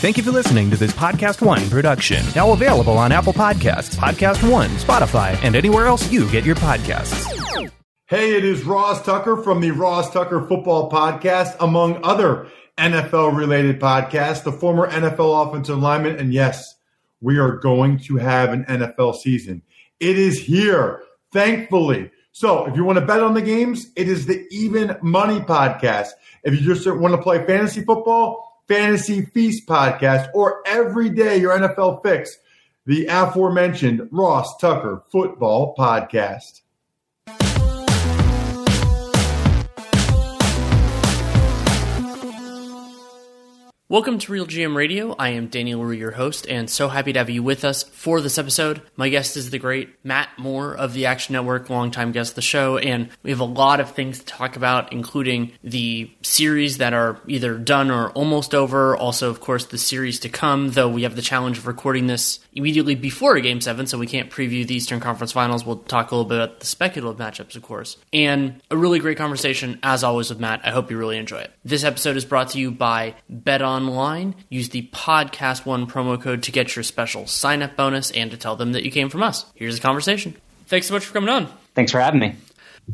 Thank 0.00 0.16
you 0.16 0.22
for 0.22 0.30
listening 0.30 0.70
to 0.70 0.78
this 0.78 0.92
Podcast 0.92 1.44
One 1.44 1.68
production. 1.68 2.24
Now 2.34 2.52
available 2.52 2.96
on 2.96 3.12
Apple 3.12 3.34
Podcasts, 3.34 3.94
Podcast 3.94 4.50
One, 4.50 4.70
Spotify, 4.70 5.38
and 5.42 5.54
anywhere 5.54 5.84
else 5.84 6.10
you 6.10 6.26
get 6.30 6.42
your 6.42 6.56
podcasts. 6.56 7.70
Hey, 8.06 8.34
it 8.34 8.42
is 8.42 8.64
Ross 8.64 9.04
Tucker 9.04 9.36
from 9.42 9.60
the 9.60 9.72
Ross 9.72 10.10
Tucker 10.10 10.46
Football 10.48 10.90
Podcast, 10.90 11.54
among 11.60 12.02
other 12.02 12.46
NFL 12.78 13.36
related 13.36 13.78
podcasts, 13.78 14.42
the 14.42 14.52
former 14.52 14.90
NFL 14.90 15.46
offensive 15.46 15.76
lineman. 15.76 16.16
And 16.16 16.32
yes, 16.32 16.76
we 17.20 17.36
are 17.36 17.58
going 17.58 17.98
to 17.98 18.16
have 18.16 18.54
an 18.54 18.64
NFL 18.64 19.16
season. 19.16 19.60
It 20.00 20.16
is 20.16 20.40
here, 20.40 21.02
thankfully. 21.30 22.10
So 22.32 22.64
if 22.64 22.74
you 22.74 22.84
want 22.84 22.98
to 22.98 23.04
bet 23.04 23.20
on 23.20 23.34
the 23.34 23.42
games, 23.42 23.92
it 23.96 24.08
is 24.08 24.24
the 24.24 24.46
Even 24.50 24.96
Money 25.02 25.40
Podcast. 25.40 26.12
If 26.42 26.58
you 26.58 26.74
just 26.74 26.86
want 26.86 27.14
to 27.14 27.20
play 27.20 27.44
fantasy 27.44 27.84
football, 27.84 28.49
Fantasy 28.70 29.22
Feast 29.22 29.66
podcast, 29.66 30.28
or 30.32 30.62
every 30.64 31.08
day 31.08 31.38
your 31.38 31.58
NFL 31.58 32.04
fix, 32.04 32.38
the 32.86 33.04
aforementioned 33.06 34.08
Ross 34.12 34.56
Tucker 34.60 35.02
Football 35.10 35.74
Podcast. 35.76 36.59
Welcome 43.90 44.20
to 44.20 44.30
Real 44.30 44.46
GM 44.46 44.76
Radio. 44.76 45.16
I 45.18 45.30
am 45.30 45.48
Danny 45.48 45.74
Leroux, 45.74 45.90
your 45.90 46.12
host, 46.12 46.46
and 46.48 46.70
so 46.70 46.86
happy 46.86 47.12
to 47.12 47.18
have 47.18 47.28
you 47.28 47.42
with 47.42 47.64
us 47.64 47.82
for 47.82 48.20
this 48.20 48.38
episode. 48.38 48.82
My 48.94 49.08
guest 49.08 49.36
is 49.36 49.50
the 49.50 49.58
great 49.58 49.88
Matt 50.04 50.28
Moore 50.38 50.76
of 50.76 50.92
the 50.92 51.06
Action 51.06 51.32
Network, 51.32 51.68
longtime 51.68 52.12
guest 52.12 52.30
of 52.30 52.34
the 52.36 52.42
show, 52.42 52.78
and 52.78 53.08
we 53.24 53.30
have 53.30 53.40
a 53.40 53.44
lot 53.44 53.80
of 53.80 53.90
things 53.90 54.20
to 54.20 54.24
talk 54.24 54.54
about, 54.54 54.92
including 54.92 55.54
the 55.64 56.08
series 56.22 56.78
that 56.78 56.94
are 56.94 57.20
either 57.26 57.58
done 57.58 57.90
or 57.90 58.10
almost 58.10 58.54
over. 58.54 58.96
Also, 58.96 59.28
of 59.28 59.40
course, 59.40 59.64
the 59.64 59.76
series 59.76 60.20
to 60.20 60.28
come, 60.28 60.70
though 60.70 60.88
we 60.88 61.02
have 61.02 61.16
the 61.16 61.20
challenge 61.20 61.58
of 61.58 61.66
recording 61.66 62.06
this 62.06 62.38
immediately 62.52 62.94
before 62.94 63.40
Game 63.40 63.60
7, 63.60 63.88
so 63.88 63.98
we 63.98 64.06
can't 64.06 64.30
preview 64.30 64.64
the 64.64 64.76
Eastern 64.76 65.00
Conference 65.00 65.32
Finals. 65.32 65.66
We'll 65.66 65.78
talk 65.78 66.12
a 66.12 66.14
little 66.14 66.28
bit 66.28 66.38
about 66.38 66.60
the 66.60 66.66
speculative 66.66 67.18
matchups, 67.18 67.56
of 67.56 67.62
course. 67.62 67.96
And 68.12 68.62
a 68.70 68.76
really 68.76 69.00
great 69.00 69.18
conversation, 69.18 69.80
as 69.82 70.04
always, 70.04 70.30
with 70.30 70.38
Matt. 70.38 70.60
I 70.62 70.70
hope 70.70 70.92
you 70.92 70.96
really 70.96 71.18
enjoy 71.18 71.40
it. 71.40 71.52
This 71.64 71.82
episode 71.82 72.16
is 72.16 72.24
brought 72.24 72.50
to 72.50 72.60
you 72.60 72.70
by 72.70 73.16
BetOn 73.28 73.79
online, 73.88 74.34
use 74.48 74.68
the 74.70 74.88
podcast 74.92 75.66
one 75.66 75.86
promo 75.86 76.20
code 76.20 76.42
to 76.44 76.52
get 76.52 76.74
your 76.76 76.82
special 76.82 77.26
sign 77.26 77.62
up 77.62 77.76
bonus 77.76 78.10
and 78.10 78.30
to 78.30 78.36
tell 78.36 78.56
them 78.56 78.72
that 78.72 78.84
you 78.84 78.90
came 78.90 79.08
from 79.08 79.22
us. 79.22 79.46
Here's 79.54 79.76
the 79.76 79.82
conversation. 79.82 80.36
Thanks 80.66 80.86
so 80.86 80.94
much 80.94 81.04
for 81.04 81.12
coming 81.12 81.28
on. 81.28 81.48
Thanks 81.74 81.92
for 81.92 82.00
having 82.00 82.20
me. 82.20 82.36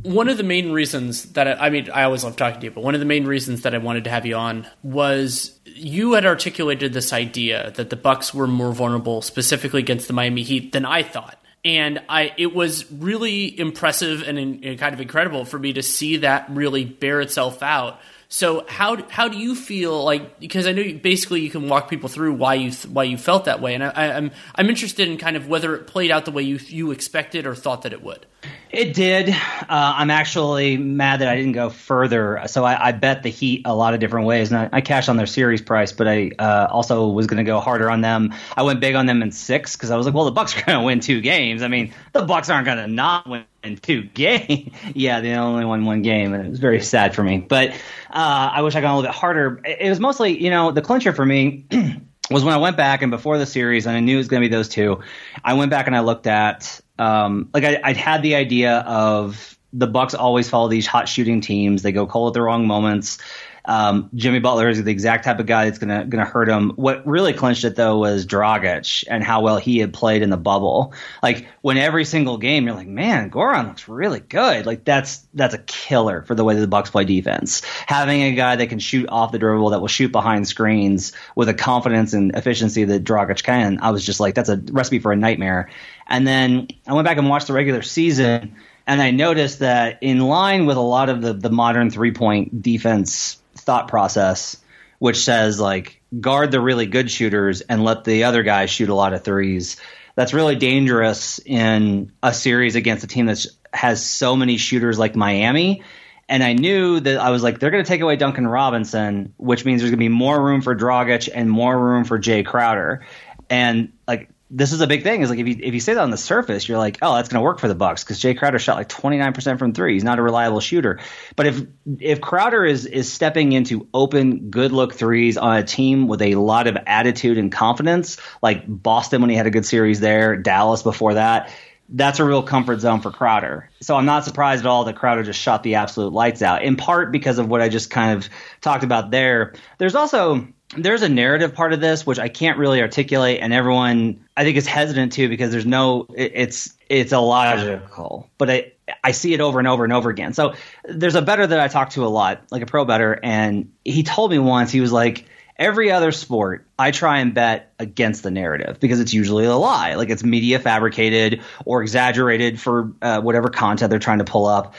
One 0.02 0.28
of 0.28 0.36
the 0.36 0.42
main 0.42 0.72
reasons 0.72 1.32
that 1.32 1.48
I, 1.48 1.66
I 1.66 1.70
mean, 1.70 1.90
I 1.90 2.02
always 2.02 2.24
love 2.24 2.36
talking 2.36 2.60
to 2.60 2.66
you, 2.66 2.70
but 2.70 2.82
one 2.84 2.94
of 2.94 3.00
the 3.00 3.06
main 3.06 3.26
reasons 3.26 3.62
that 3.62 3.74
I 3.74 3.78
wanted 3.78 4.04
to 4.04 4.10
have 4.10 4.26
you 4.26 4.36
on 4.36 4.66
was 4.82 5.58
you 5.64 6.14
had 6.14 6.26
articulated 6.26 6.92
this 6.92 7.12
idea 7.12 7.72
that 7.76 7.90
the 7.90 7.96
Bucks 7.96 8.34
were 8.34 8.46
more 8.46 8.72
vulnerable, 8.72 9.22
specifically 9.22 9.80
against 9.80 10.06
the 10.06 10.12
Miami 10.12 10.42
Heat, 10.42 10.72
than 10.72 10.84
I 10.84 11.02
thought 11.02 11.38
and 11.66 12.00
I 12.08 12.32
it 12.38 12.54
was 12.54 12.90
really 12.92 13.58
impressive 13.58 14.22
and, 14.26 14.38
and, 14.38 14.78
kind 14.78 14.94
of 14.94 15.00
incredible 15.00 15.44
for 15.44 15.58
me 15.58 15.72
to 15.72 15.82
see 15.82 16.18
that 16.18 16.46
really 16.48 16.84
bear 16.84 17.20
itself 17.20 17.62
out 17.62 18.00
so 18.28 18.66
how 18.68 19.08
how 19.08 19.28
do 19.28 19.38
you 19.38 19.54
feel 19.54 20.02
like 20.04 20.40
because 20.40 20.66
I 20.66 20.72
know 20.72 20.82
you, 20.82 20.98
basically 20.98 21.42
you 21.42 21.50
can 21.50 21.68
walk 21.68 21.88
people 21.88 22.08
through 22.08 22.34
why 22.34 22.54
you 22.54 22.72
why 22.88 23.04
you 23.04 23.16
felt 23.16 23.44
that 23.44 23.60
way, 23.60 23.74
and 23.74 23.84
I, 23.84 24.06
am 24.06 24.16
I'm, 24.16 24.30
I'm 24.56 24.68
interested 24.68 25.08
in 25.08 25.16
kind 25.16 25.36
of 25.36 25.48
whether 25.48 25.76
it 25.76 25.86
played 25.86 26.10
out 26.10 26.24
the 26.24 26.32
way 26.32 26.42
you 26.42 26.58
you 26.66 26.90
expected 26.90 27.46
or 27.46 27.54
thought 27.54 27.82
that 27.82 27.92
it 27.92 28.02
would. 28.02 28.26
It 28.70 28.94
did. 28.94 29.30
Uh, 29.30 29.34
I'm 29.68 30.10
actually 30.10 30.76
mad 30.76 31.20
that 31.20 31.28
I 31.28 31.36
didn't 31.36 31.52
go 31.52 31.70
further. 31.70 32.42
So 32.46 32.64
I, 32.64 32.88
I, 32.88 32.92
bet 32.92 33.22
the 33.22 33.30
Heat 33.30 33.62
a 33.64 33.74
lot 33.74 33.94
of 33.94 34.00
different 34.00 34.26
ways, 34.26 34.52
and 34.52 34.60
I, 34.60 34.68
I 34.78 34.80
cashed 34.80 35.08
on 35.08 35.16
their 35.16 35.26
series 35.26 35.62
price, 35.62 35.92
but 35.92 36.06
I 36.06 36.32
uh, 36.38 36.68
also 36.70 37.08
was 37.08 37.26
going 37.26 37.38
to 37.38 37.44
go 37.44 37.60
harder 37.60 37.90
on 37.90 38.00
them. 38.00 38.34
I 38.56 38.62
went 38.62 38.80
big 38.80 38.94
on 38.94 39.06
them 39.06 39.22
in 39.22 39.32
six 39.32 39.76
because 39.76 39.90
I 39.90 39.96
was 39.96 40.06
like, 40.06 40.14
well, 40.14 40.24
the 40.24 40.32
Bucks 40.32 40.56
are 40.56 40.62
going 40.64 40.78
to 40.78 40.84
win 40.84 41.00
two 41.00 41.20
games. 41.20 41.62
I 41.62 41.68
mean, 41.68 41.94
the 42.12 42.22
Bucks 42.22 42.50
aren't 42.50 42.66
going 42.66 42.78
to 42.78 42.86
not 42.86 43.28
win 43.28 43.44
two 43.74 44.02
games. 44.14 44.70
yeah, 44.94 45.20
they 45.20 45.34
only 45.34 45.64
won 45.64 45.84
one 45.84 46.02
game, 46.02 46.32
and 46.32 46.46
it 46.46 46.50
was 46.50 46.60
very 46.60 46.80
sad 46.80 47.14
for 47.14 47.22
me. 47.24 47.38
But 47.38 47.70
uh, 48.10 48.50
I 48.54 48.62
wish 48.62 48.76
I 48.76 48.80
got 48.80 48.92
a 48.92 48.94
little 48.96 49.10
bit 49.10 49.16
harder. 49.16 49.60
It 49.64 49.88
was 49.88 49.98
mostly, 49.98 50.40
you 50.42 50.50
know, 50.50 50.70
the 50.70 50.82
clincher 50.82 51.12
for 51.12 51.26
me. 51.26 51.66
was 52.30 52.42
when 52.42 52.54
I 52.54 52.56
went 52.56 52.76
back 52.76 53.02
and 53.02 53.10
before 53.10 53.38
the 53.38 53.46
series, 53.46 53.86
and 53.86 53.96
I 53.96 54.00
knew 54.00 54.14
it 54.14 54.18
was 54.18 54.28
going 54.28 54.42
to 54.42 54.48
be 54.48 54.54
those 54.54 54.68
two. 54.68 55.00
I 55.44 55.54
went 55.54 55.70
back 55.70 55.86
and 55.86 55.94
I 55.94 56.00
looked 56.00 56.26
at 56.26 56.80
um, 56.98 57.50
like 57.52 57.64
I, 57.64 57.80
I'd 57.82 57.96
had 57.96 58.22
the 58.22 58.34
idea 58.34 58.78
of 58.80 59.56
the 59.72 59.86
Bucks 59.86 60.14
always 60.14 60.48
follow 60.48 60.68
these 60.68 60.86
hot 60.86 61.08
shooting 61.08 61.40
teams. 61.40 61.82
They 61.82 61.92
go 61.92 62.06
cold 62.06 62.30
at 62.30 62.34
the 62.34 62.42
wrong 62.42 62.66
moments. 62.66 63.18
Um, 63.66 64.10
Jimmy 64.14 64.38
Butler 64.38 64.68
is 64.68 64.82
the 64.82 64.90
exact 64.90 65.24
type 65.24 65.40
of 65.40 65.46
guy 65.46 65.64
that's 65.64 65.78
gonna 65.78 66.04
gonna 66.06 66.24
hurt 66.24 66.48
him. 66.48 66.70
What 66.76 67.06
really 67.06 67.32
clinched 67.32 67.64
it 67.64 67.74
though 67.74 67.98
was 67.98 68.24
Dragic 68.24 69.04
and 69.08 69.24
how 69.24 69.42
well 69.42 69.58
he 69.58 69.78
had 69.78 69.92
played 69.92 70.22
in 70.22 70.30
the 70.30 70.36
bubble. 70.36 70.94
Like 71.22 71.48
when 71.62 71.76
every 71.76 72.04
single 72.04 72.38
game 72.38 72.66
you're 72.66 72.76
like, 72.76 72.86
man, 72.86 73.30
Goran 73.30 73.66
looks 73.66 73.88
really 73.88 74.20
good. 74.20 74.66
Like 74.66 74.84
that's 74.84 75.18
that's 75.34 75.54
a 75.54 75.58
killer 75.58 76.22
for 76.22 76.34
the 76.34 76.44
way 76.44 76.54
that 76.54 76.60
the 76.60 76.68
Bucks 76.68 76.90
play 76.90 77.04
defense. 77.04 77.62
Having 77.86 78.22
a 78.22 78.34
guy 78.34 78.56
that 78.56 78.68
can 78.68 78.78
shoot 78.78 79.08
off 79.08 79.32
the 79.32 79.38
dribble, 79.38 79.70
that 79.70 79.80
will 79.80 79.88
shoot 79.88 80.12
behind 80.12 80.46
screens 80.46 81.12
with 81.34 81.48
a 81.48 81.54
confidence 81.54 82.12
and 82.12 82.34
efficiency 82.36 82.84
that 82.84 83.02
Dragic 83.02 83.42
can, 83.42 83.80
I 83.82 83.90
was 83.90 84.04
just 84.06 84.20
like, 84.20 84.36
that's 84.36 84.48
a 84.48 84.56
recipe 84.70 85.00
for 85.00 85.12
a 85.12 85.16
nightmare. 85.16 85.70
And 86.06 86.26
then 86.26 86.68
I 86.86 86.92
went 86.92 87.04
back 87.04 87.18
and 87.18 87.28
watched 87.28 87.48
the 87.48 87.52
regular 87.52 87.82
season 87.82 88.54
and 88.86 89.02
I 89.02 89.10
noticed 89.10 89.58
that 89.58 89.98
in 90.00 90.20
line 90.20 90.66
with 90.66 90.76
a 90.76 90.80
lot 90.82 91.08
of 91.08 91.20
the, 91.20 91.32
the 91.32 91.50
modern 91.50 91.90
three 91.90 92.12
point 92.12 92.62
defense 92.62 93.38
thought 93.56 93.88
process, 93.88 94.56
which 94.98 95.24
says 95.24 95.60
like 95.60 96.00
guard 96.20 96.50
the 96.50 96.60
really 96.60 96.86
good 96.86 97.10
shooters 97.10 97.60
and 97.60 97.84
let 97.84 98.04
the 98.04 98.24
other 98.24 98.42
guys 98.42 98.70
shoot 98.70 98.88
a 98.88 98.94
lot 98.94 99.12
of 99.12 99.24
threes. 99.24 99.76
That's 100.14 100.32
really 100.32 100.56
dangerous 100.56 101.40
in 101.44 102.12
a 102.22 102.32
series 102.32 102.74
against 102.74 103.04
a 103.04 103.06
team 103.06 103.26
that 103.26 103.44
has 103.72 104.04
so 104.04 104.36
many 104.36 104.56
shooters 104.56 104.98
like 104.98 105.14
Miami. 105.14 105.82
And 106.28 106.42
I 106.42 106.54
knew 106.54 106.98
that 107.00 107.18
I 107.18 107.30
was 107.30 107.42
like, 107.42 107.60
they're 107.60 107.70
going 107.70 107.84
to 107.84 107.88
take 107.88 108.00
away 108.00 108.16
Duncan 108.16 108.48
Robinson, 108.48 109.34
which 109.36 109.64
means 109.64 109.80
there's 109.80 109.90
going 109.90 109.98
to 109.98 110.04
be 110.04 110.08
more 110.08 110.42
room 110.42 110.60
for 110.62 110.74
Dragic 110.74 111.28
and 111.32 111.50
more 111.50 111.78
room 111.78 112.04
for 112.04 112.18
Jay 112.18 112.42
Crowder. 112.42 113.06
And 113.48 113.92
like 114.08 114.30
this 114.48 114.72
is 114.72 114.80
a 114.80 114.86
big 114.86 115.02
thing. 115.02 115.22
Is 115.22 115.30
like 115.30 115.40
if 115.40 115.48
you 115.48 115.56
if 115.58 115.74
you 115.74 115.80
say 115.80 115.94
that 115.94 116.02
on 116.02 116.10
the 116.10 116.16
surface, 116.16 116.68
you're 116.68 116.78
like, 116.78 116.98
oh, 117.02 117.16
that's 117.16 117.28
going 117.28 117.40
to 117.40 117.44
work 117.44 117.58
for 117.58 117.66
the 117.68 117.74
Bucks 117.74 118.04
because 118.04 118.20
Jay 118.20 118.34
Crowder 118.34 118.58
shot 118.58 118.76
like 118.76 118.88
29 118.88 119.32
percent 119.32 119.58
from 119.58 119.72
three. 119.72 119.94
He's 119.94 120.04
not 120.04 120.18
a 120.18 120.22
reliable 120.22 120.60
shooter. 120.60 121.00
But 121.34 121.46
if 121.46 121.62
if 121.98 122.20
Crowder 122.20 122.64
is 122.64 122.86
is 122.86 123.12
stepping 123.12 123.52
into 123.52 123.88
open, 123.92 124.50
good 124.50 124.70
look 124.70 124.94
threes 124.94 125.36
on 125.36 125.56
a 125.56 125.64
team 125.64 126.06
with 126.06 126.22
a 126.22 126.36
lot 126.36 126.68
of 126.68 126.76
attitude 126.86 127.38
and 127.38 127.50
confidence, 127.50 128.18
like 128.40 128.64
Boston 128.68 129.20
when 129.20 129.30
he 129.30 129.36
had 129.36 129.46
a 129.46 129.50
good 129.50 129.66
series 129.66 129.98
there, 129.98 130.36
Dallas 130.36 130.82
before 130.82 131.14
that. 131.14 131.52
That's 131.88 132.18
a 132.18 132.24
real 132.24 132.42
comfort 132.42 132.80
zone 132.80 133.00
for 133.00 133.12
Crowder. 133.12 133.70
So 133.80 133.94
I'm 133.94 134.06
not 134.06 134.24
surprised 134.24 134.64
at 134.64 134.68
all 134.68 134.84
that 134.84 134.96
Crowder 134.96 135.22
just 135.22 135.40
shot 135.40 135.62
the 135.62 135.76
absolute 135.76 136.12
lights 136.12 136.42
out, 136.42 136.62
in 136.62 136.76
part 136.76 137.12
because 137.12 137.38
of 137.38 137.48
what 137.48 137.60
I 137.60 137.68
just 137.68 137.90
kind 137.90 138.18
of 138.18 138.28
talked 138.60 138.82
about 138.82 139.12
there. 139.12 139.54
There's 139.78 139.94
also 139.94 140.48
there's 140.76 141.02
a 141.02 141.08
narrative 141.08 141.54
part 141.54 141.72
of 141.72 141.80
this 141.80 142.04
which 142.04 142.18
I 142.18 142.28
can't 142.28 142.58
really 142.58 142.80
articulate, 142.80 143.40
and 143.40 143.52
everyone 143.52 144.24
I 144.36 144.44
think 144.44 144.56
is 144.56 144.66
hesitant 144.66 145.12
to 145.12 145.28
because 145.28 145.50
there's 145.50 145.66
no 145.66 146.06
it's 146.14 146.74
it's 146.88 147.12
illogical, 147.12 148.30
but 148.38 148.50
I 148.50 148.72
I 149.02 149.12
see 149.12 149.34
it 149.34 149.40
over 149.40 149.58
and 149.58 149.68
over 149.68 149.84
and 149.84 149.92
over 149.92 150.10
again. 150.10 150.32
So 150.32 150.54
there's 150.84 151.14
a 151.14 151.22
better 151.22 151.46
that 151.46 151.60
I 151.60 151.68
talk 151.68 151.90
to 151.90 152.04
a 152.04 152.08
lot, 152.08 152.42
like 152.50 152.62
a 152.62 152.66
pro 152.66 152.84
better, 152.84 153.18
and 153.22 153.72
he 153.84 154.02
told 154.02 154.30
me 154.30 154.38
once 154.38 154.72
he 154.72 154.80
was 154.80 154.92
like 154.92 155.26
Every 155.58 155.90
other 155.90 156.12
sport, 156.12 156.66
I 156.78 156.90
try 156.90 157.20
and 157.20 157.32
bet 157.32 157.72
against 157.78 158.22
the 158.22 158.30
narrative 158.30 158.78
because 158.78 159.00
it's 159.00 159.14
usually 159.14 159.46
a 159.46 159.56
lie. 159.56 159.94
Like 159.94 160.10
it's 160.10 160.22
media 160.22 160.58
fabricated 160.58 161.40
or 161.64 161.80
exaggerated 161.80 162.60
for 162.60 162.92
uh, 163.00 163.22
whatever 163.22 163.48
content 163.48 163.88
they're 163.88 163.98
trying 163.98 164.18
to 164.18 164.24
pull 164.24 164.44
up. 164.44 164.74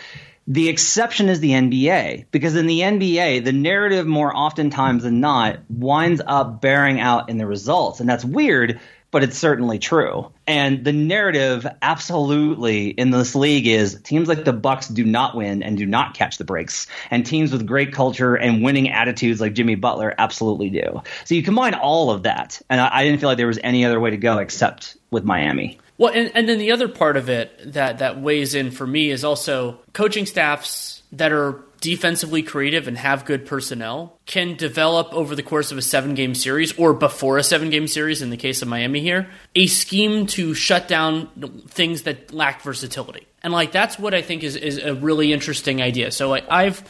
The 0.48 0.70
exception 0.70 1.28
is 1.28 1.40
the 1.42 1.52
NBA 1.52 2.28
because 2.32 2.56
in 2.56 2.68
the 2.68 2.80
NBA, 2.80 3.44
the 3.44 3.52
narrative 3.52 4.08
more 4.08 4.36
oftentimes 4.36 5.04
than 5.04 5.20
not 5.20 5.60
winds 5.70 6.22
up 6.26 6.62
bearing 6.62 7.02
out 7.02 7.30
in 7.30 7.38
the 7.38 7.46
results. 7.46 8.00
And 8.00 8.10
that's 8.10 8.24
weird 8.24 8.80
but 9.12 9.24
it's 9.24 9.38
certainly 9.38 9.80
true. 9.80 10.32
And 10.46 10.84
the 10.84 10.92
narrative 10.92 11.66
absolutely 11.82 12.90
in 12.90 13.10
this 13.10 13.36
league 13.36 13.68
is 13.68 14.00
teams 14.02 14.28
like 14.28 14.44
the 14.44 14.54
Bucks 14.54 14.88
do 14.88 15.06
not 15.06 15.36
win 15.36 15.64
and 15.64 15.78
do 15.78 15.86
not 15.86 16.14
catch 16.14 16.38
the 16.38 16.44
breaks. 16.44 16.88
And 17.10 17.26
teams 17.26 17.52
with 17.52 17.66
great 17.66 17.94
culture 17.94 18.36
and 18.36 18.64
winning 18.64 18.90
attitudes 18.90 19.40
like 19.40 19.54
Jimmy 19.54 19.76
Butler 19.76 20.14
absolutely 20.18 20.70
do. 20.70 21.02
So 21.26 21.36
you 21.36 21.44
combine 21.44 21.74
all 21.74 22.12
of 22.12 22.24
that, 22.24 22.62
and 22.70 22.82
I, 22.82 22.90
I 22.98 23.04
didn't 23.04 23.20
feel 23.20 23.30
like 23.30 23.38
there 23.38 23.48
was 23.48 23.60
any 23.64 23.86
other 23.86 24.00
way 24.00 24.12
to 24.12 24.18
go 24.18 24.40
except 24.40 24.98
with 25.10 25.24
Miami. 25.24 25.80
Well, 25.98 26.14
and, 26.14 26.32
and 26.36 26.48
then 26.48 26.60
the 26.60 26.72
other 26.72 26.88
part 26.88 27.18
of 27.18 27.30
it 27.30 27.74
that 27.74 28.00
that 28.00 28.22
weighs 28.22 28.54
in 28.54 28.72
for 28.72 28.86
me 28.86 29.10
is 29.10 29.24
also 29.24 29.80
coaching 29.94 30.26
staffs 30.26 31.02
that 31.12 31.32
are 31.32 31.64
defensively 31.80 32.42
creative 32.42 32.88
and 32.88 32.98
have 32.98 33.26
good 33.26 33.46
personnel 33.46 34.18
can 34.26 34.56
develop 34.56 35.14
over 35.14 35.36
the 35.36 35.44
course 35.44 35.72
of 35.72 35.78
a 35.78 35.82
seven 35.82 36.16
game 36.16 36.34
series 36.34 36.78
or 36.78 36.94
before 36.94 37.38
a 37.38 37.44
seven 37.44 37.70
game 37.70 37.88
series 37.88 38.22
in 38.22 38.30
the 38.30 38.38
case 38.38 38.62
of 38.62 38.68
Miami 38.68 39.00
here 39.00 39.30
a 39.56 39.68
scheme 39.68 40.26
to 40.26 40.54
shut 40.54 40.88
down 40.88 41.28
things 41.68 42.04
that 42.04 42.34
lack 42.34 42.62
versatility. 42.62 43.28
And 43.44 43.54
like 43.54 43.72
that's 43.72 44.00
what 44.00 44.14
I 44.14 44.22
think 44.22 44.44
is 44.44 44.56
is 44.56 44.80
a 44.80 44.96
really 44.96 45.32
interesting 45.34 45.82
idea. 45.82 46.12
So 46.12 46.30
like 46.30 46.46
I've 46.50 46.84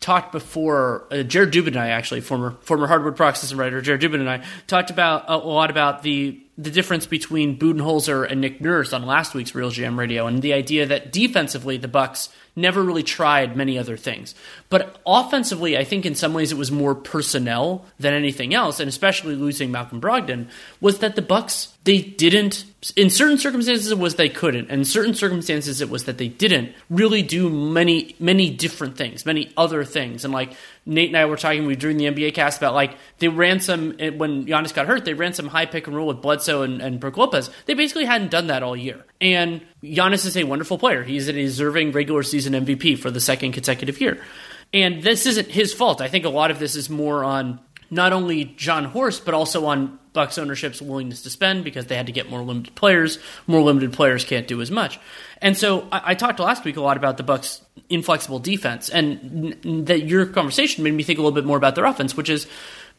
talked 0.00 0.32
before. 0.32 1.06
Uh, 1.10 1.22
Jared 1.22 1.52
Dubin 1.52 1.68
and 1.68 1.78
I 1.78 1.88
actually 1.88 2.20
former 2.20 2.52
former 2.60 2.86
Hardwood 2.86 3.16
Paroxysm 3.16 3.58
writer 3.58 3.80
Jared 3.80 4.02
Dubin 4.02 4.20
and 4.20 4.28
I 4.28 4.44
talked 4.66 4.90
about 4.90 5.24
a 5.28 5.36
lot 5.36 5.70
about 5.70 6.02
the 6.02 6.40
the 6.58 6.70
difference 6.70 7.06
between 7.06 7.58
Budenholzer 7.58 8.30
and 8.30 8.40
Nick 8.40 8.60
Nurse 8.60 8.92
on 8.92 9.04
last 9.04 9.34
week's 9.34 9.54
Real 9.54 9.70
GM 9.70 9.98
Radio, 9.98 10.26
and 10.26 10.40
the 10.40 10.54
idea 10.54 10.86
that 10.86 11.12
defensively 11.12 11.76
the 11.76 11.88
Bucks 11.88 12.30
never 12.58 12.82
really 12.82 13.02
tried 13.02 13.54
many 13.54 13.78
other 13.78 13.98
things. 13.98 14.34
But 14.70 14.98
offensively, 15.06 15.76
I 15.76 15.84
think 15.84 16.06
in 16.06 16.14
some 16.14 16.32
ways 16.32 16.52
it 16.52 16.58
was 16.58 16.72
more 16.72 16.94
personnel 16.94 17.84
than 18.00 18.14
anything 18.14 18.54
else, 18.54 18.80
and 18.80 18.88
especially 18.88 19.36
losing 19.36 19.70
Malcolm 19.70 20.00
Brogdon, 20.00 20.48
was 20.80 21.00
that 21.00 21.14
the 21.14 21.22
Bucks 21.22 21.74
they 21.84 22.00
didn't 22.00 22.64
in 22.96 23.10
certain 23.10 23.38
circumstances 23.38 23.90
it 23.90 23.98
was 23.98 24.14
they 24.14 24.30
couldn't, 24.30 24.70
and 24.70 24.80
in 24.80 24.84
certain 24.84 25.14
circumstances 25.14 25.82
it 25.82 25.90
was 25.90 26.04
that 26.04 26.16
they 26.16 26.28
didn't 26.28 26.72
really 26.88 27.22
do 27.22 27.50
many 27.50 28.16
many 28.18 28.48
different 28.48 28.96
things, 28.96 29.26
many 29.26 29.52
other 29.58 29.84
things. 29.84 30.24
And 30.24 30.32
like 30.32 30.54
Nate 30.86 31.08
and 31.08 31.16
I 31.16 31.24
were 31.24 31.36
talking 31.36 31.66
we 31.66 31.74
during 31.74 31.96
the 31.96 32.04
NBA 32.04 32.32
cast 32.34 32.58
about 32.58 32.72
like 32.72 32.96
they 33.18 33.26
ran 33.26 33.58
some 33.58 33.96
eh, 33.98 34.10
when 34.10 34.46
Giannis 34.46 34.72
got 34.72 34.86
hurt, 34.86 35.04
they 35.04 35.14
ran 35.14 35.32
some 35.32 35.48
high 35.48 35.66
pick 35.66 35.88
and 35.88 35.96
roll 35.96 36.06
with 36.06 36.22
Bledsoe 36.22 36.62
and, 36.62 36.80
and 36.80 37.02
Lopez. 37.02 37.50
They 37.66 37.74
basically 37.74 38.04
hadn't 38.04 38.30
done 38.30 38.46
that 38.46 38.62
all 38.62 38.76
year. 38.76 39.04
And 39.20 39.62
Giannis 39.82 40.24
is 40.24 40.36
a 40.36 40.44
wonderful 40.44 40.78
player. 40.78 41.02
He's 41.02 41.26
a 41.28 41.32
deserving 41.32 41.92
regular 41.92 42.22
season 42.22 42.52
MVP 42.52 42.98
for 42.98 43.10
the 43.10 43.20
second 43.20 43.52
consecutive 43.52 44.00
year. 44.00 44.22
And 44.72 45.02
this 45.02 45.26
isn't 45.26 45.48
his 45.48 45.74
fault. 45.74 46.00
I 46.00 46.08
think 46.08 46.24
a 46.24 46.28
lot 46.28 46.50
of 46.50 46.58
this 46.58 46.76
is 46.76 46.88
more 46.88 47.24
on 47.24 47.60
not 47.90 48.12
only 48.12 48.44
Jon 48.44 48.84
Horst, 48.84 49.24
but 49.24 49.34
also 49.34 49.66
on 49.66 49.98
Bucks 50.12 50.38
ownership's 50.38 50.80
willingness 50.80 51.22
to 51.22 51.30
spend 51.30 51.62
because 51.62 51.86
they 51.86 51.96
had 51.96 52.06
to 52.06 52.12
get 52.12 52.30
more 52.30 52.42
limited 52.42 52.74
players. 52.74 53.18
More 53.46 53.60
limited 53.60 53.92
players 53.92 54.24
can't 54.24 54.48
do 54.48 54.60
as 54.62 54.70
much. 54.70 54.98
And 55.42 55.56
so 55.56 55.86
I, 55.92 56.12
I 56.12 56.14
talked 56.14 56.40
last 56.40 56.64
week 56.64 56.76
a 56.76 56.80
lot 56.80 56.96
about 56.96 57.16
the 57.16 57.22
Bucks' 57.22 57.60
inflexible 57.88 58.38
defense, 58.38 58.88
and 58.88 59.86
that 59.86 60.06
your 60.06 60.26
conversation 60.26 60.84
made 60.84 60.94
me 60.94 61.02
think 61.02 61.18
a 61.18 61.22
little 61.22 61.34
bit 61.34 61.44
more 61.44 61.56
about 61.56 61.74
their 61.74 61.84
offense, 61.84 62.16
which 62.16 62.30
is 62.30 62.46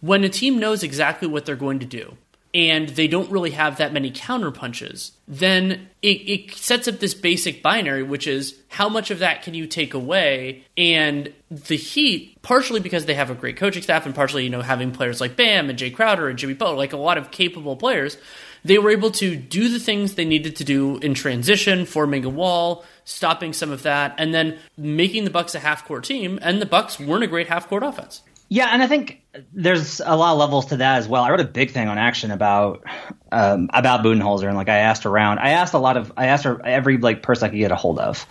when 0.01 0.23
a 0.23 0.29
team 0.29 0.59
knows 0.59 0.83
exactly 0.83 1.27
what 1.27 1.45
they're 1.45 1.55
going 1.55 1.79
to 1.79 1.85
do 1.85 2.17
and 2.53 2.89
they 2.89 3.07
don't 3.07 3.29
really 3.29 3.51
have 3.51 3.77
that 3.77 3.93
many 3.93 4.09
counter 4.09 4.51
punches, 4.51 5.11
then 5.27 5.89
it, 6.01 6.07
it, 6.07 6.51
sets 6.55 6.87
up 6.87 6.99
this 6.99 7.13
basic 7.13 7.61
binary, 7.61 8.03
which 8.03 8.25
is 8.25 8.55
how 8.69 8.87
much 8.87 9.11
of 9.11 9.19
that 9.19 9.43
can 9.43 9.53
you 9.53 9.67
take 9.67 9.93
away? 9.93 10.63
And 10.77 11.31
the 11.51 11.75
Heat, 11.75 12.41
partially 12.41 12.79
because 12.79 13.05
they 13.05 13.13
have 13.15 13.29
a 13.29 13.35
great 13.35 13.57
coaching 13.57 13.83
staff, 13.83 14.05
and 14.05 14.15
partially, 14.15 14.43
you 14.43 14.49
know, 14.49 14.61
having 14.61 14.91
players 14.91 15.19
like 15.19 15.35
Bam 15.35 15.69
and 15.69 15.77
Jay 15.77 15.91
Crowder 15.91 16.29
and 16.29 16.39
Jimmy 16.39 16.53
Butler, 16.53 16.77
like 16.77 16.93
a 16.93 16.97
lot 16.97 17.17
of 17.17 17.31
capable 17.31 17.75
players, 17.75 18.17
they 18.63 18.77
were 18.77 18.89
able 18.89 19.11
to 19.11 19.35
do 19.35 19.69
the 19.69 19.79
things 19.79 20.15
they 20.15 20.25
needed 20.25 20.55
to 20.57 20.63
do 20.63 20.97
in 20.97 21.13
transition, 21.13 21.85
forming 21.85 22.25
a 22.25 22.29
wall, 22.29 22.85
stopping 23.05 23.53
some 23.53 23.71
of 23.71 23.83
that, 23.83 24.15
and 24.17 24.33
then 24.33 24.59
making 24.77 25.23
the 25.23 25.29
Bucks 25.29 25.55
a 25.55 25.59
half 25.59 25.85
court 25.85 26.03
team. 26.03 26.39
And 26.41 26.61
the 26.61 26.65
Bucks 26.65 26.99
weren't 26.99 27.23
a 27.23 27.27
great 27.27 27.47
half 27.47 27.67
court 27.67 27.83
offense. 27.83 28.21
Yeah, 28.49 28.69
and 28.71 28.81
I 28.81 28.87
think 28.87 29.21
there's 29.51 29.99
a 29.99 30.15
lot 30.15 30.31
of 30.31 30.39
levels 30.39 30.67
to 30.67 30.77
that 30.77 30.99
as 30.99 31.07
well. 31.07 31.23
I 31.23 31.31
wrote 31.31 31.41
a 31.41 31.45
big 31.45 31.71
thing 31.71 31.89
on 31.89 31.97
action 31.97 32.31
about 32.31 32.83
um, 33.31 33.69
about 33.73 34.05
Budenholzer, 34.05 34.47
and 34.47 34.55
like 34.55 34.69
I 34.69 34.77
asked 34.77 35.05
around, 35.05 35.39
I 35.39 35.49
asked 35.49 35.73
a 35.73 35.79
lot 35.79 35.97
of, 35.97 36.13
I 36.15 36.27
asked 36.27 36.45
every 36.45 36.97
like 36.97 37.23
person 37.23 37.47
I 37.47 37.49
could 37.49 37.57
get 37.57 37.73
a 37.73 37.75
hold 37.75 37.99
of, 37.99 38.25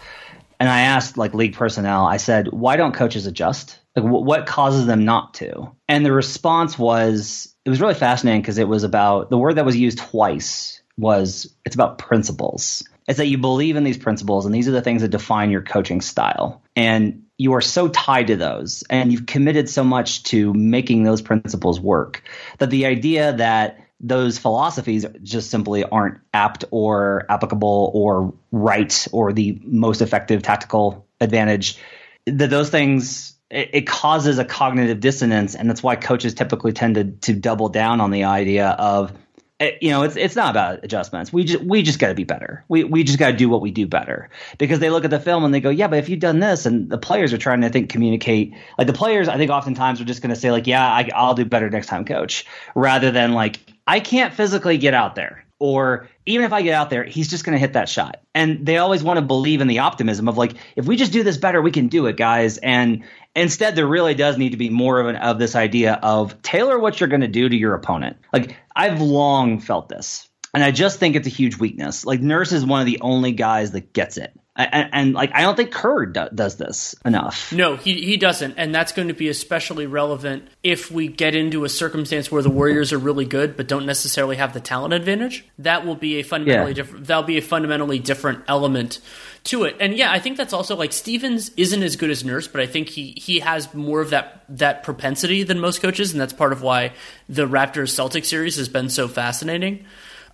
and 0.58 0.70
I 0.70 0.82
asked 0.82 1.19
like 1.19 1.34
league 1.34 1.55
personnel. 1.55 2.06
I 2.06 2.17
said, 2.17 2.49
why 2.50 2.76
don't 2.76 2.94
coaches 2.94 3.26
adjust? 3.26 3.79
Like, 3.96 4.04
what 4.04 4.46
causes 4.46 4.87
them 4.87 5.04
not 5.04 5.34
to? 5.34 5.72
And 5.88 6.04
the 6.04 6.12
response 6.12 6.78
was, 6.78 7.54
it 7.64 7.70
was 7.70 7.81
really 7.81 7.94
fascinating 7.94 8.43
because 8.43 8.58
it 8.58 8.69
was 8.69 8.84
about 8.84 9.31
the 9.31 9.38
word 9.38 9.54
that 9.54 9.64
was 9.64 9.76
used 9.76 9.98
twice 9.98 10.82
was 10.98 11.54
it's 11.64 11.75
about 11.75 11.98
principles. 11.98 12.84
It's 13.08 13.19
that 13.19 13.26
you 13.26 13.38
believe 13.38 13.76
in 13.76 13.84
these 13.84 13.98
principles, 13.98 14.46
and 14.46 14.54
these 14.54 14.69
are 14.69 14.72
the 14.72 14.82
things 14.82 15.02
that 15.02 15.08
define 15.08 15.50
your 15.50 15.62
coaching 15.62 16.00
style. 16.00 16.62
And 16.75 17.22
you 17.38 17.54
are 17.54 17.60
so 17.60 17.88
tied 17.88 18.28
to 18.28 18.37
those 18.37 18.82
and 18.88 19.12
you've 19.12 19.26
committed 19.26 19.69
so 19.69 19.84
much 19.84 20.22
to 20.25 20.54
making 20.54 21.02
those 21.02 21.20
principles 21.20 21.78
work 21.78 22.22
that 22.58 22.70
the 22.70 22.87
idea 22.87 23.34
that 23.34 23.78
those 24.00 24.38
philosophies 24.38 25.06
just 25.22 25.50
simply 25.50 25.84
aren't 25.84 26.19
apt 26.32 26.64
or 26.70 27.26
applicable 27.28 27.90
or 27.94 28.34
right 28.52 29.06
or 29.12 29.32
the 29.32 29.58
most 29.64 30.02
effective 30.02 30.43
tactical 30.43 31.06
advantage 31.20 31.78
that 32.26 32.50
those 32.50 32.70
things 32.70 33.35
it, 33.50 33.70
it 33.72 33.87
causes 33.87 34.38
a 34.38 34.44
cognitive 34.44 35.00
dissonance 35.00 35.54
and 35.54 35.69
that's 35.69 35.82
why 35.82 35.96
coaches 35.96 36.34
typically 36.34 36.72
tend 36.72 36.94
to, 36.96 37.04
to 37.04 37.32
double 37.32 37.69
down 37.69 38.00
on 38.00 38.10
the 38.10 38.25
idea 38.25 38.70
of 38.70 39.12
eh, 39.60 39.72
you 39.81 39.90
know, 39.90 40.02
it's 40.02 40.16
it's 40.16 40.37
not 40.37 40.50
about 40.50 40.84
adjustments. 40.84 41.32
We 41.32 41.44
just 41.44 41.64
we 41.64 41.82
just 41.82 41.98
got 41.98 42.08
to 42.08 42.14
be 42.14 42.25
better. 42.25 42.64
We 42.69 42.84
we 42.84 43.04
just 43.04 43.19
got 43.19 43.31
to 43.31 43.37
do 43.37 43.48
what 43.48 43.60
we 43.60 43.70
do 43.70 43.87
better 43.87 44.31
because 44.58 44.81
they 44.81 44.90
look 44.90 45.04
at 45.04 45.10
the 45.10 45.20
film 45.20 45.44
and 45.44 45.54
they 45.54 45.60
go, 45.60 45.70
yeah, 45.70 45.88
but 45.88 45.98
if 45.98 46.08
you've 46.08 46.20
done 46.20 46.40
this, 46.40 46.66
and 46.66 46.90
the 46.90 46.98
players 46.98 47.32
are 47.32 47.38
trying 47.38 47.60
to 47.60 47.69
I 47.69 47.70
think 47.70 47.90
communicate. 47.90 48.54
Like 48.78 48.87
the 48.87 48.93
players, 48.93 49.28
I 49.28 49.37
think 49.37 49.50
oftentimes 49.50 50.00
are 50.00 50.04
just 50.04 50.22
going 50.22 50.34
to 50.34 50.40
say 50.40 50.50
like, 50.50 50.66
yeah, 50.66 50.84
I, 50.84 51.08
I'll 51.14 51.34
do 51.34 51.44
better 51.44 51.70
next 51.70 51.87
time, 51.87 52.04
coach, 52.04 52.44
rather 52.75 53.10
than 53.10 53.32
like, 53.32 53.60
I 53.87 54.00
can't 54.00 54.34
physically 54.34 54.78
get 54.78 54.94
out 54.94 55.14
there 55.14 55.45
or 55.58 56.08
even 56.26 56.44
if 56.44 56.53
I 56.53 56.62
get 56.62 56.75
out 56.75 56.91
there, 56.91 57.05
he's 57.05 57.29
just 57.29 57.44
going 57.44 57.55
to 57.55 57.58
hit 57.58 57.73
that 57.75 57.88
shot. 57.88 58.23
And 58.35 58.67
they 58.67 58.76
always 58.79 59.03
want 59.03 59.19
to 59.19 59.23
believe 59.25 59.61
in 59.61 59.69
the 59.69 59.81
optimism 59.81 60.29
of 60.29 60.37
like, 60.37 60.55
if 60.77 60.86
we 60.86 60.96
just 60.96 61.13
do 61.13 61.22
this 61.22 61.39
better, 61.39 61.63
we 61.63 61.70
can 61.70 61.89
do 61.89 62.06
it, 62.06 62.17
guys. 62.17 62.58
And 62.58 63.05
instead, 63.34 63.75
there 63.75 63.86
really 63.86 64.15
does 64.15 64.36
need 64.36 64.51
to 64.51 64.56
be 64.56 64.69
more 64.69 65.01
of 65.01 65.06
an 65.06 65.17
of 65.17 65.39
this 65.39 65.55
idea 65.55 65.94
of 65.94 66.43
tailor 66.43 66.79
what 66.79 67.01
you're 67.01 67.08
going 67.08 67.22
to 67.22 67.29
do 67.29 67.48
to 67.48 67.56
your 67.56 67.75
opponent. 67.75 68.19
Like 68.32 68.56
I've 68.75 69.01
long 69.01 69.60
felt 69.60 69.89
this, 69.89 70.29
and 70.53 70.63
I 70.63 70.72
just 70.72 70.98
think 70.98 71.17
it's 71.17 71.27
a 71.27 71.31
huge 71.31 71.56
weakness. 71.58 72.05
Like 72.05 72.20
Nurse 72.20 72.53
is 72.53 72.65
one 72.65 72.81
of 72.81 72.86
the 72.86 73.01
only 73.01 73.32
guys 73.32 73.72
that 73.72 73.93
gets 73.93 74.19
it. 74.19 74.39
And, 74.58 74.89
and, 74.93 75.15
like 75.15 75.32
I 75.34 75.43
don't 75.43 75.55
think 75.55 75.70
Kerr 75.70 76.06
do, 76.06 76.29
does 76.34 76.56
this 76.56 76.94
enough. 77.05 77.53
No, 77.53 77.77
he 77.77 78.01
he 78.03 78.17
doesn't, 78.17 78.55
and 78.56 78.75
that's 78.75 78.93
going 78.93 79.08
to 79.08 79.15
be 79.15 79.29
especially 79.29 79.86
relevant 79.86 80.48
if 80.63 80.91
we 80.91 81.08
get 81.08 81.34
into 81.34 81.65
a 81.65 81.69
circumstance 81.69 82.32
where 82.32 82.41
the 82.41 82.48
Warriors 82.48 82.91
are 82.93 82.98
really 82.98 83.27
good 83.27 83.56
but 83.56 83.69
don't 83.69 83.84
necessarily 83.84 84.36
have 84.36 84.55
the 84.55 84.60
talent 84.60 84.94
advantage. 84.94 85.44
That 85.58 85.84
will 85.84 85.94
be 85.94 86.20
a 86.20 86.22
fundamentally 86.22 86.70
yeah. 86.70 86.75
different. 86.75 87.06
That'll 87.06 87.22
be 87.22 87.36
a 87.36 87.43
fundamentally 87.43 87.98
different 87.98 88.44
element 88.48 89.01
to 89.44 89.65
it. 89.65 89.77
And 89.79 89.94
yeah, 89.94 90.10
I 90.10 90.19
think 90.19 90.36
that's 90.36 90.53
also 90.53 90.75
like 90.75 90.93
Stevens 90.93 91.51
isn't 91.56 91.82
as 91.82 91.96
good 91.96 92.10
as 92.10 92.25
Nurse, 92.25 92.48
but 92.48 92.60
I 92.60 92.67
think 92.67 92.89
he 92.89 93.13
he 93.17 93.41
has 93.41 93.72
more 93.75 94.01
of 94.01 94.10
that 94.10 94.44
that 94.48 94.82
propensity 94.82 95.43
than 95.43 95.60
most 95.60 95.82
coaches, 95.82 96.13
and 96.13 96.20
that's 96.20 96.32
part 96.32 96.53
of 96.53 96.63
why 96.63 96.93
the 97.29 97.46
Raptors 97.46 97.93
Celtics 97.93 98.27
series 98.27 98.56
has 98.56 98.69
been 98.69 98.89
so 98.89 99.06
fascinating. 99.06 99.84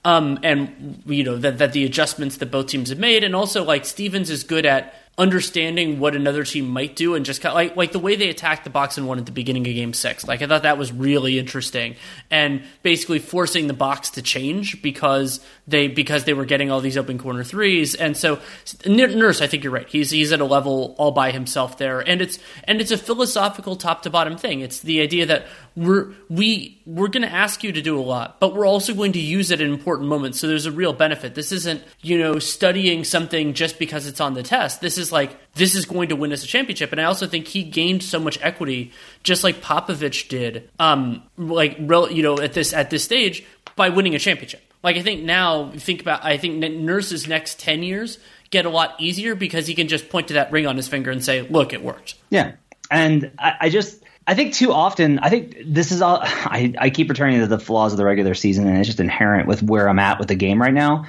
Um, 0.05 0.41
and 0.43 1.03
you 1.07 1.23
know 1.23 1.37
that 1.37 1.59
that 1.59 1.73
the 1.73 1.85
adjustments 1.85 2.39
that 2.39 2.51
both 2.51 2.67
teams 2.67 2.89
have 2.89 2.99
made, 2.99 3.23
and 3.23 3.37
also 3.37 3.63
like 3.65 3.85
Stevens 3.85 4.31
is 4.31 4.43
good 4.43 4.67
at 4.67 4.95
understanding 5.19 6.01
what 6.01 6.17
another 6.17 6.43
team 6.43 6.67
might 6.67 6.97
do 6.97 7.15
and 7.15 7.27
just 7.27 7.43
kind 7.43 7.51
of, 7.51 7.55
like 7.55 7.77
like 7.77 7.93
the 7.93 7.99
way 7.99 8.17
they 8.17 8.31
attacked 8.31 8.65
the 8.65 8.71
box 8.71 8.97
and 8.97 9.07
one 9.07 9.19
at 9.19 9.27
the 9.27 9.33
beginning 9.33 9.67
of 9.69 9.75
game 9.75 9.93
six. 9.93 10.27
Like 10.27 10.41
I 10.41 10.47
thought 10.47 10.63
that 10.63 10.79
was 10.79 10.91
really 10.91 11.39
interesting 11.39 11.97
and 12.31 12.63
basically 12.83 13.19
forcing 13.19 13.67
the 13.67 13.75
box 13.75 14.11
to 14.11 14.23
change 14.23 14.81
because 14.81 15.41
they 15.69 15.87
because 15.87 16.25
they 16.25 16.33
were 16.33 16.47
getting 16.47 16.71
all 16.71 16.81
these 16.81 16.97
open 16.97 17.19
corner 17.19 17.45
threes. 17.45 17.95
And 17.95 18.17
so 18.17 18.41
Nurse, 18.87 19.43
I 19.43 19.47
think 19.47 19.65
you're 19.65 19.73
right. 19.73 19.89
He's 19.89 20.11
he's 20.11 20.33
at 20.33 20.41
a 20.41 20.47
level 20.47 20.95
all 20.97 21.11
by 21.11 21.31
himself 21.31 21.77
there, 21.77 22.01
and 22.01 22.23
it's 22.23 22.39
and 22.65 22.81
it's 22.81 22.91
a 22.91 22.99
philosophical 22.99 23.77
top 23.77 24.03
to 24.03 24.11
bottom 24.11 24.39
thing. 24.39 24.61
It's 24.61 24.81
the 24.81 25.03
idea 25.03 25.27
that 25.27 25.47
we're 25.77 26.13
we 26.29 26.81
we're 26.85 27.09
going 27.09 27.23
to 27.23 27.33
ask 27.33 27.65
you 27.65 27.73
to 27.73 27.83
do 27.83 27.99
a 27.99 28.03
lot, 28.03 28.41
but 28.41 28.55
we're 28.55 28.67
also 28.67 28.95
going 28.95 29.13
to 29.13 29.21
use 29.21 29.51
it 29.51 29.61
in 29.61 29.71
important 29.71 30.09
moments. 30.09 30.41
So 30.41 30.47
there's 30.47 30.67
a 30.67 30.73
real 30.73 30.93
benefit. 30.93 31.35
This 31.35 31.53
isn't 31.53 31.83
you 32.01 32.19
know 32.19 32.39
studying 32.39 33.05
something 33.05 33.55
just 33.55 33.79
because 33.79 34.07
it's 34.07 34.21
on 34.21 34.35
the 34.35 34.43
test. 34.43 34.81
This 34.81 34.99
is 34.99 35.13
like 35.13 35.37
this 35.55 35.75
is 35.75 35.85
going 35.85 36.11
to 36.11 36.17
win 36.17 36.33
us 36.33 36.45
a 36.45 36.47
championship. 36.47 36.93
And 36.93 37.01
I 37.01 37.05
also 37.05 37.27
think 37.27 37.47
he 37.47 37.63
gained 37.63 38.03
so 38.03 38.19
much 38.19 38.39
equity, 38.43 38.93
just 39.23 39.45
like 39.45 39.63
Popovich 39.63 40.29
did, 40.29 40.69
um, 40.79 41.23
like 41.37 41.79
you 41.79 42.23
know 42.23 42.39
at 42.39 42.53
this 42.53 42.73
at 42.73 42.91
this 42.91 43.05
stage 43.05 43.45
by 43.77 43.89
winning 43.89 44.15
a 44.15 44.19
championship. 44.19 44.63
Like 44.83 44.97
I 44.97 45.03
think 45.03 45.23
now, 45.23 45.71
think 45.71 46.01
about 46.01 46.25
I 46.25 46.37
think 46.39 46.57
Nurse's 46.57 47.29
next 47.29 47.61
ten 47.61 47.83
years 47.83 48.19
get 48.51 48.67
a 48.67 48.71
lot 48.71 48.95
easier 49.01 49.35
because 49.35 49.67
he 49.67 49.75
can 49.75 49.89
just 49.89 50.11
point 50.11 50.29
to 50.29 50.35
that 50.35 50.53
ring 50.53 50.67
on 50.67 50.77
his 50.77 50.89
finger 50.89 51.11
and 51.11 51.25
say, 51.25 51.43
"Look, 51.43 51.73
it 51.73 51.83
worked." 51.83 52.17
Yeah, 52.31 52.53
and 52.91 53.31
I, 53.39 53.55
I 53.61 53.69
just 53.71 54.03
I 54.27 54.35
think 54.35 54.55
too 54.55 54.73
often, 54.73 55.19
I 55.19 55.31
think 55.31 55.57
this 55.65 55.93
is 55.93 56.03
all. 56.03 56.21
I, 56.23 56.75
I 56.79 56.91
keep 56.91 57.09
returning 57.09 57.41
to 57.41 57.47
the 57.47 57.59
flaws 57.59 57.93
of 57.93 57.99
the 57.99 58.05
regular 58.05 58.35
season, 58.35 58.67
and 58.69 58.79
it's 58.79 58.87
just 58.87 59.01
inherent 59.01 59.49
with 59.49 59.63
where 59.63 59.89
I'm 59.89 59.99
at 59.99 60.19
with 60.19 60.29
the 60.29 60.35
game 60.35 60.61
right 60.61 60.73
now. 60.73 61.07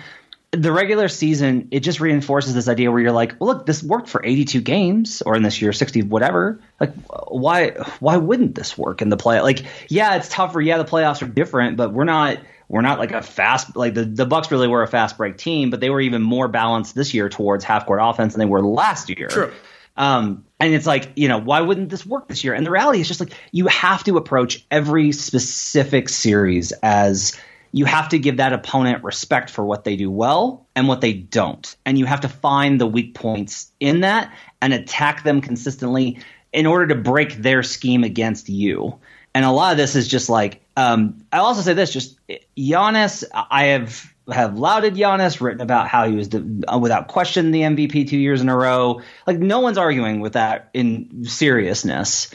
The 0.51 0.72
regular 0.72 1.08
season, 1.08 1.70
it 1.72 1.79
just 1.79 2.00
reinforces 2.00 2.53
this 2.53 2.67
idea 2.67 2.91
where 2.91 3.01
you're 3.01 3.12
like, 3.12 3.36
well, 3.39 3.55
look, 3.55 3.65
this 3.65 3.82
worked 3.82 4.08
for 4.08 4.24
82 4.24 4.62
games, 4.62 5.24
or 5.24 5.36
in 5.36 5.41
this 5.41 5.60
year, 5.62 5.74
60, 5.74 6.03
whatever. 6.03 6.60
Like, 6.79 6.93
why, 7.27 7.72
why 8.00 8.17
wouldn't 8.17 8.53
this 8.53 8.77
work 8.77 9.01
in 9.01 9.10
the 9.10 9.17
play? 9.17 9.41
Like, 9.41 9.65
yeah, 9.89 10.15
it's 10.15 10.29
tougher. 10.29 10.62
Yeah, 10.62 10.77
the 10.77 10.86
playoffs 10.86 11.24
are 11.24 11.27
different, 11.27 11.77
but 11.77 11.91
we're 11.91 12.03
not 12.03 12.38
we're 12.70 12.82
not 12.82 12.98
like 12.98 13.12
a 13.12 13.22
fast 13.22 13.75
like 13.75 13.93
the, 13.93 14.05
the 14.05 14.25
Bucks 14.25 14.50
really 14.50 14.67
were 14.67 14.84
a 14.84 14.88
fast 14.88 15.17
break 15.17 15.38
team, 15.38 15.70
but 15.70 15.79
they 15.79 15.89
were 15.89 16.01
even 16.01 16.22
more 16.22 16.48
balanced 16.48 16.96
this 16.96 17.13
year 17.13 17.29
towards 17.29 17.63
half 17.63 17.86
court 17.86 18.00
offense 18.01 18.34
than 18.34 18.39
they 18.39 18.46
were 18.46 18.62
last 18.62 19.10
year. 19.10 19.27
True. 19.27 19.53
Um, 19.95 20.45
and 20.59 20.73
it's 20.73 20.88
like, 20.88 21.12
you 21.15 21.27
know, 21.27 21.38
why 21.38 21.62
wouldn't 21.62 21.89
this 21.89 22.05
work 22.05 22.27
this 22.27 22.43
year? 22.43 22.53
And 22.53 22.65
the 22.65 22.71
reality 22.71 23.01
is 23.01 23.07
just 23.07 23.19
like 23.19 23.33
you 23.51 23.67
have 23.67 24.03
to 24.05 24.17
approach 24.17 24.65
every 24.71 25.12
specific 25.12 26.09
series 26.09 26.71
as 26.83 27.39
you 27.71 27.85
have 27.85 28.09
to 28.09 28.19
give 28.19 28.38
that 28.38 28.53
opponent 28.53 29.03
respect 29.03 29.50
for 29.50 29.65
what 29.65 29.83
they 29.83 29.95
do 29.95 30.09
well 30.09 30.67
and 30.75 30.88
what 30.88 31.01
they 31.01 31.13
don't. 31.13 31.75
And 31.85 31.97
you 31.97 32.05
have 32.05 32.21
to 32.21 32.29
find 32.29 32.79
the 32.79 32.88
weak 32.88 33.13
points 33.13 33.71
in 33.79 34.01
that 34.01 34.33
and 34.62 34.73
attack 34.73 35.23
them 35.23 35.41
consistently 35.41 36.19
in 36.51 36.65
order 36.65 36.88
to 36.88 36.95
break 36.95 37.35
their 37.35 37.63
scheme 37.63 38.03
against 38.03 38.47
you. 38.47 39.00
And 39.35 39.43
a 39.43 39.51
lot 39.51 39.71
of 39.71 39.77
this 39.77 39.95
is 39.95 40.07
just 40.07 40.29
like 40.29 40.63
um, 40.77 41.25
I'll 41.31 41.45
also 41.45 41.62
say 41.62 41.73
this: 41.73 41.91
just 41.91 42.19
Giannis, 42.57 43.23
I 43.33 43.65
have 43.65 44.12
have 44.32 44.58
lauded 44.58 44.96
Giannis, 44.96 45.42
written 45.42 45.62
about 45.62 45.88
how 45.88 46.08
he 46.08 46.15
was 46.15 46.30
uh, 46.34 46.77
without 46.80 47.08
question 47.08 47.51
the 47.51 47.62
MVP 47.62 48.08
two 48.08 48.18
years 48.18 48.42
in 48.42 48.50
a 48.50 48.56
row. 48.56 49.01
Like 49.27 49.39
no 49.39 49.60
one's 49.60 49.77
arguing 49.77 50.20
with 50.20 50.34
that 50.34 50.70
in 50.74 51.25
seriousness, 51.25 52.34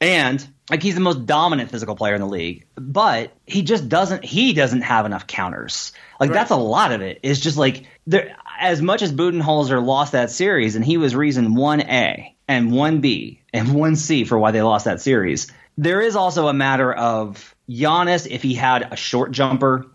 and 0.00 0.46
like 0.70 0.82
he's 0.82 0.94
the 0.94 1.00
most 1.00 1.26
dominant 1.26 1.70
physical 1.70 1.96
player 1.96 2.14
in 2.14 2.20
the 2.20 2.26
league. 2.26 2.66
But 2.76 3.32
he 3.46 3.62
just 3.62 3.88
doesn't. 3.88 4.24
He 4.24 4.52
doesn't 4.52 4.82
have 4.82 5.06
enough 5.06 5.26
counters. 5.26 5.92
Like 6.18 6.30
right. 6.30 6.34
that's 6.34 6.50
a 6.50 6.56
lot 6.56 6.92
of 6.92 7.00
it. 7.00 7.20
It's 7.22 7.40
just 7.40 7.56
like 7.56 7.86
there. 8.06 8.36
As 8.60 8.82
much 8.82 9.00
as 9.00 9.10
Budenholzer 9.10 9.82
lost 9.82 10.12
that 10.12 10.30
series, 10.30 10.76
and 10.76 10.84
he 10.84 10.98
was 10.98 11.16
reason 11.16 11.54
one 11.54 11.80
A 11.80 12.36
and 12.46 12.72
one 12.72 13.00
B 13.00 13.40
and 13.54 13.74
one 13.74 13.96
C 13.96 14.24
for 14.24 14.38
why 14.38 14.50
they 14.50 14.60
lost 14.60 14.84
that 14.84 15.00
series 15.00 15.50
there 15.80 16.02
is 16.02 16.14
also 16.14 16.48
a 16.48 16.52
matter 16.52 16.92
of 16.92 17.54
Giannis, 17.68 18.26
if 18.28 18.42
he 18.42 18.54
had 18.54 18.92
a 18.92 18.96
short 18.96 19.32
jumper, 19.32 19.86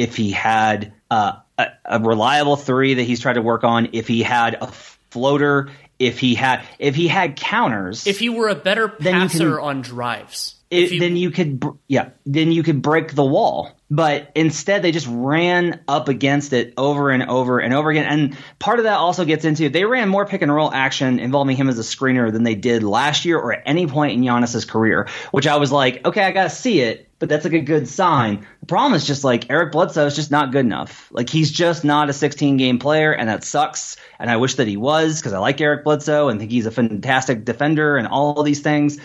if 0.00 0.16
he 0.16 0.30
had 0.30 0.94
uh, 1.10 1.34
a, 1.58 1.66
a, 1.84 2.00
reliable 2.00 2.56
three 2.56 2.94
that 2.94 3.02
he's 3.02 3.20
tried 3.20 3.34
to 3.34 3.42
work 3.42 3.64
on, 3.64 3.90
if 3.92 4.08
he 4.08 4.22
had 4.22 4.56
a 4.62 4.66
floater, 4.66 5.68
if 5.98 6.18
he 6.18 6.34
had 6.34 6.64
if 6.78 6.94
he 6.94 7.06
had 7.06 7.36
counters, 7.36 8.06
if 8.06 8.18
he 8.18 8.30
were 8.30 8.48
a 8.48 8.54
better 8.54 8.88
passer 8.88 9.56
can, 9.56 9.64
on 9.64 9.82
drives, 9.82 10.54
it, 10.70 10.98
then 10.98 11.18
you 11.18 11.30
could 11.30 11.62
yeah, 11.86 12.08
then 12.24 12.50
you 12.50 12.62
could 12.62 12.80
break 12.80 13.14
the 13.14 13.24
wall 13.24 13.78
but 13.90 14.30
instead 14.36 14.82
they 14.82 14.92
just 14.92 15.08
ran 15.10 15.80
up 15.88 16.08
against 16.08 16.52
it 16.52 16.72
over 16.76 17.10
and 17.10 17.24
over 17.24 17.58
and 17.58 17.74
over 17.74 17.90
again. 17.90 18.06
And 18.06 18.38
part 18.60 18.78
of 18.78 18.84
that 18.84 18.98
also 18.98 19.24
gets 19.24 19.44
into 19.44 19.68
they 19.68 19.84
ran 19.84 20.08
more 20.08 20.26
pick 20.26 20.42
and 20.42 20.54
roll 20.54 20.72
action 20.72 21.18
involving 21.18 21.56
him 21.56 21.68
as 21.68 21.78
a 21.78 21.82
screener 21.82 22.32
than 22.32 22.44
they 22.44 22.54
did 22.54 22.84
last 22.84 23.24
year 23.24 23.38
or 23.38 23.52
at 23.52 23.62
any 23.66 23.88
point 23.88 24.12
in 24.12 24.22
Giannis's 24.22 24.64
career, 24.64 25.08
which 25.32 25.48
I 25.48 25.56
was 25.56 25.72
like, 25.72 26.06
okay, 26.06 26.22
I 26.22 26.30
gotta 26.30 26.50
see 26.50 26.80
it, 26.80 27.08
but 27.18 27.28
that's 27.28 27.44
like 27.44 27.54
a 27.54 27.60
good 27.60 27.88
sign. 27.88 28.46
The 28.60 28.66
problem 28.66 28.94
is 28.94 29.06
just 29.06 29.24
like 29.24 29.50
Eric 29.50 29.72
Bledsoe 29.72 30.06
is 30.06 30.14
just 30.14 30.30
not 30.30 30.52
good 30.52 30.64
enough. 30.64 31.08
Like 31.10 31.28
he's 31.28 31.50
just 31.50 31.84
not 31.84 32.08
a 32.08 32.12
16 32.12 32.58
game 32.58 32.78
player, 32.78 33.12
and 33.12 33.28
that 33.28 33.42
sucks. 33.42 33.96
And 34.20 34.30
I 34.30 34.36
wish 34.36 34.54
that 34.54 34.68
he 34.68 34.76
was 34.76 35.20
because 35.20 35.32
I 35.32 35.38
like 35.38 35.60
Eric 35.60 35.82
Bledsoe 35.82 36.28
and 36.28 36.38
think 36.38 36.52
he's 36.52 36.66
a 36.66 36.70
fantastic 36.70 37.44
defender 37.44 37.96
and 37.96 38.06
all 38.06 38.42
these 38.44 38.60
things, 38.60 38.98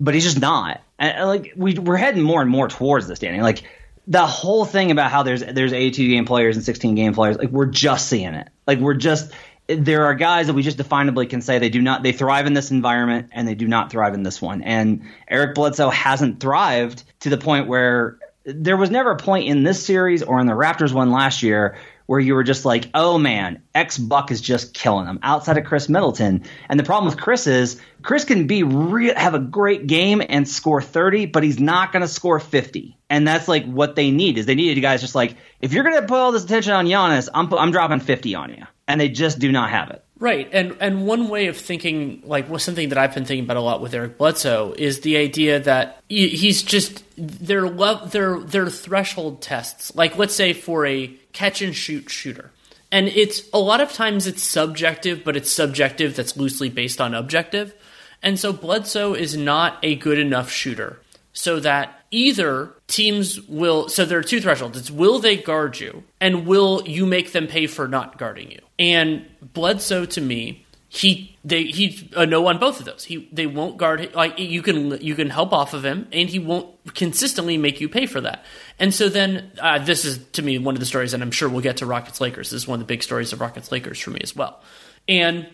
but 0.00 0.14
he's 0.14 0.24
just 0.24 0.40
not. 0.40 0.82
And 0.98 1.28
like 1.28 1.52
we, 1.56 1.74
we're 1.74 1.96
heading 1.96 2.22
more 2.22 2.42
and 2.42 2.50
more 2.50 2.68
towards 2.68 3.06
this, 3.06 3.20
Danny. 3.20 3.40
Like 3.40 3.62
the 4.06 4.26
whole 4.26 4.64
thing 4.64 4.90
about 4.90 5.10
how 5.10 5.22
there's 5.22 5.44
there's 5.44 5.72
82 5.72 6.08
game 6.08 6.24
players 6.24 6.56
and 6.56 6.64
16 6.64 6.94
game 6.94 7.14
players, 7.14 7.36
like 7.36 7.50
we're 7.50 7.66
just 7.66 8.08
seeing 8.08 8.34
it. 8.34 8.48
Like 8.66 8.78
we're 8.78 8.94
just 8.94 9.32
there 9.68 10.04
are 10.04 10.14
guys 10.14 10.46
that 10.46 10.54
we 10.54 10.62
just 10.62 10.78
definably 10.78 11.28
can 11.28 11.40
say 11.40 11.58
they 11.58 11.68
do 11.68 11.82
not 11.82 12.02
they 12.02 12.12
thrive 12.12 12.46
in 12.46 12.54
this 12.54 12.70
environment 12.70 13.30
and 13.32 13.48
they 13.48 13.54
do 13.54 13.66
not 13.66 13.90
thrive 13.90 14.14
in 14.14 14.22
this 14.22 14.40
one. 14.40 14.62
And 14.62 15.02
Eric 15.28 15.54
Bledsoe 15.54 15.90
hasn't 15.90 16.40
thrived 16.40 17.02
to 17.20 17.30
the 17.30 17.38
point 17.38 17.66
where 17.66 18.18
there 18.44 18.76
was 18.76 18.90
never 18.90 19.10
a 19.10 19.16
point 19.16 19.48
in 19.48 19.64
this 19.64 19.84
series 19.84 20.22
or 20.22 20.38
in 20.38 20.46
the 20.46 20.52
Raptors 20.52 20.92
one 20.92 21.10
last 21.10 21.42
year 21.42 21.76
where 22.06 22.20
you 22.20 22.34
were 22.34 22.44
just 22.44 22.64
like, 22.64 22.88
oh 22.94 23.18
man, 23.18 23.62
X 23.74 23.98
Buck 23.98 24.30
is 24.30 24.40
just 24.40 24.72
killing 24.72 25.06
them 25.06 25.18
outside 25.22 25.58
of 25.58 25.64
Khris 25.64 25.88
Middleton. 25.88 26.44
And 26.68 26.78
the 26.78 26.84
problem 26.84 27.12
with 27.12 27.20
Khris 27.20 27.46
is 27.46 27.80
Khris 28.02 28.24
can 28.24 28.46
be 28.46 28.62
re- 28.62 29.12
have 29.14 29.34
a 29.34 29.40
great 29.40 29.86
game 29.86 30.22
and 30.26 30.48
score 30.48 30.80
30, 30.80 31.26
but 31.26 31.42
he's 31.42 31.60
not 31.60 31.92
going 31.92 32.02
to 32.02 32.08
score 32.08 32.40
50. 32.40 32.96
And 33.10 33.26
that's 33.26 33.48
like 33.48 33.64
what 33.66 33.96
they 33.96 34.10
need 34.10 34.38
is 34.38 34.46
they 34.46 34.54
needed 34.54 34.76
you 34.76 34.82
guys 34.82 35.00
just 35.00 35.14
like, 35.14 35.36
if 35.60 35.72
you're 35.72 35.84
going 35.84 36.00
to 36.00 36.06
put 36.06 36.18
all 36.18 36.32
this 36.32 36.44
attention 36.44 36.72
on 36.72 36.86
Giannis, 36.86 37.28
I'm, 37.34 37.52
I'm 37.52 37.70
dropping 37.72 38.00
50 38.00 38.34
on 38.34 38.50
you. 38.50 38.64
And 38.88 39.00
they 39.00 39.08
just 39.08 39.38
do 39.38 39.50
not 39.50 39.70
have 39.70 39.90
it. 39.90 40.05
Right, 40.18 40.48
and 40.50 40.78
and 40.80 41.06
one 41.06 41.28
way 41.28 41.48
of 41.48 41.58
thinking, 41.58 42.22
like 42.24 42.48
was 42.48 42.64
something 42.64 42.88
that 42.88 42.96
I've 42.96 43.14
been 43.14 43.26
thinking 43.26 43.44
about 43.44 43.58
a 43.58 43.60
lot 43.60 43.82
with 43.82 43.92
Eric 43.92 44.16
Bledsoe, 44.16 44.74
is 44.78 45.00
the 45.00 45.18
idea 45.18 45.60
that 45.60 46.02
he's 46.08 46.62
just 46.62 47.04
their 47.18 47.68
their 47.68 48.40
their 48.40 48.70
threshold 48.70 49.42
tests. 49.42 49.94
Like 49.94 50.16
let's 50.16 50.34
say 50.34 50.54
for 50.54 50.86
a 50.86 51.08
catch 51.34 51.60
and 51.60 51.76
shoot 51.76 52.08
shooter, 52.08 52.50
and 52.90 53.08
it's 53.08 53.42
a 53.52 53.58
lot 53.58 53.82
of 53.82 53.92
times 53.92 54.26
it's 54.26 54.42
subjective, 54.42 55.22
but 55.22 55.36
it's 55.36 55.50
subjective 55.52 56.16
that's 56.16 56.34
loosely 56.34 56.70
based 56.70 56.98
on 56.98 57.12
objective, 57.12 57.74
and 58.22 58.40
so 58.40 58.54
Bledsoe 58.54 59.12
is 59.12 59.36
not 59.36 59.78
a 59.82 59.96
good 59.96 60.18
enough 60.18 60.50
shooter, 60.50 60.98
so 61.34 61.60
that 61.60 61.95
either 62.10 62.72
teams 62.86 63.40
will 63.42 63.88
so 63.88 64.04
there 64.04 64.18
are 64.18 64.22
two 64.22 64.40
thresholds. 64.40 64.78
It's 64.78 64.90
will 64.90 65.18
they 65.18 65.36
guard 65.36 65.80
you 65.80 66.04
and 66.20 66.46
will 66.46 66.82
you 66.86 67.06
make 67.06 67.32
them 67.32 67.46
pay 67.46 67.66
for 67.66 67.88
not 67.88 68.18
guarding 68.18 68.50
you? 68.50 68.60
And 68.78 69.26
bledsoe 69.40 70.04
to 70.06 70.20
me 70.20 70.66
he 70.88 71.36
they 71.44 71.64
he 71.64 72.08
a 72.16 72.24
no 72.26 72.46
on 72.46 72.58
both 72.58 72.78
of 72.78 72.86
those. 72.86 73.04
He 73.04 73.28
they 73.32 73.46
won't 73.46 73.76
guard 73.76 74.14
like 74.14 74.38
you 74.38 74.62
can 74.62 75.00
you 75.00 75.14
can 75.14 75.30
help 75.30 75.52
off 75.52 75.74
of 75.74 75.84
him 75.84 76.06
and 76.12 76.28
he 76.28 76.38
won't 76.38 76.68
consistently 76.94 77.58
make 77.58 77.80
you 77.80 77.88
pay 77.88 78.06
for 78.06 78.20
that. 78.20 78.44
And 78.78 78.94
so 78.94 79.08
then 79.08 79.50
uh, 79.58 79.78
this 79.78 80.04
is 80.04 80.24
to 80.32 80.42
me 80.42 80.58
one 80.58 80.74
of 80.74 80.80
the 80.80 80.86
stories 80.86 81.12
and 81.12 81.22
i'm 81.22 81.30
sure 81.30 81.48
we'll 81.48 81.60
get 81.60 81.78
to 81.78 81.86
rockets 81.86 82.20
lakers. 82.20 82.50
This 82.50 82.62
is 82.62 82.68
one 82.68 82.80
of 82.80 82.86
the 82.86 82.92
big 82.92 83.02
stories 83.02 83.32
of 83.32 83.40
rockets 83.40 83.72
lakers 83.72 83.98
for 83.98 84.10
me 84.10 84.20
as 84.22 84.34
well 84.34 84.62
and 85.08 85.46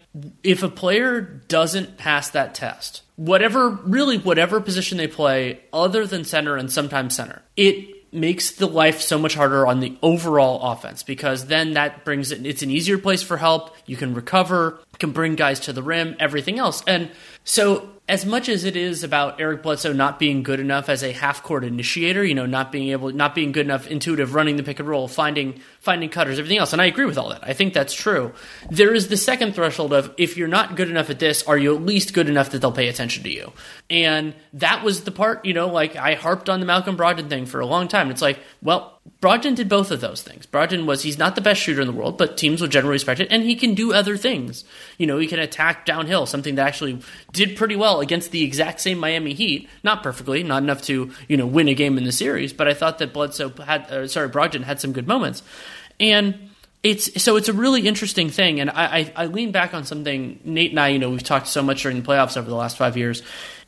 if 0.42 0.62
a 0.62 0.68
player 0.68 1.20
doesn't 1.20 1.98
pass 1.98 2.30
that 2.30 2.54
test, 2.54 3.02
whatever, 3.16 3.68
really, 3.70 4.18
whatever 4.18 4.60
position 4.60 4.98
they 4.98 5.06
play, 5.06 5.60
other 5.72 6.06
than 6.06 6.24
center 6.24 6.56
and 6.56 6.70
sometimes 6.70 7.16
center, 7.16 7.42
it 7.56 8.02
makes 8.12 8.52
the 8.52 8.66
life 8.66 9.00
so 9.00 9.18
much 9.18 9.34
harder 9.34 9.66
on 9.66 9.80
the 9.80 9.96
overall 10.02 10.72
offense 10.72 11.02
because 11.02 11.46
then 11.46 11.72
that 11.72 12.04
brings 12.04 12.30
it, 12.30 12.44
it's 12.44 12.62
an 12.62 12.70
easier 12.70 12.98
place 12.98 13.22
for 13.22 13.38
help. 13.38 13.74
You 13.86 13.96
can 13.96 14.14
recover, 14.14 14.78
can 14.98 15.12
bring 15.12 15.34
guys 15.34 15.60
to 15.60 15.72
the 15.72 15.82
rim, 15.82 16.16
everything 16.20 16.58
else. 16.58 16.82
And 16.86 17.10
so 17.44 17.88
as 18.08 18.26
much 18.26 18.48
as 18.48 18.64
it 18.64 18.74
is 18.74 19.04
about 19.04 19.40
Eric 19.40 19.62
Bledsoe 19.62 19.92
not 19.92 20.18
being 20.18 20.42
good 20.42 20.58
enough 20.58 20.88
as 20.88 21.04
a 21.04 21.12
half 21.12 21.42
court 21.42 21.62
initiator, 21.62 22.24
you 22.24 22.34
know, 22.34 22.46
not 22.46 22.72
being 22.72 22.88
able, 22.88 23.12
not 23.12 23.32
being 23.32 23.52
good 23.52 23.64
enough 23.64 23.86
intuitive 23.86 24.34
running 24.34 24.56
the 24.56 24.64
pick 24.64 24.80
and 24.80 24.88
roll, 24.88 25.06
finding 25.06 25.60
finding 25.78 26.10
cutters, 26.10 26.38
everything 26.38 26.58
else, 26.58 26.72
and 26.72 26.82
I 26.82 26.86
agree 26.86 27.04
with 27.04 27.16
all 27.16 27.28
that. 27.30 27.44
I 27.44 27.52
think 27.52 27.74
that's 27.74 27.94
true. 27.94 28.32
There 28.70 28.92
is 28.92 29.06
the 29.08 29.16
second 29.16 29.54
threshold 29.54 29.92
of 29.92 30.12
if 30.18 30.36
you're 30.36 30.48
not 30.48 30.74
good 30.74 30.90
enough 30.90 31.10
at 31.10 31.20
this, 31.20 31.44
are 31.44 31.56
you 31.56 31.76
at 31.76 31.82
least 31.82 32.12
good 32.12 32.28
enough 32.28 32.50
that 32.50 32.60
they'll 32.60 32.72
pay 32.72 32.88
attention 32.88 33.22
to 33.22 33.30
you? 33.30 33.52
And 33.88 34.34
that 34.54 34.82
was 34.82 35.04
the 35.04 35.12
part, 35.12 35.44
you 35.44 35.54
know, 35.54 35.68
like 35.68 35.94
I 35.94 36.14
harped 36.14 36.48
on 36.48 36.58
the 36.58 36.66
Malcolm 36.66 36.96
Brogdon 36.96 37.28
thing 37.28 37.46
for 37.46 37.60
a 37.60 37.66
long 37.66 37.86
time. 37.86 38.10
It's 38.10 38.22
like, 38.22 38.40
well, 38.62 39.00
Brogdon 39.20 39.54
did 39.54 39.68
both 39.68 39.90
of 39.90 40.00
those 40.00 40.22
things. 40.22 40.46
Brogdon 40.46 40.84
was 40.84 41.02
he's 41.02 41.18
not 41.18 41.34
the 41.34 41.40
best 41.40 41.60
shooter 41.60 41.80
in 41.80 41.86
the 41.86 41.92
world, 41.92 42.18
but 42.18 42.36
teams 42.36 42.60
will 42.60 42.68
generally 42.68 42.94
respect 42.94 43.20
it, 43.20 43.28
and 43.30 43.42
he 43.42 43.56
can 43.56 43.74
do 43.74 43.92
other 43.92 44.16
things. 44.16 44.64
You 44.98 45.06
know, 45.06 45.18
he 45.18 45.26
can 45.26 45.38
attack 45.38 45.86
downhill, 45.86 46.26
something 46.26 46.56
that 46.56 46.66
actually 46.66 47.00
did 47.32 47.56
pretty 47.56 47.74
well 47.76 48.00
against 48.00 48.30
the 48.30 48.44
exact 48.44 48.80
same 48.80 48.98
Miami 48.98 49.32
Heat. 49.32 49.68
Not 49.82 50.02
perfectly, 50.02 50.42
not 50.42 50.62
enough 50.62 50.82
to 50.82 51.12
you 51.28 51.36
know 51.36 51.46
win 51.46 51.68
a 51.68 51.74
game 51.74 51.98
in 51.98 52.04
the 52.04 52.12
series, 52.12 52.52
but 52.52 52.68
I 52.68 52.74
thought 52.74 52.98
that 52.98 53.12
Bledsoe 53.12 53.50
had, 53.50 53.90
uh, 53.90 54.08
sorry, 54.08 54.28
Brogdon 54.28 54.62
had 54.62 54.80
some 54.80 54.92
good 54.92 55.08
moments, 55.08 55.42
and 55.98 56.50
it's 56.82 57.22
so 57.22 57.36
it's 57.36 57.48
a 57.48 57.52
really 57.52 57.86
interesting 57.86 58.28
thing. 58.28 58.60
And 58.60 58.70
I, 58.70 58.98
I 58.98 59.12
I 59.16 59.26
lean 59.26 59.52
back 59.52 59.74
on 59.74 59.84
something 59.84 60.40
Nate 60.44 60.70
and 60.70 60.80
I, 60.80 60.88
you 60.88 60.98
know, 60.98 61.10
we've 61.10 61.22
talked 61.22 61.48
so 61.48 61.62
much 61.62 61.82
during 61.82 62.00
the 62.00 62.06
playoffs 62.06 62.36
over 62.36 62.48
the 62.48 62.56
last 62.56 62.76
five 62.76 62.96
years 62.96 63.22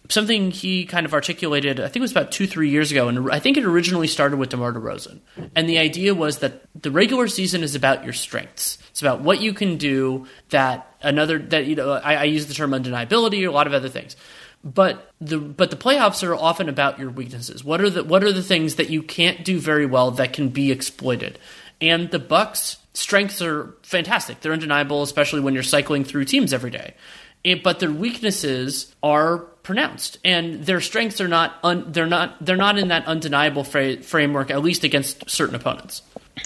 something 0.09 0.51
he 0.51 0.85
kind 0.85 1.07
of 1.07 1.15
articulated, 1.15 1.81
I 1.81 1.85
think 1.85 1.97
it 1.97 2.01
was 2.01 2.11
about 2.11 2.33
two, 2.33 2.47
three 2.47 2.69
years 2.69 2.91
ago, 2.91 3.09
and 3.09 3.31
I 3.31 3.39
think 3.39 3.57
it 3.57 3.65
originally 3.65 4.07
started 4.07 4.37
with 4.37 4.51
DeMar 4.51 4.73
DeRozan. 4.73 5.21
And 5.55 5.69
the 5.69 5.79
idea 5.79 6.15
was 6.15 6.39
that 6.39 6.63
the 6.81 6.91
regular 6.91 7.27
season 7.29 7.63
is 7.63 7.75
about 7.75 8.05
your 8.05 8.13
strengths. 8.13 8.79
It's 8.91 9.01
about 9.01 9.23
what 9.23 9.41
you 9.41 9.55
can 9.55 9.77
do 9.79 10.27
that 10.51 10.95
another, 11.03 11.39
that, 11.39 11.67
you 11.67 11.75
know, 11.75 11.93
I, 11.93 12.15
I 12.17 12.25
use 12.25 12.47
the 12.47 12.55
term 12.55 12.73
undeniability, 12.73 13.49
a 13.49 13.51
lot 13.51 13.67
of 13.67 13.73
other 13.73 13.89
things. 13.89 14.17
But 14.63 15.13
the 15.21 15.39
but 15.39 15.71
the 15.71 15.77
playoffs 15.77 16.27
are 16.27 16.35
often 16.35 16.71
about 16.71 16.99
your 16.99 17.11
weaknesses. 17.11 17.63
What 17.63 17.83
are 17.83 17.91
the 17.91 18.03
what 18.03 18.25
are 18.25 18.33
the 18.33 18.43
things 18.43 18.77
that 18.77 18.89
you 18.89 19.03
can't 19.03 19.45
do 19.45 19.59
very 19.59 19.85
well 19.85 20.13
that 20.13 20.33
can 20.33 20.49
be 20.49 20.73
exploited? 20.73 21.39
And 21.83 22.11
the 22.11 22.19
Bucks' 22.19 22.79
strengths 22.95 23.43
are 23.43 23.75
fantastic. 23.83 24.41
They're 24.41 24.55
undeniable, 24.55 25.03
especially 25.03 25.41
when 25.41 25.53
you're 25.53 25.63
cycling 25.63 26.03
through 26.03 26.25
teams 26.25 26.55
every 26.55 26.71
day. 26.71 26.95
It, 27.43 27.63
but 27.63 27.79
their 27.79 27.91
weaknesses 27.91 28.95
are 29.03 29.45
pronounced, 29.65 30.19
and 30.25 30.65
their 30.65 30.81
strengths 30.81 31.21
are 31.21 31.27
not. 31.27 31.59
Un, 31.65 31.91
they're 31.91 32.07
not. 32.07 32.37
They're 32.45 32.57
not 32.57 32.79
in 32.79 32.89
that 32.89 33.07
undeniable 33.07 33.65
fra- 33.65 34.01
framework, 34.03 34.51
at 34.51 34.63
least 34.63 34.85
against 34.85 35.29
certain 35.29 35.57
opponents. 35.57 36.03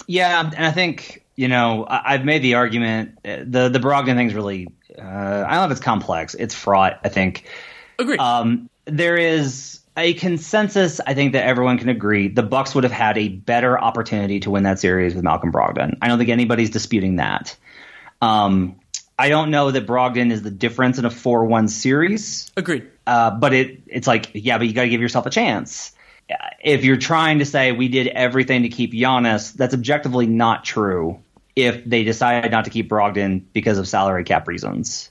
Yeah, 0.06 0.50
and 0.56 0.64
I 0.64 0.70
think 0.70 1.22
you 1.36 1.48
know 1.48 1.86
I, 1.86 2.12
have 2.12 2.24
made 2.24 2.42
the 2.42 2.54
argument. 2.54 3.18
Uh, 3.22 3.38
the 3.44 3.68
the 3.68 3.78
Brogdon 3.78 4.14
thing's 4.14 4.32
really. 4.32 4.68
Uh, 4.96 5.02
I 5.02 5.50
don't 5.50 5.60
know 5.60 5.64
if 5.66 5.72
it's 5.72 5.80
complex. 5.80 6.34
It's 6.34 6.54
fraught. 6.54 7.00
I 7.04 7.10
think. 7.10 7.44
Agreed. 7.98 8.20
Um, 8.20 8.70
there 8.86 9.18
is 9.18 9.80
a 9.98 10.14
consensus. 10.14 11.00
I 11.06 11.12
think 11.12 11.32
that 11.34 11.44
everyone 11.44 11.76
can 11.76 11.88
agree 11.88 12.28
the 12.28 12.42
Bucks 12.42 12.74
would 12.74 12.84
have 12.84 12.92
had 12.92 13.18
a 13.18 13.28
better 13.28 13.78
opportunity 13.78 14.40
to 14.40 14.50
win 14.50 14.62
that 14.62 14.78
series 14.78 15.14
with 15.14 15.24
Malcolm 15.24 15.52
Brogdon. 15.52 15.98
I 16.00 16.08
don't 16.08 16.18
think 16.18 16.30
anybody's 16.30 16.70
disputing 16.70 17.16
that. 17.16 17.56
Um, 18.22 18.80
I 19.18 19.28
don't 19.28 19.50
know 19.50 19.70
that 19.70 19.86
Brogdon 19.86 20.30
is 20.30 20.42
the 20.42 20.50
difference 20.50 20.98
in 20.98 21.04
a 21.04 21.10
four-one 21.10 21.68
series. 21.68 22.50
Agreed. 22.56 22.86
Uh, 23.06 23.32
but 23.32 23.52
it 23.52 23.82
it's 23.86 24.06
like 24.06 24.30
yeah, 24.34 24.58
but 24.58 24.66
you 24.66 24.72
got 24.72 24.82
to 24.82 24.88
give 24.88 25.00
yourself 25.00 25.26
a 25.26 25.30
chance. 25.30 25.92
If 26.62 26.84
you're 26.84 26.98
trying 26.98 27.38
to 27.38 27.46
say 27.46 27.72
we 27.72 27.88
did 27.88 28.06
everything 28.08 28.62
to 28.62 28.68
keep 28.68 28.92
Giannis, 28.92 29.52
that's 29.54 29.74
objectively 29.74 30.26
not 30.26 30.64
true. 30.64 31.20
If 31.56 31.84
they 31.84 32.04
decided 32.04 32.52
not 32.52 32.66
to 32.66 32.70
keep 32.70 32.88
Brogdon 32.88 33.42
because 33.52 33.78
of 33.78 33.88
salary 33.88 34.22
cap 34.22 34.46
reasons. 34.46 35.10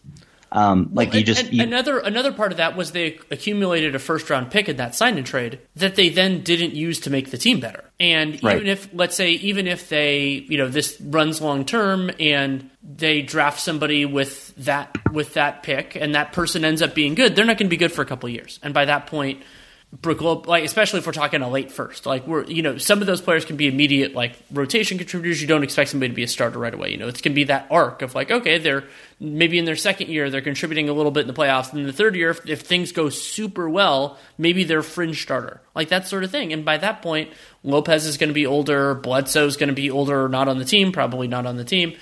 Um, 0.51 0.92
like 0.94 1.10
well, 1.10 1.20
you 1.20 1.25
just 1.25 1.51
you, 1.51 1.62
another 1.62 2.00
another 2.00 2.32
part 2.32 2.51
of 2.51 2.58
that 2.58 2.77
was 2.77 2.92
they 2.92 3.20
accumulated 3.30 3.96
a 3.96 4.00
first 4.00 4.30
round 4.30 4.50
pick 4.50 4.70
in 4.70 4.77
that 4.77 4.96
sign 4.96 5.18
and 5.18 5.25
trade 5.25 5.60
that 5.75 5.96
they 5.96 6.10
then 6.10 6.42
didn't 6.44 6.74
use 6.74 7.01
to 7.01 7.10
make 7.10 7.32
the 7.32 7.38
team 7.38 7.60
better. 7.60 7.84
And 8.00 8.42
right. 8.44 8.56
even 8.56 8.68
if 8.68 8.89
let's 8.94 9.16
say 9.16 9.32
even 9.32 9.68
if 9.68 9.89
they 9.89 10.46
you 10.48 10.58
know 10.58 10.70
this 10.70 11.00
runs 11.01 11.42
long 11.42 11.66
term 11.66 12.12
and 12.20 12.70
they 12.82 13.22
draft 13.22 13.60
somebody 13.60 14.06
with 14.06 14.56
that 14.58 14.96
with 15.12 15.34
that 15.34 15.63
pick 15.63 15.96
and 15.96 16.16
that 16.16 16.32
person 16.32 16.63
ends 16.63 16.82
up 16.82 16.96
being 16.96 17.16
good, 17.16 17.36
they're 17.36 17.46
not 17.46 17.58
going 17.58 17.68
to 17.68 17.74
be 17.74 17.77
good 17.77 17.92
for 17.92 18.01
a 18.01 18.06
couple 18.06 18.30
years. 18.30 18.60
And 18.63 18.74
by 18.74 18.86
that 18.86 19.08
point, 19.08 19.44
Brook 19.89 20.48
like 20.48 20.65
especially 20.65 21.00
if 21.00 21.08
we're 21.08 21.13
talking 21.13 21.41
a 21.41 21.50
late 21.50 21.72
first, 21.72 22.06
like 22.06 22.27
we're 22.27 22.44
you 22.44 22.62
know 22.62 22.77
some 22.77 23.00
of 23.00 23.08
those 23.08 23.22
players 23.22 23.46
can 23.46 23.56
be 23.56 23.67
immediate 23.67 24.13
like 24.13 24.34
rotation 24.51 24.98
contributors. 24.98 25.41
You 25.41 25.48
don't 25.48 25.63
expect 25.63 25.91
somebody 25.91 26.10
to 26.10 26.15
be 26.15 26.24
a 26.24 26.27
starter 26.27 26.60
right 26.60 26.74
away. 26.74 26.91
You 26.91 26.98
know 26.98 27.08
it 27.08 27.24
can 27.24 27.34
be 27.34 27.46
that 27.46 27.67
arc 27.72 28.01
of 28.01 28.13
like 28.13 28.29
okay 28.29 28.58
they're 28.58 28.84
maybe 29.22 29.58
in 29.58 29.63
their 29.63 29.77
second 29.77 30.10
year 30.10 30.29
they're 30.29 30.41
contributing 30.41 30.89
a 30.89 30.94
little 30.94 31.10
bit 31.10 31.22
in 31.22 31.27
the 31.27 31.34
playoffs, 31.34 31.72
and 31.72 31.79
in 31.79 31.88
the 31.88 31.94
third 31.94 32.17
year 32.17 32.32
if, 32.32 32.46
if 32.46 32.62
things 32.62 32.91
go 32.91 33.08
super 33.08 33.70
well, 33.70 34.17
maybe 34.38 34.65
they're 34.65 34.84
fringe 34.84 35.22
starter. 35.22 35.62
Like 35.74 35.88
that 35.88 36.06
sort 36.06 36.25
of 36.25 36.32
thing. 36.32 36.51
And 36.51 36.65
by 36.65 36.75
that 36.79 37.01
point, 37.01 37.32
Lopez 37.63 38.06
is 38.06 38.17
going 38.17 38.29
to 38.29 38.34
be 38.34 38.46
older, 38.46 38.94
Bledsoe 38.94 39.46
is 39.46 39.56
going 39.56 39.70
to 39.70 39.74
be 39.74 39.89
older, 39.89 40.27
not 40.27 40.50
on 40.50 40.58
the 40.58 40.65
team, 40.65 40.91
probably 40.91 41.29
not 41.29 41.46
on 41.46 41.56
the 41.56 41.63
team, 41.63 41.96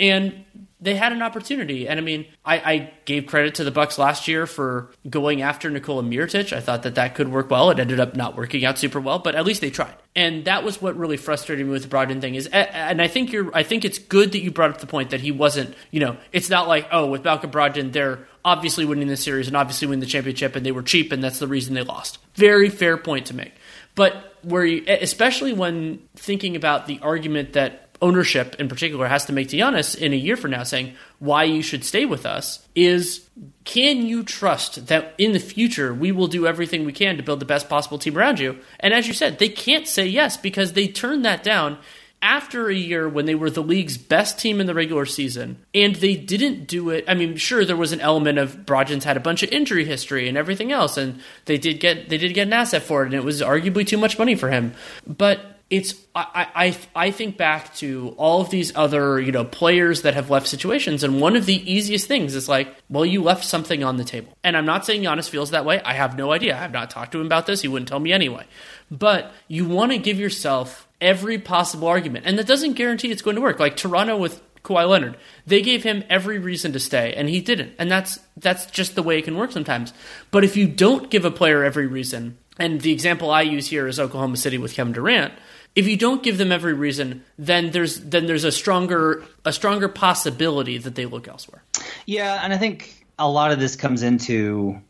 and 0.00 0.44
they 0.80 0.94
had 0.94 1.12
an 1.12 1.22
opportunity. 1.22 1.88
And 1.88 1.98
I 1.98 2.02
mean, 2.02 2.26
I, 2.44 2.56
I, 2.58 2.92
gave 3.04 3.26
credit 3.26 3.56
to 3.56 3.64
the 3.64 3.70
Bucks 3.70 3.98
last 3.98 4.28
year 4.28 4.46
for 4.46 4.90
going 5.08 5.42
after 5.42 5.70
Nikola 5.70 6.02
Mirotic. 6.02 6.52
I 6.52 6.60
thought 6.60 6.84
that 6.84 6.94
that 6.94 7.14
could 7.14 7.28
work 7.28 7.50
well. 7.50 7.70
It 7.70 7.80
ended 7.80 7.98
up 7.98 8.14
not 8.14 8.36
working 8.36 8.64
out 8.64 8.78
super 8.78 9.00
well, 9.00 9.18
but 9.18 9.34
at 9.34 9.44
least 9.44 9.60
they 9.60 9.70
tried. 9.70 9.94
And 10.14 10.44
that 10.44 10.64
was 10.64 10.80
what 10.80 10.96
really 10.96 11.16
frustrated 11.16 11.66
me 11.66 11.72
with 11.72 11.82
the 11.82 11.88
Brogdon 11.88 12.20
thing 12.20 12.34
is, 12.34 12.46
and 12.46 13.00
I 13.00 13.08
think 13.08 13.32
you're, 13.32 13.54
I 13.56 13.62
think 13.62 13.84
it's 13.84 13.98
good 13.98 14.32
that 14.32 14.40
you 14.40 14.50
brought 14.50 14.70
up 14.70 14.78
the 14.78 14.86
point 14.86 15.10
that 15.10 15.20
he 15.20 15.32
wasn't, 15.32 15.74
you 15.90 16.00
know, 16.00 16.16
it's 16.32 16.50
not 16.50 16.68
like, 16.68 16.88
oh, 16.92 17.06
with 17.06 17.24
Malcolm 17.24 17.50
Brogdon, 17.50 17.92
they're 17.92 18.26
obviously 18.44 18.84
winning 18.84 19.08
the 19.08 19.16
series 19.16 19.48
and 19.48 19.56
obviously 19.56 19.88
winning 19.88 20.00
the 20.00 20.06
championship 20.06 20.54
and 20.54 20.64
they 20.64 20.72
were 20.72 20.82
cheap 20.82 21.12
and 21.12 21.22
that's 21.22 21.38
the 21.38 21.48
reason 21.48 21.74
they 21.74 21.82
lost. 21.82 22.18
Very 22.34 22.68
fair 22.68 22.96
point 22.96 23.26
to 23.26 23.34
make. 23.34 23.52
But 23.94 24.36
where 24.42 24.64
you, 24.64 24.84
especially 24.86 25.52
when 25.52 26.00
thinking 26.14 26.56
about 26.56 26.86
the 26.86 27.00
argument 27.02 27.54
that 27.54 27.87
ownership 28.00 28.56
in 28.58 28.68
particular 28.68 29.06
has 29.06 29.24
to 29.26 29.32
make 29.32 29.48
to 29.48 29.56
Giannis 29.56 29.96
in 29.96 30.12
a 30.12 30.16
year 30.16 30.36
from 30.36 30.52
now 30.52 30.62
saying 30.62 30.94
why 31.18 31.44
you 31.44 31.62
should 31.62 31.84
stay 31.84 32.04
with 32.04 32.24
us 32.24 32.66
is 32.74 33.28
can 33.64 34.06
you 34.06 34.22
trust 34.22 34.86
that 34.86 35.14
in 35.18 35.32
the 35.32 35.40
future 35.40 35.92
we 35.92 36.12
will 36.12 36.28
do 36.28 36.46
everything 36.46 36.84
we 36.84 36.92
can 36.92 37.16
to 37.16 37.22
build 37.22 37.40
the 37.40 37.44
best 37.44 37.68
possible 37.68 37.98
team 37.98 38.16
around 38.16 38.38
you? 38.38 38.58
And 38.80 38.94
as 38.94 39.08
you 39.08 39.14
said, 39.14 39.38
they 39.38 39.48
can't 39.48 39.86
say 39.86 40.06
yes 40.06 40.36
because 40.36 40.72
they 40.72 40.88
turned 40.88 41.24
that 41.24 41.42
down 41.42 41.78
after 42.20 42.68
a 42.68 42.74
year 42.74 43.08
when 43.08 43.26
they 43.26 43.34
were 43.34 43.50
the 43.50 43.62
league's 43.62 43.96
best 43.96 44.38
team 44.38 44.60
in 44.60 44.66
the 44.66 44.74
regular 44.74 45.06
season, 45.06 45.64
and 45.74 45.94
they 45.96 46.16
didn't 46.16 46.66
do 46.66 46.90
it. 46.90 47.04
I 47.06 47.14
mean, 47.14 47.36
sure, 47.36 47.64
there 47.64 47.76
was 47.76 47.92
an 47.92 48.00
element 48.00 48.38
of 48.38 48.66
Brogdon's 48.66 49.04
had 49.04 49.16
a 49.16 49.20
bunch 49.20 49.42
of 49.42 49.52
injury 49.52 49.84
history 49.84 50.28
and 50.28 50.36
everything 50.36 50.72
else, 50.72 50.96
and 50.96 51.20
they 51.44 51.58
did 51.58 51.80
get 51.80 52.08
they 52.08 52.18
did 52.18 52.34
get 52.34 52.48
an 52.48 52.52
asset 52.52 52.82
for 52.82 53.02
it, 53.02 53.06
and 53.06 53.14
it 53.14 53.24
was 53.24 53.40
arguably 53.40 53.86
too 53.86 53.98
much 53.98 54.18
money 54.18 54.34
for 54.34 54.50
him. 54.50 54.74
But 55.06 55.57
it's 55.70 55.94
I, 56.14 56.46
I 56.54 56.78
I 56.94 57.10
think 57.10 57.36
back 57.36 57.74
to 57.76 58.14
all 58.16 58.40
of 58.40 58.48
these 58.50 58.74
other 58.74 59.20
you 59.20 59.32
know 59.32 59.44
players 59.44 60.02
that 60.02 60.14
have 60.14 60.30
left 60.30 60.46
situations, 60.46 61.04
and 61.04 61.20
one 61.20 61.36
of 61.36 61.44
the 61.44 61.70
easiest 61.70 62.08
things 62.08 62.34
is 62.34 62.48
like, 62.48 62.74
well, 62.88 63.04
you 63.04 63.22
left 63.22 63.44
something 63.44 63.84
on 63.84 63.98
the 63.98 64.04
table. 64.04 64.32
And 64.42 64.56
I'm 64.56 64.64
not 64.64 64.86
saying 64.86 65.02
Giannis 65.02 65.28
feels 65.28 65.50
that 65.50 65.66
way. 65.66 65.80
I 65.82 65.92
have 65.92 66.16
no 66.16 66.32
idea. 66.32 66.56
I 66.56 66.60
have 66.60 66.72
not 66.72 66.90
talked 66.90 67.12
to 67.12 67.20
him 67.20 67.26
about 67.26 67.46
this. 67.46 67.60
He 67.60 67.68
wouldn't 67.68 67.88
tell 67.88 68.00
me 68.00 68.12
anyway. 68.12 68.46
But 68.90 69.32
you 69.46 69.68
want 69.68 69.92
to 69.92 69.98
give 69.98 70.18
yourself 70.18 70.88
every 71.00 71.38
possible 71.38 71.88
argument, 71.88 72.24
and 72.26 72.38
that 72.38 72.46
doesn't 72.46 72.72
guarantee 72.72 73.10
it's 73.10 73.22
going 73.22 73.36
to 73.36 73.42
work. 73.42 73.60
Like 73.60 73.76
Toronto 73.76 74.16
with 74.16 74.40
Kawhi 74.62 74.88
Leonard, 74.88 75.18
they 75.46 75.60
gave 75.60 75.82
him 75.82 76.02
every 76.08 76.38
reason 76.38 76.72
to 76.72 76.80
stay, 76.80 77.12
and 77.12 77.28
he 77.28 77.42
didn't. 77.42 77.74
And 77.78 77.90
that's 77.90 78.18
that's 78.38 78.66
just 78.66 78.94
the 78.94 79.02
way 79.02 79.18
it 79.18 79.24
can 79.24 79.36
work 79.36 79.52
sometimes. 79.52 79.92
But 80.30 80.44
if 80.44 80.56
you 80.56 80.66
don't 80.66 81.10
give 81.10 81.26
a 81.26 81.30
player 81.30 81.62
every 81.62 81.86
reason, 81.86 82.38
and 82.58 82.80
the 82.80 82.92
example 82.92 83.30
I 83.30 83.42
use 83.42 83.68
here 83.68 83.86
is 83.86 84.00
Oklahoma 84.00 84.36
City 84.36 84.58
with 84.58 84.74
Kevin 84.74 84.92
Durant 84.92 85.32
if 85.78 85.86
you 85.86 85.96
don't 85.96 86.24
give 86.24 86.38
them 86.38 86.50
every 86.50 86.72
reason, 86.72 87.24
then 87.38 87.70
there's 87.70 88.00
then 88.00 88.26
there's 88.26 88.42
a 88.42 88.50
stronger 88.50 89.24
a 89.44 89.52
stronger 89.52 89.88
possibility 89.88 90.76
that 90.78 90.96
they 90.96 91.06
look 91.06 91.28
elsewhere. 91.28 91.62
Yeah, 92.04 92.40
and 92.42 92.52
I 92.52 92.58
think 92.58 93.06
a 93.16 93.28
lot 93.28 93.52
of 93.52 93.60
this 93.60 93.76
comes 93.76 94.02
into 94.02 94.80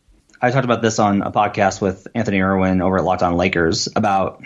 I 0.40 0.50
talked 0.50 0.64
about 0.64 0.81
this 0.81 0.98
on 0.98 1.20
a 1.20 1.31
podcast 1.31 1.83
with 1.83 2.07
Anthony 2.14 2.40
Irwin 2.40 2.81
over 2.81 2.96
at 2.96 3.04
Locked 3.04 3.22
On 3.22 3.35
Lakers 3.35 3.88
about 3.94 4.42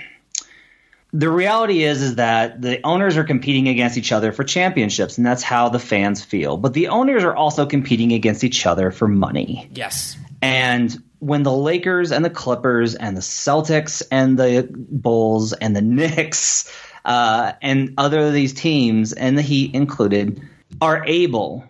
the 1.13 1.31
reality 1.31 1.85
is 1.85 2.03
is 2.03 2.17
that 2.17 2.61
the 2.61 2.85
owners 2.85 3.17
are 3.17 3.25
competing 3.25 3.69
against 3.69 3.97
each 3.97 4.11
other 4.11 4.33
for 4.33 4.43
championships 4.43 5.19
and 5.19 5.27
that's 5.27 5.45
how 5.45 5.69
the 5.69 5.79
fans 5.79 6.25
feel. 6.25 6.57
But 6.57 6.75
the 6.75 6.89
owners 6.89 7.23
are 7.23 7.37
also 7.37 7.67
competing 7.67 8.13
against 8.13 8.43
each 8.43 8.67
other 8.67 8.91
for 8.91 9.07
money. 9.07 9.69
Yes. 9.73 10.17
And 10.41 11.01
when 11.23 11.45
the 11.45 11.53
Lakers 11.53 12.11
and 12.11 12.25
the 12.25 12.31
Clippers 12.31 12.97
and 12.97 13.17
the 13.17 13.21
Celtics 13.21 14.03
and 14.11 14.37
the 14.37 14.69
Bulls 14.73 15.53
and 15.53 15.77
the 15.77 15.81
Knicks 15.81 16.69
uh, 17.05 17.53
and 17.63 17.95
other 17.97 18.19
of 18.19 18.33
these 18.33 18.53
teams 18.53 19.13
and 19.13 19.39
the 19.39 19.43
Heat 19.43 19.73
included 19.73 20.43
are 20.81 21.05
able 21.07 21.65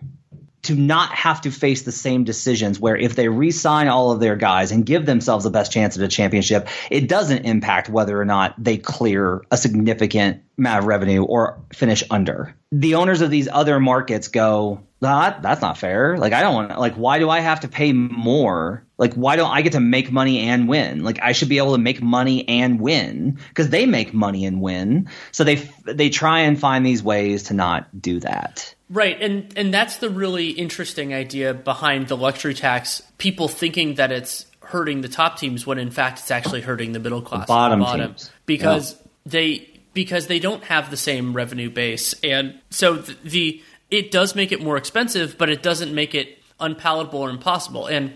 to 0.63 0.73
not 0.73 1.13
have 1.13 1.41
to 1.41 1.51
face 1.51 1.83
the 1.83 1.91
same 1.91 2.23
decisions 2.23 2.79
where 2.79 2.97
if 2.97 3.15
they 3.15 3.27
re-sign 3.27 3.89
all 3.89 4.11
of 4.11 4.19
their 4.19 4.35
guys 4.35 4.71
and 4.71 4.85
give 4.85 5.05
themselves 5.05 5.43
the 5.43 5.51
best 5.51 5.71
chance 5.71 5.97
at 5.97 6.03
a 6.03 6.07
championship, 6.07 6.67
it 6.89 7.07
doesn't 7.07 7.45
impact 7.45 7.89
whether 7.89 8.19
or 8.19 8.25
not 8.25 8.55
they 8.57 8.77
clear 8.77 9.43
a 9.51 9.57
significant 9.57 10.41
amount 10.57 10.79
of 10.79 10.85
revenue 10.85 11.23
or 11.23 11.61
finish 11.73 12.03
under. 12.09 12.55
The 12.71 12.95
owners 12.95 13.21
of 13.21 13.29
these 13.29 13.49
other 13.51 13.79
markets 13.79 14.29
go, 14.29 14.81
that, 15.01 15.41
that's 15.41 15.61
not 15.61 15.77
fair. 15.77 16.17
Like 16.17 16.33
I 16.33 16.41
don't 16.41 16.55
want 16.55 16.79
like 16.79 16.95
why 16.95 17.19
do 17.19 17.29
I 17.29 17.41
have 17.41 17.59
to 17.59 17.67
pay 17.67 17.91
more? 17.91 18.85
Like 19.03 19.15
why 19.15 19.35
don't 19.35 19.51
I 19.51 19.61
get 19.61 19.73
to 19.73 19.81
make 19.81 20.13
money 20.13 20.39
and 20.39 20.65
win? 20.65 21.03
Like 21.03 21.19
I 21.21 21.33
should 21.33 21.49
be 21.49 21.57
able 21.57 21.73
to 21.73 21.77
make 21.77 22.01
money 22.01 22.47
and 22.47 22.79
win 22.79 23.37
because 23.49 23.69
they 23.69 23.85
make 23.85 24.13
money 24.13 24.45
and 24.45 24.61
win. 24.61 25.09
So 25.33 25.43
they 25.43 25.55
they 25.83 26.09
try 26.09 26.39
and 26.39 26.57
find 26.57 26.85
these 26.85 27.03
ways 27.03 27.43
to 27.43 27.53
not 27.53 28.01
do 28.01 28.21
that. 28.21 28.73
Right, 28.89 29.21
and 29.21 29.51
and 29.57 29.73
that's 29.73 29.97
the 29.97 30.09
really 30.09 30.51
interesting 30.51 31.13
idea 31.13 31.53
behind 31.53 32.07
the 32.07 32.15
luxury 32.15 32.53
tax. 32.53 33.01
People 33.17 33.49
thinking 33.49 33.95
that 33.95 34.13
it's 34.13 34.45
hurting 34.61 35.01
the 35.01 35.09
top 35.09 35.37
teams 35.37 35.67
when 35.67 35.79
in 35.79 35.91
fact 35.91 36.19
it's 36.19 36.31
actually 36.31 36.61
hurting 36.61 36.93
the 36.93 36.99
middle 36.99 37.21
class, 37.21 37.41
the 37.41 37.47
bottom, 37.47 37.79
the 37.79 37.85
bottom 37.85 38.07
teams. 38.11 38.31
because 38.45 38.93
yeah. 38.93 39.07
they 39.25 39.69
because 39.93 40.27
they 40.27 40.39
don't 40.39 40.63
have 40.63 40.89
the 40.89 40.95
same 40.95 41.33
revenue 41.33 41.69
base, 41.69 42.15
and 42.23 42.57
so 42.69 42.95
the, 42.95 43.17
the 43.25 43.63
it 43.91 44.11
does 44.11 44.33
make 44.33 44.53
it 44.53 44.61
more 44.61 44.77
expensive, 44.77 45.37
but 45.37 45.49
it 45.49 45.61
doesn't 45.61 45.93
make 45.93 46.15
it 46.15 46.37
unpalatable 46.61 47.19
or 47.19 47.29
impossible. 47.29 47.87
And 47.87 48.13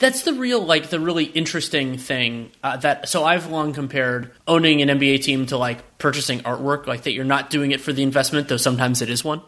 that's 0.00 0.22
the 0.22 0.32
real 0.32 0.60
like 0.64 0.90
the 0.90 0.98
really 0.98 1.26
interesting 1.26 1.96
thing 1.98 2.50
uh, 2.64 2.76
that 2.78 3.08
so 3.08 3.24
i've 3.24 3.46
long 3.48 3.72
compared 3.72 4.32
owning 4.48 4.82
an 4.82 4.88
nba 4.98 5.22
team 5.22 5.46
to 5.46 5.56
like 5.56 5.98
purchasing 5.98 6.40
artwork 6.40 6.88
like 6.88 7.02
that 7.04 7.12
you're 7.12 7.24
not 7.24 7.48
doing 7.50 7.70
it 7.70 7.80
for 7.80 7.92
the 7.92 8.02
investment 8.02 8.48
though 8.48 8.56
sometimes 8.56 9.00
it 9.02 9.08
is 9.08 9.22
one 9.24 9.40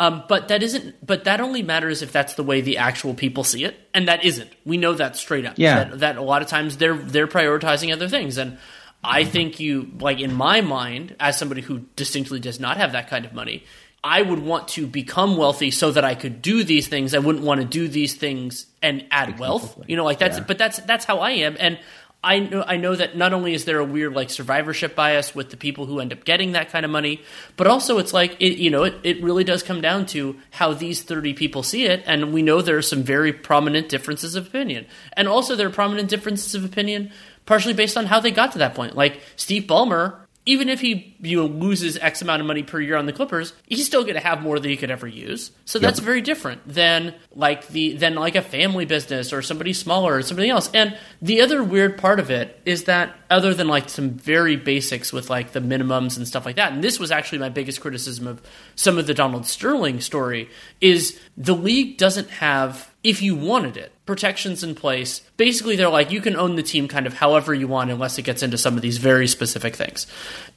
Um, 0.00 0.24
but 0.28 0.48
that 0.48 0.62
isn't. 0.62 0.96
But 1.04 1.24
that 1.24 1.40
only 1.42 1.62
matters 1.62 2.00
if 2.00 2.10
that's 2.10 2.32
the 2.32 2.42
way 2.42 2.62
the 2.62 2.78
actual 2.78 3.12
people 3.12 3.44
see 3.44 3.64
it, 3.66 3.76
and 3.92 4.08
that 4.08 4.24
isn't. 4.24 4.48
We 4.64 4.78
know 4.78 4.94
that 4.94 5.14
straight 5.14 5.44
up. 5.44 5.58
Yeah. 5.58 5.84
That, 5.84 5.98
that 5.98 6.16
a 6.16 6.22
lot 6.22 6.40
of 6.40 6.48
times 6.48 6.78
they're 6.78 6.96
they're 6.96 7.28
prioritizing 7.28 7.92
other 7.92 8.08
things, 8.08 8.38
and 8.38 8.56
I 9.04 9.24
think 9.24 9.60
you 9.60 9.90
like 10.00 10.18
in 10.20 10.32
my 10.32 10.62
mind 10.62 11.16
as 11.20 11.36
somebody 11.36 11.60
who 11.60 11.80
distinctly 11.96 12.40
does 12.40 12.58
not 12.58 12.78
have 12.78 12.92
that 12.92 13.10
kind 13.10 13.26
of 13.26 13.34
money. 13.34 13.64
I 14.02 14.22
would 14.22 14.38
want 14.38 14.68
to 14.68 14.86
become 14.86 15.36
wealthy 15.36 15.70
so 15.70 15.90
that 15.90 16.04
I 16.04 16.14
could 16.14 16.40
do 16.40 16.64
these 16.64 16.88
things. 16.88 17.14
I 17.14 17.18
wouldn't 17.18 17.44
want 17.44 17.60
to 17.60 17.66
do 17.66 17.86
these 17.86 18.14
things 18.14 18.66
and 18.82 19.04
add 19.10 19.38
wealth. 19.38 19.78
You 19.86 19.96
know, 19.96 20.04
like 20.04 20.18
that's 20.18 20.38
Yeah. 20.38 20.44
but 20.46 20.58
that's 20.58 20.78
that's 20.80 21.04
how 21.04 21.18
I 21.18 21.32
am 21.32 21.56
and 21.60 21.78
I 22.22 22.38
know 22.38 22.62
I 22.66 22.76
know 22.76 22.94
that 22.94 23.16
not 23.16 23.32
only 23.32 23.54
is 23.54 23.64
there 23.64 23.78
a 23.78 23.84
weird 23.84 24.14
like 24.14 24.28
survivorship 24.28 24.94
bias 24.94 25.34
with 25.34 25.50
the 25.50 25.56
people 25.56 25.86
who 25.86 26.00
end 26.00 26.12
up 26.12 26.24
getting 26.24 26.52
that 26.52 26.70
kind 26.70 26.84
of 26.84 26.90
money, 26.90 27.22
but 27.56 27.66
also 27.66 27.98
it's 27.98 28.12
like 28.12 28.36
it, 28.40 28.58
you 28.58 28.70
know 28.70 28.84
it, 28.84 28.94
it 29.02 29.22
really 29.22 29.44
does 29.44 29.62
come 29.62 29.80
down 29.80 30.04
to 30.06 30.36
how 30.50 30.72
these 30.74 31.02
30 31.02 31.32
people 31.34 31.62
see 31.62 31.86
it 31.86 32.02
and 32.06 32.32
we 32.32 32.42
know 32.42 32.60
there 32.60 32.76
are 32.76 32.82
some 32.82 33.02
very 33.02 33.32
prominent 33.32 33.88
differences 33.88 34.34
of 34.34 34.46
opinion. 34.46 34.86
And 35.14 35.28
also 35.28 35.56
there 35.56 35.66
are 35.66 35.70
prominent 35.70 36.08
differences 36.10 36.54
of 36.54 36.64
opinion 36.64 37.10
partially 37.46 37.74
based 37.74 37.96
on 37.96 38.06
how 38.06 38.20
they 38.20 38.30
got 38.30 38.52
to 38.52 38.58
that 38.58 38.74
point. 38.74 38.94
Like 38.94 39.20
Steve 39.36 39.62
Ballmer 39.64 40.16
even 40.46 40.68
if 40.68 40.80
he 40.80 41.16
you 41.20 41.36
know 41.36 41.46
loses 41.46 41.96
X 41.98 42.22
amount 42.22 42.40
of 42.40 42.46
money 42.46 42.62
per 42.62 42.80
year 42.80 42.96
on 42.96 43.06
the 43.06 43.12
Clippers, 43.12 43.52
he's 43.66 43.86
still 43.86 44.02
going 44.02 44.14
to 44.14 44.20
have 44.20 44.42
more 44.42 44.58
than 44.58 44.70
he 44.70 44.76
could 44.76 44.90
ever 44.90 45.06
use. 45.06 45.50
So 45.64 45.78
that's 45.78 46.00
very 46.00 46.22
different 46.22 46.66
than 46.66 47.14
like 47.34 47.68
the 47.68 47.94
than 47.94 48.14
like 48.14 48.34
a 48.34 48.42
family 48.42 48.86
business 48.86 49.32
or 49.32 49.42
somebody 49.42 49.72
smaller 49.72 50.16
or 50.16 50.22
something 50.22 50.48
else. 50.48 50.70
And 50.72 50.96
the 51.20 51.42
other 51.42 51.62
weird 51.62 51.98
part 51.98 52.20
of 52.20 52.30
it 52.30 52.60
is 52.64 52.84
that 52.84 53.14
other 53.28 53.54
than 53.54 53.68
like 53.68 53.88
some 53.88 54.10
very 54.10 54.56
basics 54.56 55.12
with 55.12 55.28
like 55.28 55.52
the 55.52 55.60
minimums 55.60 56.16
and 56.16 56.26
stuff 56.26 56.46
like 56.46 56.56
that, 56.56 56.72
and 56.72 56.82
this 56.82 56.98
was 56.98 57.10
actually 57.10 57.38
my 57.38 57.50
biggest 57.50 57.80
criticism 57.80 58.26
of 58.26 58.40
some 58.76 58.98
of 58.98 59.06
the 59.06 59.14
Donald 59.14 59.46
Sterling 59.46 60.00
story 60.00 60.48
is 60.80 61.20
the 61.36 61.54
league 61.54 61.98
doesn't 61.98 62.30
have 62.30 62.89
if 63.02 63.22
you 63.22 63.34
wanted 63.34 63.76
it 63.76 63.92
protections 64.10 64.64
in 64.64 64.74
place. 64.74 65.20
Basically, 65.36 65.76
they're 65.76 65.88
like 65.88 66.10
you 66.10 66.20
can 66.20 66.34
own 66.34 66.56
the 66.56 66.64
team 66.64 66.88
kind 66.88 67.06
of 67.06 67.14
however 67.14 67.54
you 67.54 67.68
want, 67.68 67.90
unless 67.90 68.18
it 68.18 68.22
gets 68.22 68.42
into 68.42 68.58
some 68.58 68.74
of 68.74 68.82
these 68.82 68.98
very 68.98 69.28
specific 69.28 69.76
things. 69.76 70.08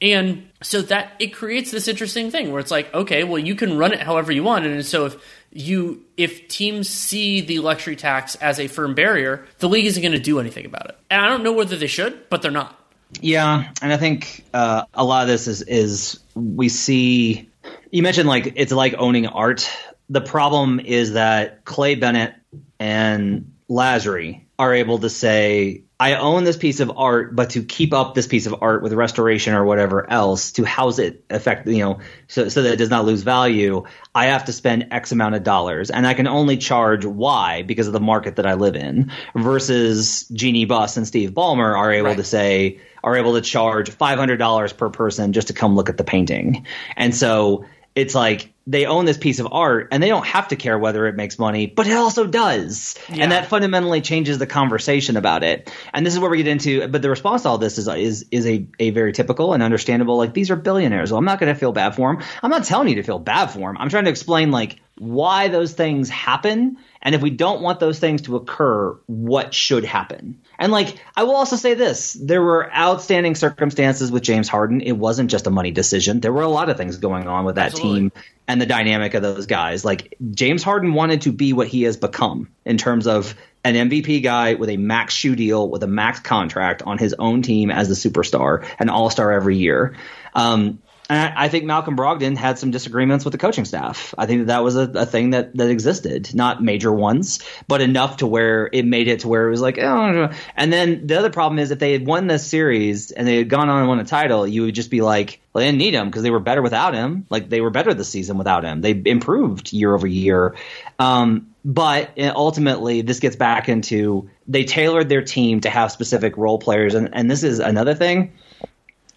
And 0.02 0.50
so 0.62 0.82
that 0.82 1.12
it 1.20 1.28
creates 1.28 1.70
this 1.70 1.88
interesting 1.88 2.32
thing 2.32 2.52
where 2.52 2.60
it's 2.60 2.72
like, 2.72 2.92
okay, 2.94 3.24
well, 3.24 3.38
you 3.38 3.54
can 3.54 3.78
run 3.78 3.94
it 3.94 4.00
however 4.00 4.32
you 4.32 4.44
want, 4.44 4.66
and 4.66 4.84
so 4.84 5.06
if 5.06 5.16
you 5.52 6.04
if 6.18 6.48
teams 6.48 6.90
see 6.90 7.42
the 7.42 7.60
luxury 7.60 7.96
tax 7.96 8.34
as 8.36 8.60
a 8.60 8.68
firm 8.68 8.96
barrier, 8.96 9.46
the 9.60 9.70
league 9.70 9.86
isn't 9.86 10.02
going 10.02 10.14
to 10.14 10.20
do 10.20 10.40
anything 10.40 10.66
about 10.66 10.90
it. 10.90 10.98
And 11.12 11.22
I 11.22 11.28
don't 11.30 11.44
know 11.44 11.54
whether 11.54 11.76
they 11.76 11.88
should, 11.88 12.28
but 12.30 12.42
they're 12.42 12.50
not. 12.50 12.80
Yeah, 13.22 13.70
and 13.84 13.94
I 13.94 13.98
think 13.98 14.44
uh, 14.54 14.86
a 14.96 15.04
lot 15.06 15.22
of 15.22 15.28
this 15.28 15.48
is 15.48 15.62
is 15.62 16.20
we 16.34 16.70
see. 16.70 17.50
You 17.92 18.02
mentioned 18.02 18.28
like 18.28 18.54
it's 18.56 18.72
like 18.72 18.96
owning 18.98 19.28
art. 19.28 19.70
The 20.14 20.22
problem 20.22 20.80
is 20.80 21.14
that 21.14 21.66
Clay 21.66 21.96
Bennett 21.96 22.36
and 22.80 23.52
Lasry 23.68 24.42
are 24.60 24.72
able 24.72 25.00
to 25.00 25.10
say, 25.10 25.82
"I 26.00 26.14
own 26.14 26.44
this 26.44 26.56
piece 26.56 26.82
of 26.82 26.92
art, 26.96 27.36
but 27.36 27.50
to 27.52 27.64
keep 27.64 27.96
up 27.96 28.14
this 28.14 28.28
piece 28.28 28.46
of 28.46 28.54
art 28.62 28.84
with 28.84 28.94
restoration 28.94 29.56
or 29.56 29.66
whatever 29.66 30.08
else 30.08 30.52
to 30.52 30.66
house 30.66 31.00
it, 31.00 31.24
effect 31.32 31.68
you 31.68 31.80
know, 31.80 31.98
so 32.28 32.48
so 32.48 32.62
that 32.62 32.74
it 32.74 32.76
does 32.76 32.92
not 32.92 33.06
lose 33.06 33.24
value, 33.24 33.86
I 34.14 34.28
have 34.28 34.46
to 34.46 34.54
spend 34.54 34.90
X 34.92 35.12
amount 35.12 35.34
of 35.34 35.42
dollars, 35.44 35.90
and 35.90 36.06
I 36.06 36.14
can 36.14 36.28
only 36.28 36.58
charge 36.58 37.06
Y 37.06 37.64
because 37.64 37.88
of 37.88 37.94
the 37.94 38.00
market 38.00 38.36
that 38.36 38.46
I 38.46 38.54
live 38.54 38.76
in." 38.76 39.12
Versus 39.36 40.28
Jeanie 40.32 40.66
Buss 40.66 40.96
and 40.96 41.08
Steve 41.08 41.32
Ballmer 41.32 41.76
are 41.76 41.92
able 41.92 42.10
Right. 42.10 42.18
to 42.18 42.24
say 42.24 42.78
are 43.04 43.18
able 43.18 43.34
to 43.34 43.42
charge 43.42 43.90
five 43.90 44.20
hundred 44.20 44.38
dollars 44.38 44.74
per 44.74 44.92
person 44.92 45.34
just 45.34 45.48
to 45.48 45.54
come 45.54 45.76
look 45.76 45.90
at 45.90 45.98
the 45.98 46.04
painting, 46.04 46.68
and 46.96 47.16
so 47.16 47.66
it's 47.96 48.14
like 48.14 48.53
they 48.66 48.86
own 48.86 49.04
this 49.04 49.18
piece 49.18 49.40
of 49.40 49.48
art 49.52 49.90
and 49.92 50.02
they 50.02 50.08
don't 50.08 50.26
have 50.26 50.48
to 50.48 50.56
care 50.56 50.80
whether 50.80 51.06
it 51.08 51.16
makes 51.16 51.38
money, 51.38 51.68
but 51.68 51.86
it 51.86 51.94
also 51.98 52.26
does, 52.26 52.96
Yeah. 53.10 53.24
and 53.24 53.32
that 53.34 53.48
fundamentally 53.48 54.00
changes 54.00 54.38
the 54.38 54.48
conversation 54.48 55.18
about 55.18 55.44
it. 55.44 55.70
And 55.94 56.06
this 56.06 56.14
is 56.14 56.20
where 56.20 56.30
we 56.30 56.38
get 56.38 56.48
into. 56.48 56.88
But 56.88 57.02
the 57.02 57.10
response 57.10 57.42
to 57.42 57.50
all 57.50 57.58
this 57.58 57.78
is 57.78 57.88
is 57.90 58.26
is 58.32 58.48
a 58.48 58.66
a 58.80 58.92
very 58.92 59.12
typical 59.12 59.54
and 59.54 59.62
understandable. 59.62 60.18
Like 60.18 60.34
these 60.34 60.50
are 60.50 60.56
billionaires. 60.56 61.12
Well, 61.12 61.20
I'm 61.20 61.26
not 61.26 61.40
going 61.40 61.54
to 61.54 61.60
feel 61.60 61.74
bad 61.74 61.96
for 61.96 62.14
them. 62.16 62.24
I'm 62.42 62.52
not 62.52 62.64
telling 62.64 62.88
you 62.88 62.96
to 62.96 63.04
feel 63.04 63.20
bad 63.20 63.48
for 63.48 63.60
them. 63.60 63.78
I'm 63.78 63.90
trying 63.90 64.06
to 64.06 64.10
explain 64.12 64.52
like 64.52 64.80
why 64.98 65.48
those 65.50 65.74
things 65.74 66.10
happen 66.10 66.78
and 67.04 67.14
if 67.14 67.22
we 67.22 67.30
don't 67.30 67.62
want 67.62 67.82
those 67.82 68.00
things 68.00 68.24
to 68.24 68.38
occur, 68.38 68.98
what 69.08 69.54
should 69.54 69.84
happen? 69.84 70.40
And 70.58 70.72
like, 70.72 70.98
I 71.16 71.24
will 71.24 71.36
also 71.36 71.58
say 71.58 71.74
this: 71.74 72.14
there 72.14 72.42
were 72.42 72.74
outstanding 72.74 73.36
circumstances 73.36 74.10
with 74.10 74.24
James 74.24 74.48
Harden. 74.48 74.80
It 74.80 74.94
wasn't 74.94 75.30
just 75.30 75.46
a 75.46 75.50
money 75.52 75.72
decision. 75.72 76.22
There 76.22 76.32
were 76.32 76.42
a 76.42 76.48
lot 76.48 76.70
of 76.70 76.78
things 76.78 76.98
going 76.98 77.28
on 77.28 77.44
with 77.44 77.56
that 77.56 77.74
Absolutely. 77.74 78.00
team 78.00 78.12
and 78.48 78.62
the 78.62 78.66
dynamic 78.66 79.14
of 79.14 79.22
those 79.22 79.46
guys. 79.46 79.84
Like 79.84 80.16
James 80.32 80.64
Harden 80.64 80.94
wanted 80.94 81.22
to 81.24 81.34
be 81.34 81.52
what 81.52 81.68
he 81.68 81.84
has 81.84 81.98
become 81.98 82.50
in 82.66 82.78
terms 82.78 83.06
of 83.06 83.36
an 83.66 83.76
MVP 83.76 84.24
guy 84.24 84.54
with 84.54 84.70
a 84.70 84.78
max 84.78 85.14
shoe 85.14 85.36
deal, 85.36 85.70
with 85.70 85.84
a 85.84 85.88
max 85.88 86.22
contract 86.22 86.82
on 86.84 86.98
his 86.98 87.14
own 87.20 87.42
team 87.42 87.70
as 87.70 87.90
the 87.90 87.96
superstar, 87.96 88.66
an 88.80 88.90
All 88.90 89.10
Star 89.10 89.32
every 89.32 89.58
year. 89.58 89.96
Um, 90.34 90.82
and 91.14 91.34
I 91.38 91.44
I 91.44 91.48
think 91.50 91.66
Malcolm 91.66 91.96
Brogdon 91.96 92.38
had 92.38 92.58
some 92.58 92.72
disagreements 92.72 93.26
with 93.26 93.34
the 93.34 93.38
coaching 93.38 93.66
staff. 93.66 94.16
I 94.18 94.26
think 94.26 94.42
that, 94.42 94.48
that 94.48 94.64
was 94.64 94.76
a, 94.76 94.90
a 94.96 95.06
thing 95.06 95.32
that, 95.32 95.56
that 95.58 95.70
existed, 95.70 96.34
not 96.34 96.64
major 96.64 96.92
ones, 96.92 97.40
but 97.68 97.82
enough 97.82 98.18
to 98.18 98.28
where 98.28 98.70
it 98.72 98.86
made 98.86 99.08
it 99.08 99.22
to 99.22 99.28
where 99.28 99.48
it 99.48 99.52
was 99.52 99.62
like, 99.62 99.78
oh. 99.78 100.32
And 100.56 100.74
then 100.74 101.06
the 101.06 101.20
other 101.20 101.30
problem 101.30 101.60
is 101.60 101.72
if 101.72 101.80
they 101.80 101.92
had 101.92 102.06
won 102.06 102.28
this 102.28 102.48
series 102.48 103.12
and 103.12 103.28
they 103.28 103.38
had 103.38 103.50
gone 103.50 103.70
on 103.70 103.80
and 103.80 103.88
won 103.88 104.00
a 104.00 104.06
title, 104.06 104.48
you 104.48 104.64
would 104.64 104.76
just 104.76 104.90
be 104.90 105.02
like, 105.02 105.42
well, 105.52 105.62
they 105.62 105.68
didn't 105.68 105.80
need 105.80 105.94
him 105.94 106.08
because 106.08 106.24
they 106.24 106.32
were 106.32 106.40
better 106.40 106.62
without 106.62 106.94
him. 106.94 107.26
Like 107.30 107.50
they 107.50 107.62
were 107.62 107.70
better 107.70 107.94
this 107.94 108.10
season 108.10 108.38
without 108.38 108.64
him. 108.64 108.82
They 108.82 109.00
improved 109.06 109.74
year 109.74 109.94
over 109.94 110.08
year. 110.08 110.56
Um, 110.98 111.54
but 111.66 112.18
uh, 112.18 112.34
ultimately, 112.36 113.02
this 113.02 113.20
gets 113.20 113.36
back 113.36 113.70
into 113.70 114.30
they 114.48 114.64
tailored 114.64 115.10
their 115.10 115.22
team 115.24 115.62
to 115.62 115.70
have 115.70 115.92
specific 115.92 116.36
role 116.38 116.58
players, 116.58 116.94
and, 116.94 117.10
and 117.14 117.32
this 117.32 117.44
is 117.44 117.60
another 117.60 117.96
thing 117.96 118.34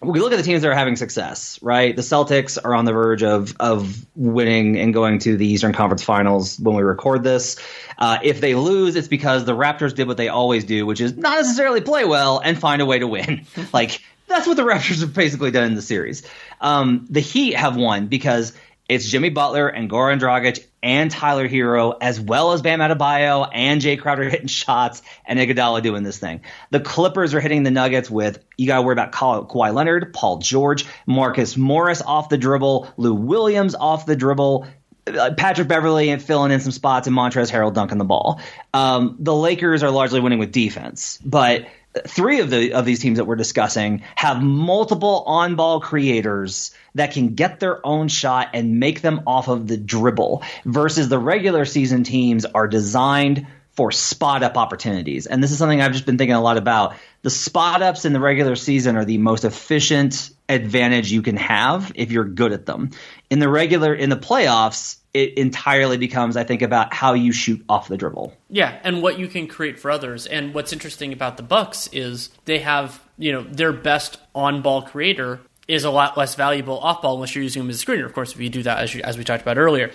we 0.01 0.19
look 0.19 0.31
at 0.31 0.35
the 0.35 0.43
teams 0.43 0.61
that 0.61 0.69
are 0.69 0.75
having 0.75 0.95
success, 0.95 1.59
right? 1.63 1.95
The 1.95 2.03
Celtics 2.03 2.57
are 2.63 2.75
on 2.75 2.85
the 2.85 2.93
verge 2.93 3.23
of 3.23 3.55
of 3.59 4.05
winning 4.15 4.77
and 4.77 4.93
going 4.93 5.19
to 5.19 5.35
the 5.35 5.47
Eastern 5.47 5.73
Conference 5.73 6.03
Finals 6.03 6.59
when 6.59 6.75
we 6.75 6.83
record 6.83 7.23
this. 7.23 7.57
Uh, 7.97 8.19
if 8.21 8.39
they 8.39 8.53
lose, 8.53 8.95
it's 8.95 9.07
because 9.07 9.45
the 9.45 9.55
Raptors 9.55 9.95
did 9.95 10.07
what 10.07 10.17
they 10.17 10.27
always 10.27 10.65
do, 10.65 10.85
which 10.85 11.01
is 11.01 11.17
not 11.17 11.37
necessarily 11.37 11.81
play 11.81 12.05
well 12.05 12.39
and 12.39 12.59
find 12.59 12.81
a 12.81 12.85
way 12.85 12.99
to 12.99 13.07
win. 13.07 13.45
like 13.73 14.01
that's 14.27 14.45
what 14.45 14.55
the 14.57 14.63
Raptors 14.63 14.99
have 14.99 15.13
basically 15.13 15.49
done 15.49 15.63
in 15.63 15.75
the 15.75 15.81
series. 15.81 16.23
Um, 16.61 17.07
the 17.09 17.21
Heat 17.21 17.55
have 17.55 17.75
won 17.75 18.07
because 18.07 18.53
it's 18.89 19.05
Jimmy 19.07 19.29
Butler 19.29 19.67
and 19.67 19.89
Goran 19.89 20.19
Dragic 20.19 20.65
and 20.81 21.11
Tyler 21.11 21.47
Herro, 21.49 21.95
as 21.99 22.19
well 22.21 22.53
as 22.53 22.61
Bam 22.61 22.79
Adebayo 22.79 23.49
and 23.51 23.81
Jay 23.81 23.97
Crowder 23.97 24.23
hitting 24.29 24.47
shots 24.47 25.01
and 25.25 25.39
Iguodala 25.39 25.81
doing 25.81 26.03
this 26.03 26.17
thing. 26.17 26.41
The 26.71 26.79
Clippers 26.79 27.33
are 27.33 27.39
hitting 27.39 27.63
the 27.63 27.71
Nuggets 27.71 28.09
with 28.09 28.43
you 28.57 28.67
got 28.67 28.77
to 28.77 28.81
worry 28.83 28.93
about 28.93 29.11
Ka- 29.11 29.43
Kawhi 29.43 29.73
Leonard, 29.73 30.13
Paul 30.13 30.37
George, 30.37 30.85
Marcus 31.05 31.57
Morris 31.57 32.01
off 32.01 32.29
the 32.29 32.37
dribble, 32.37 32.93
Lou 32.97 33.13
Williams 33.13 33.75
off 33.75 34.05
the 34.05 34.15
dribble. 34.15 34.67
uh, 35.07 35.33
Patrick 35.37 35.67
Beverley 35.67 36.09
and 36.09 36.21
filling 36.21 36.51
in 36.51 36.59
some 36.59 36.71
spots, 36.71 37.07
and 37.07 37.15
Montrezl 37.15 37.51
Harrell 37.51 37.73
dunking 37.73 37.97
the 37.97 38.05
ball. 38.05 38.39
Um, 38.73 39.17
the 39.19 39.35
Lakers 39.35 39.83
are 39.83 39.91
largely 39.91 40.19
winning 40.19 40.39
with 40.39 40.51
defense, 40.51 41.19
but 41.25 41.67
three 42.05 42.41
of 42.41 42.49
the 42.49 42.73
of 42.73 42.85
these 42.85 42.99
teams 42.99 43.17
that 43.17 43.25
we're 43.25 43.35
discussing 43.35 44.03
have 44.15 44.41
multiple 44.43 45.23
on-ball 45.25 45.79
creators 45.81 46.71
that 46.97 47.13
can 47.13 47.35
get 47.35 47.59
their 47.59 47.85
own 47.85 48.07
shot 48.07 48.49
and 48.53 48.79
make 48.79 49.01
them 49.01 49.21
off 49.25 49.47
of 49.47 49.67
the 49.67 49.77
dribble 49.77 50.43
versus 50.65 51.09
the 51.09 51.19
regular 51.19 51.65
season 51.65 52.03
teams 52.03 52.45
are 52.45 52.67
designed 52.67 53.47
for 53.77 53.91
spot 53.91 54.41
up 54.41 54.57
opportunities. 54.57 55.27
And 55.27 55.41
this 55.41 55.51
is 55.51 55.59
something 55.59 55.81
I've 55.81 55.91
just 55.91 56.07
been 56.07 56.17
thinking 56.17 56.35
a 56.35 56.41
lot 56.41 56.57
about. 56.57 56.95
The 57.21 57.29
spot 57.29 57.83
ups 57.83 58.05
in 58.05 58.13
the 58.13 58.19
regular 58.19 58.55
season 58.55 58.97
are 58.97 59.05
the 59.05 59.19
most 59.19 59.45
efficient 59.45 60.31
advantage 60.49 61.11
you 61.11 61.21
can 61.21 61.37
have 61.37 61.91
if 61.93 62.11
you're 62.11 62.25
good 62.25 62.53
at 62.53 62.65
them. 62.65 62.89
In 63.29 63.37
the 63.37 63.47
regular 63.47 63.93
in 63.93 64.09
the 64.09 64.17
playoffs, 64.17 64.97
it 65.13 65.37
entirely 65.37 65.97
becomes 65.97 66.37
I 66.37 66.43
think 66.43 66.63
about 66.63 66.91
how 66.91 67.13
you 67.13 67.31
shoot 67.31 67.63
off 67.69 67.87
the 67.87 67.97
dribble. 67.97 68.35
Yeah, 68.49 68.79
and 68.83 69.03
what 69.03 69.19
you 69.19 69.27
can 69.27 69.47
create 69.47 69.79
for 69.79 69.91
others. 69.91 70.25
And 70.25 70.55
what's 70.55 70.73
interesting 70.73 71.13
about 71.13 71.37
the 71.37 71.43
Bucks 71.43 71.87
is 71.91 72.31
they 72.45 72.59
have, 72.59 72.99
you 73.19 73.31
know, 73.31 73.43
their 73.43 73.73
best 73.73 74.17
on-ball 74.33 74.83
creator 74.83 75.39
is 75.67 75.83
a 75.83 75.91
lot 75.91 76.17
less 76.17 76.35
valuable 76.35 76.79
off-ball 76.79 77.15
unless 77.15 77.35
you're 77.35 77.43
using 77.43 77.61
him 77.61 77.69
as 77.69 77.81
a 77.81 77.85
screener. 77.85 78.05
Of 78.05 78.13
course, 78.13 78.33
if 78.33 78.39
you 78.39 78.49
do 78.49 78.63
that, 78.63 78.79
as, 78.79 78.93
you, 78.93 79.01
as 79.03 79.17
we 79.17 79.23
talked 79.23 79.41
about 79.41 79.57
earlier. 79.57 79.91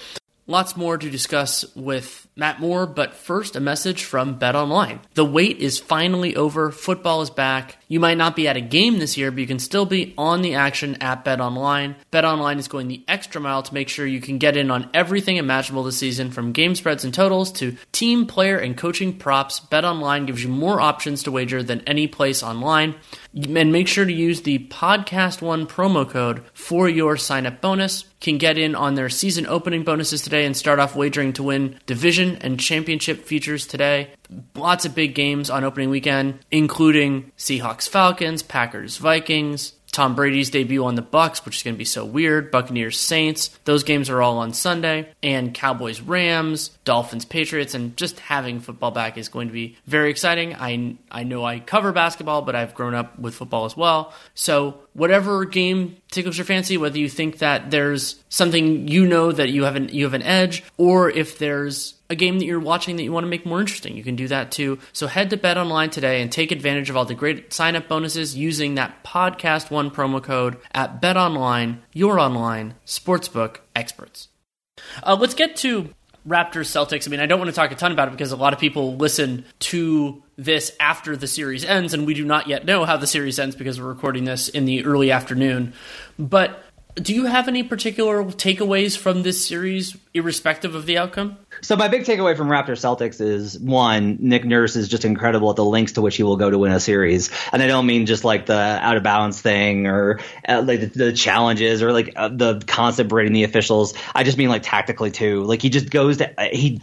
Lots 0.47 0.77
more 0.77 0.99
to 0.99 1.11
discuss 1.11 1.65
with 1.77 2.27
Matt 2.35 2.61
Moore, 2.61 2.87
but 2.87 3.13
first, 3.13 3.57
a 3.57 3.61
message 3.61 4.05
from 4.05 4.39
Bet 4.39 4.57
Online. 4.57 5.01
The 5.13 5.25
wait 5.25 5.59
is 5.59 5.79
finally 5.79 6.35
over. 6.35 6.71
Football 6.71 7.21
is 7.21 7.29
back. 7.29 7.77
You 7.89 8.01
might 8.01 8.17
not 8.17 8.35
be 8.35 8.49
at 8.49 8.57
a 8.57 8.63
game 8.63 8.99
this 8.99 9.19
year, 9.19 9.31
but 9.31 9.41
you 9.41 9.47
can 9.47 9.59
still 9.59 9.85
be 9.85 10.15
on 10.17 10.41
the 10.41 10.55
action 10.55 10.97
at 11.03 11.25
Bet 11.25 11.43
Online. 11.43 11.95
Bet 12.11 12.25
Online 12.25 12.59
is 12.59 12.69
going 12.69 12.89
the 12.89 13.05
extra 13.07 13.39
mile 13.39 13.63
to 13.63 13.75
make 13.75 13.91
sure 13.91 14.07
you 14.07 14.23
can 14.23 14.39
get 14.39 14.57
in 14.57 14.71
on 14.71 14.89
everything 14.95 15.37
imaginable 15.37 15.85
this 15.85 15.99
season 15.99 16.31
from 16.31 16.53
game 16.53 16.75
spreads 16.75 17.05
and 17.05 17.13
totals 17.13 17.53
to 17.53 17.77
team, 17.93 18.25
player, 18.25 18.57
and 18.57 18.79
coaching 18.79 19.19
props. 19.19 19.61
Bet 19.61 19.85
Online 19.85 20.25
gives 20.25 20.43
you 20.43 20.49
more 20.49 20.81
options 20.81 21.25
to 21.25 21.31
wager 21.31 21.63
than 21.63 21.83
any 21.83 22.07
place 22.07 22.43
online. 22.43 22.95
And 23.35 23.73
make 23.73 23.89
sure 23.89 24.05
to 24.05 24.13
use 24.13 24.43
the 24.43 24.59
Podcast 24.69 25.43
One 25.43 25.67
promo 25.67 26.09
code 26.09 26.43
for 26.55 26.89
your 26.89 27.19
sign 27.19 27.47
up 27.47 27.61
bonus. 27.61 28.05
Can 28.21 28.39
get 28.39 28.57
in 28.57 28.77
on 28.77 28.95
their 28.95 29.09
season 29.09 29.47
opening 29.47 29.83
bonuses 29.83 30.23
today 30.23 30.47
and 30.47 30.57
start 30.57 30.79
off 30.79 30.95
wagering 30.95 31.33
to 31.33 31.43
win 31.43 31.81
division 31.87 32.22
and 32.31 32.59
championship 32.59 33.25
features 33.25 33.67
today. 33.67 34.11
Lots 34.55 34.85
of 34.85 34.95
big 34.95 35.15
games 35.15 35.51
on 35.51 35.65
opening 35.65 35.91
weekend, 35.91 36.39
including 36.51 37.33
Seahawks 37.37 37.89
Falcons, 37.89 38.43
Packers 38.43 38.97
Vikings, 38.97 39.75
Tom 39.93 40.15
Brady's 40.15 40.49
debut 40.49 40.85
on 40.87 40.95
the 40.95 41.03
Bucs, 41.03 41.45
which 41.45 41.59
is 41.59 41.63
going 41.63 41.75
to 41.75 41.79
be 41.79 41.85
so 41.85 42.03
weird. 42.03 42.51
Buccaneers 42.51 42.99
Saints, 42.99 43.49
those 43.65 43.85
games 43.85 44.09
are 44.09 44.23
all 44.23 44.39
on 44.39 44.55
Sunday, 44.55 45.13
and 45.23 45.53
Cowboys 45.53 46.01
Rams, 46.01 46.71
Dolphins 46.87 47.27
Patriots, 47.27 47.75
and 47.75 47.95
just 47.95 48.19
having 48.19 48.61
football 48.61 48.91
back 48.91 49.19
is 49.19 49.29
going 49.29 49.49
to 49.49 49.53
be 49.53 49.77
very 49.87 50.11
exciting. 50.11 50.55
I 50.55 50.97
I 51.11 51.25
know 51.25 51.45
I 51.45 51.61
cover 51.61 51.93
basketball, 51.93 52.41
but 52.41 52.57
I've 52.57 52.75
grown 52.75 52.95
up 52.95 53.19
with 53.19 53.35
football 53.35 53.67
as 53.67 53.77
well. 53.77 54.15
So 54.35 54.81
whatever 54.95 55.45
game 55.45 55.99
tickles 56.13 56.39
your 56.39 56.45
fancy, 56.45 56.77
whether 56.77 56.99
you 56.99 57.09
think 57.09 57.39
that 57.39 57.71
there's 57.71 58.23
something 58.29 58.87
you 58.87 59.07
know 59.07 59.33
that 59.33 59.51
you 59.51 59.65
have 59.65 59.77
an 59.77 59.89
you 59.89 60.05
have 60.05 60.15
an 60.15 60.23
edge, 60.23 60.63
or 60.77 61.11
if 61.11 61.39
there's 61.39 61.95
a 62.09 62.15
game 62.15 62.39
that 62.39 62.45
you're 62.45 62.61
watching 62.61 62.97
that 62.97 63.03
you 63.03 63.11
want 63.11 63.25
to 63.25 63.31
make 63.31 63.47
more 63.47 63.61
interesting, 63.61 63.97
you 63.97 64.05
can 64.05 64.17
do 64.17 64.29
that 64.29 64.53
too. 64.53 64.79
So 64.93 65.07
head 65.07 65.31
to 65.31 65.37
Bet 65.37 65.57
Online 65.59 65.91
today 65.91 66.23
and 66.23 66.31
take 66.31 66.53
advantage 66.53 66.91
of 66.91 66.97
all 66.97 67.05
the 67.05 67.15
great 67.15 67.53
sign 67.53 67.75
up 67.75 67.89
bonuses 67.89 68.37
using 68.37 68.75
that 68.75 69.03
podcast 69.03 69.71
one 69.71 69.91
promo 69.91 70.23
code 70.23 70.59
at 70.73 71.01
Bet 71.01 71.17
Online, 71.17 71.83
your 71.93 72.21
online 72.21 72.75
sportsbook 72.87 73.59
experts. 73.75 74.29
Uh, 75.03 75.17
let's 75.19 75.35
get 75.35 75.57
to 75.57 75.89
Raptors 76.29 76.69
Celtics. 76.69 77.09
I 77.09 77.11
mean, 77.11 77.21
I 77.21 77.27
don't 77.27 77.39
want 77.39 77.51
to 77.51 77.55
talk 77.55 77.73
a 77.73 77.75
ton 77.75 77.93
about 77.93 78.09
it 78.09 78.13
because 78.13 78.33
a 78.33 78.37
lot 78.37 78.53
of 78.53 78.59
people 78.59 78.97
listen 78.97 79.45
to 79.61 80.22
this 80.37 80.75
after 80.81 81.17
the 81.17 81.27
series 81.27 81.65
ends, 81.65 81.95
and 81.95 82.07
we 82.07 82.15
do 82.15 82.25
not 82.25 82.49
yet 82.49 82.65
know 82.65 82.85
how 82.85 82.97
the 82.97 83.07
series 83.07 83.39
ends 83.39 83.57
because 83.57 83.81
we're 83.81 83.89
recording 83.89 84.25
this 84.25 84.49
in 84.49 84.65
the 84.65 84.85
early 84.85 85.11
afternoon. 85.11 85.73
But 86.19 86.63
do 86.95 87.15
you 87.15 87.25
have 87.25 87.49
any 87.49 87.63
particular 87.63 88.23
takeaways 88.25 88.97
from 88.99 89.23
this 89.23 89.47
series, 89.47 89.97
irrespective 90.13 90.75
of 90.75 90.85
the 90.85 90.99
outcome? 90.99 91.39
So 91.63 91.77
my 91.77 91.89
big 91.89 92.03
takeaway 92.03 92.37
from 92.37 92.49
Raptor 92.49 92.73
Celtics 92.73 93.21
is 93.21 93.59
one, 93.59 94.19
Nick 94.21 94.45
Nurse 94.45 94.77
is 94.77 94.89
just 94.89 95.05
incredible 95.05 95.49
at 95.49 95.57
the 95.57 95.65
lengths 95.65 95.93
to 95.93 96.03
which 96.03 96.17
he 96.17 96.23
will 96.23 96.37
go 96.37 96.51
to 96.51 96.59
win 96.59 96.73
a 96.73 96.81
series, 96.81 97.31
and 97.53 97.63
I 97.63 97.67
don't 97.67 97.87
mean 97.87 98.05
just 98.05 98.25
like 98.25 98.47
the 98.47 98.55
out 98.55 98.97
of 98.97 99.03
bounds 99.03 99.41
thing 99.41 99.87
or 99.87 100.21
uh, 100.47 100.63
like 100.67 100.81
the, 100.81 100.87
the, 100.87 101.13
challenges 101.13 101.83
or 101.83 101.93
like 101.93 102.13
uh, 102.17 102.29
the 102.29 102.63
constant 102.67 103.09
berating 103.09 103.33
the 103.33 103.45
officials. 103.45 103.95
I 104.15 104.25
just 104.25 104.37
mean 104.37 104.49
like 104.49 104.63
tactically 104.63 105.11
too. 105.11 105.45
Like 105.45 105.63
he 105.63 105.71
just 105.71 105.89
goes 105.89 106.19
to 106.19 106.41
uh, 106.41 106.49
he 106.53 106.83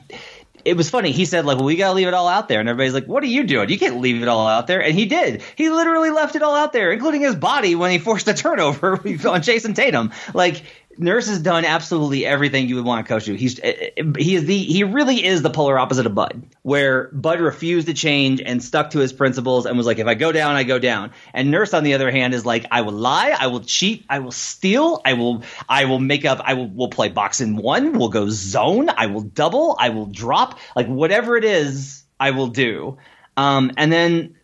it 0.66 0.76
was 0.76 0.90
funny. 0.90 1.12
He 1.12 1.26
said, 1.26 1.46
like, 1.46 1.58
well, 1.58 1.66
we 1.66 1.76
got 1.76 1.90
to 1.90 1.94
leave 1.94 2.08
it 2.08 2.14
all 2.14 2.28
out 2.28 2.48
there. 2.48 2.60
And 2.60 2.70
everybody's 2.70 2.94
like, 2.94 3.06
what 3.06 3.24
are 3.24 3.28
you 3.28 3.44
doing? 3.44 3.70
You 3.70 3.80
can't 3.80 4.00
leave 4.00 4.22
it 4.22 4.28
all 4.28 4.48
out 4.48 4.68
there. 4.68 4.82
And 4.82 4.94
he 4.94 5.06
did. 5.06 5.42
He 5.56 5.70
literally 5.70 6.10
left 6.10 6.36
it 6.36 6.42
all 6.42 6.56
out 6.56 6.74
there, 6.74 6.92
including 6.92 7.22
his 7.22 7.36
body 7.36 7.76
when 7.76 7.92
he 7.92 8.00
forced 8.00 8.28
a 8.28 8.34
turnover 8.34 8.94
on 8.98 9.42
Jayson 9.42 9.74
Tatum. 9.74 10.12
Like, 10.34 10.64
Nurse 11.00 11.30
has 11.30 11.40
done 11.40 11.64
absolutely 11.64 12.26
everything 12.26 12.68
you 12.68 12.76
would 12.76 12.84
want 12.84 13.06
a 13.06 13.08
coach 13.08 13.24
to. 13.26 13.34
He's 13.34 13.58
eh, 13.62 13.92
eh, 13.96 14.04
he 14.18 14.36
is 14.36 14.44
the 14.44 14.58
he 14.58 14.84
really 14.84 15.26
is 15.26 15.42
the 15.42 15.50
polar 15.50 15.80
opposite 15.80 16.06
of 16.06 16.14
Bud, 16.14 16.44
where 16.62 17.08
Bud 17.14 17.40
refused 17.40 17.88
to 17.88 17.94
change 17.94 18.42
and 18.42 18.62
stuck 18.62 18.90
to 18.92 19.00
his 19.00 19.14
principles 19.14 19.66
and 19.66 19.78
was 19.78 19.88
like, 19.88 20.00
if 20.00 20.08
I 20.08 20.16
go 20.16 20.34
down, 20.34 20.56
I 20.56 20.64
go 20.64 20.78
down. 20.78 21.12
And 21.34 21.52
Nurse, 21.52 21.74
on 21.74 21.86
the 21.86 21.94
other 21.94 22.12
hand, 22.12 22.34
is 22.34 22.46
like, 22.46 22.66
I 22.70 22.82
will 22.82 22.92
lie, 22.92 23.30
I 23.30 23.48
will 23.48 23.62
cheat, 23.62 24.06
I 24.10 24.20
will 24.20 24.34
steal, 24.34 25.02
I 25.06 25.14
will 25.14 25.44
I 25.70 25.86
will 25.86 26.00
make 26.00 26.26
up, 26.26 26.42
I 26.44 26.56
will 26.56 26.68
will 26.68 26.90
play 26.90 27.08
box 27.08 27.40
in 27.40 27.56
one, 27.56 27.98
we'll 27.98 28.10
go 28.10 28.30
zone, 28.30 28.90
I 28.90 29.06
will 29.06 29.22
double, 29.22 29.78
I 29.80 29.90
will 29.90 30.08
drop, 30.08 30.60
like 30.76 30.88
whatever 30.88 31.38
it 31.38 31.46
is, 31.46 32.04
I 32.20 32.32
will 32.32 32.48
do. 32.48 32.98
Um, 33.40 33.72
and 33.78 33.90
then 33.90 34.36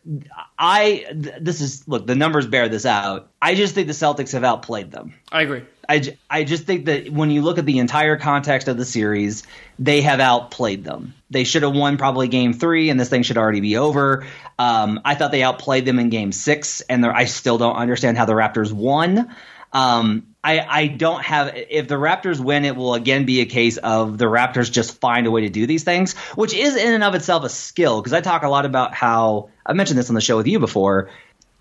I, 0.58 1.06
this 1.12 1.60
is 1.60 1.86
look, 1.86 2.08
the 2.08 2.16
numbers 2.16 2.48
bear 2.48 2.70
this 2.70 2.86
out. 2.86 3.30
I 3.42 3.56
just 3.56 3.76
think 3.76 3.88
the 3.88 3.94
Celtics 3.94 4.32
have 4.32 4.46
outplayed 4.46 4.90
them. 4.90 5.14
I 5.34 5.42
agree. 5.42 5.64
I, 5.90 6.18
I 6.30 6.46
just 6.46 6.64
think 6.64 6.86
that 6.86 7.10
when 7.10 7.30
you 7.30 7.42
look 7.42 7.58
at 7.58 7.66
the 7.66 7.80
entire 7.80 8.16
context 8.16 8.70
of 8.70 8.78
the 8.78 8.86
series, 8.86 9.44
they 9.78 10.02
have 10.02 10.22
outplayed 10.22 10.86
them. 10.86 11.14
They 11.30 11.44
should 11.44 11.64
have 11.64 11.76
won 11.76 11.98
probably 11.98 12.30
game 12.30 12.54
three, 12.54 12.90
and 12.90 12.98
this 12.98 13.10
thing 13.10 13.24
should 13.24 13.38
already 13.38 13.60
be 13.60 13.76
over. 13.76 14.26
Um, 14.58 15.02
I 15.04 15.16
thought 15.16 15.32
they 15.32 15.44
outplayed 15.44 15.84
them 15.84 16.00
in 16.00 16.10
game 16.10 16.32
six, 16.32 16.80
and 16.80 17.06
I 17.06 17.26
still 17.26 17.58
don't 17.58 17.76
understand 17.76 18.18
how 18.18 18.24
the 18.24 18.34
Raptors 18.34 18.72
won. 18.72 19.36
Um, 19.76 20.28
I, 20.42 20.60
I 20.62 20.88
don't 20.88 21.22
have. 21.22 21.54
If 21.54 21.90
the 21.90 21.96
Raptors 21.96 22.40
win, 22.40 22.64
it 22.64 22.78
will 22.78 22.94
again 22.94 23.26
be 23.26 23.42
a 23.42 23.46
case 23.46 23.76
of 23.76 24.18
the 24.18 24.24
Raptors 24.24 24.72
just 24.72 25.02
find 25.02 25.28
a 25.28 25.32
way 25.32 25.42
to 25.42 25.50
do 25.50 25.68
these 25.68 25.84
things, 25.84 26.14
which 26.36 26.54
is 26.54 26.78
in 26.78 26.94
and 26.94 27.04
of 27.04 27.14
itself 27.14 27.44
a 27.44 27.50
skill. 27.50 28.00
Because 28.02 28.14
I 28.14 28.22
talk 28.22 28.44
a 28.44 28.48
lot 28.48 28.66
about 28.66 28.94
how 28.94 29.50
I 29.66 29.74
mentioned 29.74 30.00
this 30.00 30.08
on 30.08 30.16
the 30.16 30.22
show 30.22 30.38
with 30.38 30.48
you 30.48 30.60
before. 30.60 31.10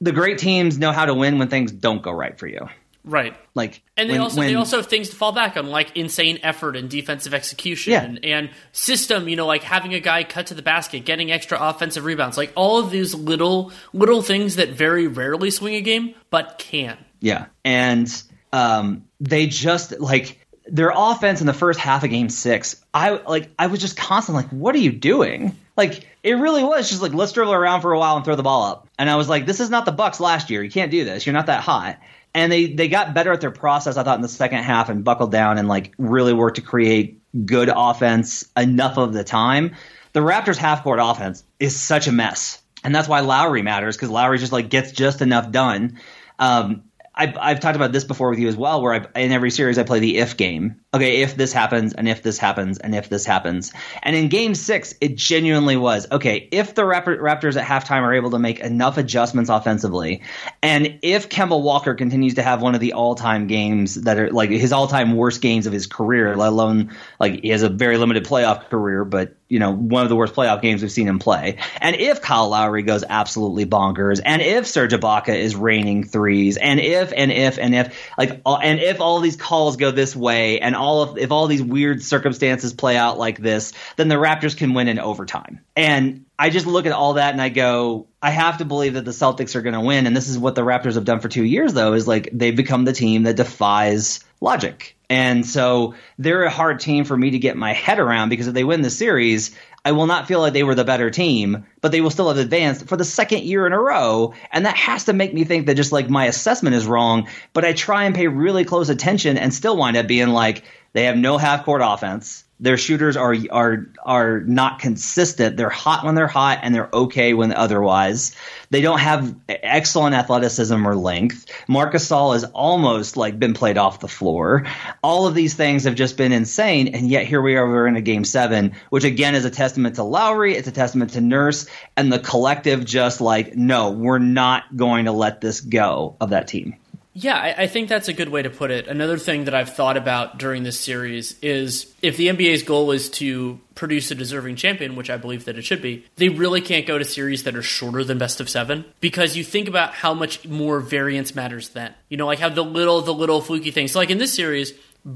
The 0.01 0.13
great 0.13 0.39
teams 0.39 0.79
know 0.79 0.93
how 0.93 1.07
to 1.07 1.15
win 1.15 1.39
when 1.39 1.49
things 1.49 1.73
don't 1.73 2.03
go 2.03 2.13
right 2.13 2.39
for 2.39 2.47
you. 2.47 2.69
Right. 3.05 3.35
Like 3.55 3.83
and 3.97 4.09
they 4.09 4.15
when, 4.15 4.21
also 4.21 4.39
when, 4.39 4.47
they 4.47 4.55
also 4.55 4.77
have 4.77 4.87
things 4.87 5.11
to 5.11 5.17
fall 5.17 5.33
back 5.33 5.57
on, 5.57 5.67
like 5.67 5.97
insane 5.97 6.39
effort 6.45 6.77
and 6.77 6.89
defensive 6.89 7.35
execution 7.35 7.93
yeah. 7.93 8.05
and, 8.05 8.25
and, 8.25 8.51
system. 8.71 9.29
You 9.29 9.35
know, 9.35 9.47
like 9.47 9.65
having 9.65 9.93
a 9.93 10.01
guy 10.01 10.23
cut 10.23 10.47
to 10.49 10.55
the 10.55 10.63
basket, 10.63 11.05
getting 11.05 11.33
extra 11.33 11.59
offensive 11.61 12.05
rebounds, 12.05 12.37
like 12.37 12.53
all 12.55 12.79
of 12.79 12.93
these 12.93 13.13
little 13.13 13.73
little 13.93 14.23
things 14.23 14.57
that 14.57 14.71
very 14.71 15.09
rarely 15.09 15.51
swing 15.51 15.75
a 15.75 15.81
game, 15.81 16.15
but 16.31 16.59
can. 16.59 16.97
Yeah, 17.25 17.47
and 17.65 18.23
um, 18.53 19.05
they 19.21 19.47
just 19.47 19.99
like 19.99 20.39
their 20.67 20.93
offense 20.95 21.41
in 21.41 21.47
the 21.47 21.53
first 21.55 21.81
half 21.81 22.05
of 22.05 22.11
Game 22.11 22.29
Six. 22.29 22.83
I 22.93 23.11
like 23.11 23.51
I 23.59 23.69
was 23.69 23.81
just 23.81 23.97
constantly 23.97 24.45
like, 24.45 24.53
what 24.53 24.75
are 24.75 24.79
you 24.79 24.93
doing? 24.93 25.57
Like 25.77 26.07
it 26.23 26.35
really 26.35 26.63
was 26.63 26.89
just 26.89 27.03
like 27.03 27.15
let's 27.15 27.33
dribble 27.33 27.53
around 27.53 27.81
for 27.81 27.93
a 27.93 27.99
while 27.99 28.17
and 28.17 28.25
throw 28.25 28.37
the 28.37 28.43
ball 28.43 28.65
up. 28.65 28.89
And 28.99 29.09
I 29.09 29.17
was 29.17 29.29
like, 29.29 29.47
this 29.47 29.61
is 29.61 29.71
not 29.71 29.87
the 29.87 29.93
Bucks 29.93 30.21
last 30.21 30.51
year. 30.51 30.63
You 30.63 30.71
can't 30.71 30.91
do 30.91 31.05
this. 31.05 31.27
You're 31.27 31.33
not 31.33 31.47
that 31.47 31.63
hot 31.63 31.99
and 32.35 32.51
they 32.51 32.67
they 32.67 32.89
got 32.89 33.15
better 33.15 33.33
at 33.33 33.41
their 33.41 33.51
process. 33.51 33.97
I 33.97 34.03
thought 34.03 34.17
in 34.17 34.23
the 34.23 34.29
second 34.29 34.65
half 34.65 34.89
and 34.89 35.05
buckled 35.05 35.31
down 35.31 35.57
and 35.57 35.69
like 35.69 35.95
really 35.97 36.33
worked 36.33 36.57
to 36.57 36.63
create 36.63 37.23
good 37.47 37.71
offense 37.75 38.51
enough 38.57 38.99
of 38.99 39.13
the 39.13 39.25
time. 39.25 39.77
The 40.13 40.21
Raptors 40.21 40.57
half 40.57 40.83
court 40.83 40.99
offense 41.01 41.45
is 41.59 41.81
such 41.81 42.09
a 42.09 42.13
mess, 42.13 42.61
and 42.83 42.95
that's 42.95 43.09
why 43.09 43.21
Lowry 43.21 43.63
matters 43.63 43.97
because 43.97 44.11
Lowry 44.11 44.39
just 44.39 44.53
like 44.53 44.69
gets 44.69 44.93
just 44.93 45.23
enough 45.23 45.51
done. 45.51 46.01
Um, 46.39 46.83
I've, 47.17 47.37
I've 47.39 47.61
talked 47.61 47.77
about 47.77 47.93
this 47.93 48.05
before 48.05 48.31
with 48.31 48.41
you 48.41 48.49
as 48.49 48.57
well, 48.57 48.83
where 48.83 48.95
I, 48.95 49.21
in 49.21 49.31
every 49.31 49.51
series 49.51 49.79
I 49.79 49.85
play 49.85 50.01
the 50.01 50.19
if 50.19 50.37
game. 50.37 50.81
Okay, 50.93 51.23
if 51.23 51.37
this 51.37 51.53
happens, 51.53 51.93
and 51.93 52.09
if 52.09 52.23
this 52.23 52.39
happens, 52.39 52.79
and 52.79 52.95
if 52.95 53.09
this 53.09 53.25
happens. 53.25 53.73
And 54.03 54.17
in 54.17 54.29
game 54.29 54.55
six, 54.55 54.95
it 55.01 55.17
genuinely 55.17 55.77
was 55.77 56.07
okay, 56.11 56.49
if 56.51 56.75
the 56.75 56.83
Raptors 56.83 57.57
at 57.57 57.67
halftime 57.67 58.03
are 58.03 58.15
able 58.15 58.31
to 58.31 58.39
make 58.39 58.61
enough 58.61 58.99
adjustments 58.99 59.49
offensively, 59.49 60.23
and 60.63 60.99
if 61.03 61.29
Kemba 61.29 61.61
Walker 61.61 61.95
continues 61.95 62.35
to 62.35 62.43
have 62.43 62.63
one 62.63 62.75
of 62.75 62.81
the 62.81 62.95
all 62.95 63.15
time 63.15 63.47
games 63.47 63.95
that 64.03 64.19
are 64.19 64.31
like 64.31 64.51
his 64.51 64.73
all 64.73 64.89
time 64.89 65.17
worst 65.17 65.41
games 65.41 65.67
of 65.67 65.73
his 65.73 65.87
career, 65.87 66.37
let 66.37 66.49
alone 66.49 66.97
like 67.21 67.43
he 67.43 67.49
has 67.51 67.63
a 67.63 67.69
very 67.69 67.97
limited 67.97 68.25
playoff 68.25 68.69
career, 68.69 69.05
but 69.05 69.37
you 69.49 69.59
know, 69.59 69.73
one 69.73 70.03
of 70.03 70.09
the 70.09 70.17
worst 70.17 70.35
playoff 70.35 70.63
games 70.63 70.83
we've 70.83 70.91
seen 70.91 71.07
him 71.07 71.19
play. 71.19 71.59
And 71.81 71.97
if 71.97 72.23
Kyle 72.23 72.49
Lowry 72.49 72.83
goes 72.83 73.05
absolutely 73.09 73.67
bonkers, 73.67 74.21
and 74.25 74.41
if 74.41 74.67
Serge 74.67 74.93
Ibaka 74.93 75.35
is 75.35 75.55
raining 75.55 76.05
threes, 76.05 76.57
and 76.57 76.81
if 76.81 77.13
and 77.15 77.31
if 77.31 77.59
and 77.59 77.75
if 77.75 78.11
like 78.17 78.41
and 78.47 78.81
if 78.81 79.01
all 79.01 79.21
these 79.21 79.37
calls 79.37 79.77
go 79.77 79.91
this 79.91 80.17
way, 80.17 80.61
and 80.61 80.75
all 80.75 81.03
of 81.03 81.19
if 81.19 81.31
all 81.31 81.47
these 81.47 81.63
weird 81.63 82.03
circumstances 82.03 82.73
play 82.73 82.97
out 82.97 83.19
like 83.19 83.39
this, 83.39 83.73
then 83.97 84.09
the 84.09 84.17
Raptors 84.17 84.57
can 84.57 84.75
win 84.75 84.89
in 84.89 84.99
overtime. 84.99 85.61
And 85.77 86.25
I 86.39 86.51
just 86.51 86.67
look 86.67 86.87
at 86.87 86.93
all 86.93 87.15
that 87.15 87.33
and 87.33 87.41
I 87.41 87.49
go, 87.49 88.09
I 88.21 88.31
have 88.31 88.59
to 88.59 88.65
believe 88.65 88.95
that 88.95 89.05
the 89.05 89.13
Celtics 89.13 89.55
are 89.55 89.63
going 89.63 89.75
to 89.75 89.81
win. 89.81 90.07
And 90.07 90.17
this 90.17 90.29
is 90.29 90.39
what 90.39 90.55
the 90.55 90.63
Raptors 90.63 90.95
have 90.95 91.05
done 91.05 91.21
for 91.21 91.29
two 91.29 91.45
years, 91.45 91.75
though, 91.75 91.93
is 91.93 92.09
like 92.09 92.29
they've 92.33 92.57
become 92.57 92.85
the 92.85 92.93
team 92.93 93.25
that 93.25 93.37
defies 93.37 94.21
logic. 94.45 94.97
And 95.11 95.45
so 95.45 95.95
they're 96.19 96.45
a 96.45 96.51
hard 96.51 96.81
team 96.81 97.05
for 97.05 97.17
me 97.17 97.33
to 97.33 97.39
get 97.39 97.57
my 97.57 97.73
head 97.73 97.99
around 97.99 98.29
because 98.29 98.47
if 98.47 98.55
they 98.55 98.65
win 98.65 98.83
the 98.83 98.91
series, 98.91 99.57
I 99.85 99.93
will 99.93 100.07
not 100.07 100.29
feel 100.29 100.41
like 100.41 100.53
they 100.53 100.63
were 100.63 100.75
the 100.75 100.85
better 100.85 101.11
team, 101.11 101.67
but 101.81 101.93
they 101.93 102.01
will 102.01 102.11
still 102.11 102.29
have 102.29 102.39
advanced 102.39 102.87
for 102.87 102.97
the 102.97 103.05
second 103.05 103.43
year 103.43 103.67
in 103.67 103.73
a 103.73 103.79
row. 103.79 104.33
And 104.51 104.65
that 104.65 104.77
has 104.77 105.05
to 105.05 105.13
make 105.13 105.35
me 105.35 105.45
think 105.45 105.67
that 105.67 105.75
just 105.75 105.93
like 105.93 106.09
my 106.09 106.27
assessment 106.27 106.77
is 106.77 106.87
wrong, 106.87 107.29
but 107.53 107.65
I 107.65 107.73
try 107.73 108.05
and 108.05 108.15
pay 108.15 108.29
really 108.29 108.65
close 108.65 108.89
attention 108.89 109.37
and 109.37 109.53
still 109.53 109.77
wind 109.77 109.97
up 109.97 110.07
being 110.07 110.29
like, 110.29 110.65
They 110.95 111.05
have 111.05 111.17
no 111.17 111.39
half 111.39 111.65
court 111.65 111.83
offense. 111.85 112.45
Their 112.61 112.77
shooters 112.79 113.17
are 113.17 113.35
are 113.51 113.89
are 114.05 114.41
not 114.41 114.79
consistent. 114.79 115.57
They're 115.57 115.69
hot 115.69 116.05
when 116.05 116.15
they're 116.15 116.29
hot, 116.29 116.61
and 116.63 116.73
they're 116.73 116.89
okay 116.93 117.35
when 117.35 117.53
otherwise. 117.53 118.35
They 118.71 118.81
don't 118.81 119.01
have 119.01 119.35
excellent 119.49 120.15
athleticism 120.15 120.87
or 120.87 120.95
length. 120.95 121.51
Marcus 121.67 122.09
Gasol 122.09 122.35
has 122.35 122.45
almost 122.45 123.17
like 123.17 123.41
been 123.41 123.55
played 123.55 123.77
off 123.77 123.99
the 123.99 124.09
floor. 124.09 124.67
All 125.03 125.27
of 125.27 125.35
these 125.35 125.55
things 125.55 125.83
have 125.83 125.97
just 125.97 126.17
been 126.17 126.31
insane, 126.31 126.95
and 126.95 127.11
yet 127.11 127.27
here 127.27 127.43
we 127.43 127.57
are. 127.57 127.69
We're 127.69 127.89
in 127.89 127.97
a 127.97 128.01
game 128.01 128.25
seven, 128.25 128.75
which 128.91 129.03
again 129.03 129.35
is 129.35 129.45
a 129.45 129.51
testament 129.51 129.97
to 129.97 130.05
Lowry. 130.05 130.55
It's 130.55 130.69
a 130.69 130.73
testament 130.73 131.15
to 131.15 131.21
Nurse 131.21 131.67
and 131.97 132.13
the 132.13 132.21
collective. 132.21 132.85
Just 132.85 133.21
like 133.21 133.57
no, 133.57 133.91
we're 133.91 134.21
not 134.21 134.77
going 134.77 135.07
to 135.07 135.13
let 135.13 135.41
this 135.41 135.61
go 135.61 136.17
of 136.21 136.31
that 136.31 136.47
team. 136.47 136.77
Yeah, 137.17 137.37
I, 137.37 137.63
I, 137.63 137.67
think 137.69 137.89
that's 137.89 138.09
a 138.09 138.13
good 138.13 138.29
way 138.29 138.43
to 138.43 138.51
put 138.51 138.73
it. 138.73 138.89
Another 138.89 139.17
thing 139.19 139.45
that 139.45 139.55
I've 139.55 139.73
thought 139.73 139.97
about 139.97 140.37
during 140.37 140.65
this 140.65 140.79
series 140.81 141.39
is 141.41 141.95
if 142.03 142.17
the 142.17 142.27
NBA's 142.27 142.65
goal 142.65 142.91
is 142.91 143.09
to 143.11 143.61
produce 143.77 144.11
a 144.11 144.17
deserving 144.17 144.57
champion, 144.57 144.97
which 144.97 145.11
I 145.11 145.17
believe 145.17 145.45
that 145.45 145.57
it 145.57 145.63
should 145.63 145.81
be, 145.81 146.05
they 146.17 146.29
really 146.29 146.61
can't 146.61 146.87
go 146.87 146.99
to 146.99 147.05
series 147.05 147.45
that 147.45 147.55
are 147.55 147.63
shorter 147.63 148.03
than 148.03 148.19
best 148.19 148.41
of 148.41 148.51
seven 148.51 148.85
because 149.01 149.37
you 149.37 149.45
think 149.45 149.69
about 149.69 149.95
how 149.95 150.13
much 150.13 150.45
more 150.49 150.81
variance 150.81 151.37
matters 151.37 151.69
then. 151.69 151.95
You 152.09 152.17
know, 152.17 152.27
like 152.27 152.41
how 152.41 152.49
the 152.49 152.65
little, 152.65 153.01
the 153.01 153.15
little 153.15 153.41
fluky 153.41 153.71
things. 153.71 153.93
So 153.93 154.01
like 154.01 154.11
in 154.11 154.19
this 154.19 154.35
series, 154.35 154.73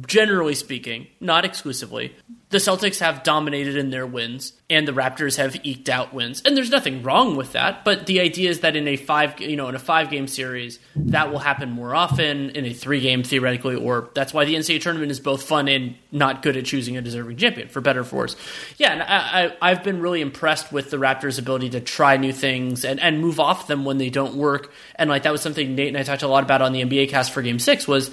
generally 0.07 0.55
speaking, 0.55 1.07
not 1.21 1.45
exclusively, 1.45 2.15
the 2.51 2.59
Celtics 2.59 3.01
have 3.01 3.23
dominated 3.23 3.77
in 3.77 3.91
their 3.91 4.07
wins 4.07 4.53
and 4.71 4.89
the 4.89 4.93
Raptors 4.93 5.37
have 5.37 5.57
eked 5.65 5.89
out 5.89 6.15
wins. 6.15 6.43
And 6.45 6.57
there's 6.57 6.71
nothing 6.71 7.03
wrong 7.03 7.37
with 7.37 7.53
that, 7.53 7.85
but 7.85 8.07
the 8.07 8.21
idea 8.21 8.51
is 8.51 8.61
that 8.61 8.77
in 8.77 8.89
a 8.89 8.97
5, 8.97 9.41
you 9.41 9.57
know, 9.57 9.69
in 9.69 9.75
a 9.75 9.79
5 9.79 10.11
game 10.11 10.27
series, 10.27 10.79
that 10.97 11.31
will 11.31 11.39
happen 11.39 11.71
more 11.71 11.95
often 11.95 12.51
in 12.51 12.65
a 12.65 12.73
3 12.73 13.01
game 13.01 13.23
theoretically 13.23 13.77
or 13.77 14.11
that's 14.15 14.35
why 14.35 14.45
the 14.45 14.55
NCAA 14.55 14.81
tournament 14.81 15.11
is 15.11 15.21
both 15.21 15.43
fun 15.43 15.69
and 15.69 15.95
not 16.13 16.43
good 16.43 16.57
at 16.57 16.65
choosing 16.65 16.97
a 16.97 17.03
deserving 17.03 17.37
champion 17.37 17.69
for 17.69 17.81
better 17.81 18.01
or 18.01 18.05
for 18.05 18.17
worse. 18.17 18.37
Yeah, 18.77 18.93
and 18.93 19.03
I, 19.03 19.57
I 19.61 19.69
have 19.71 19.85
been 19.85 20.01
really 20.01 20.21
impressed 20.21 20.73
with 20.73 20.91
the 20.91 20.97
Raptors' 20.97 21.39
ability 21.39 21.71
to 21.71 21.81
try 21.81 22.17
new 22.17 22.33
things 22.33 22.85
and 22.85 22.99
and 23.01 23.21
move 23.21 23.41
off 23.41 23.67
them 23.67 23.85
when 23.85 23.99
they 23.99 24.11
don't 24.11 24.37
work. 24.37 24.73
And 24.97 25.09
like 25.09 25.23
that 25.23 25.33
was 25.33 25.41
something 25.41 25.75
Nate 25.75 25.89
and 25.89 25.97
I 25.97 26.03
talked 26.03 26.23
a 26.23 26.29
lot 26.29 26.43
about 26.43 26.63
on 26.63 26.73
the 26.73 26.83
NBA 26.83 27.09
cast 27.09 27.33
for 27.33 27.43
game 27.43 27.59
6 27.59 27.87
was 27.87 28.11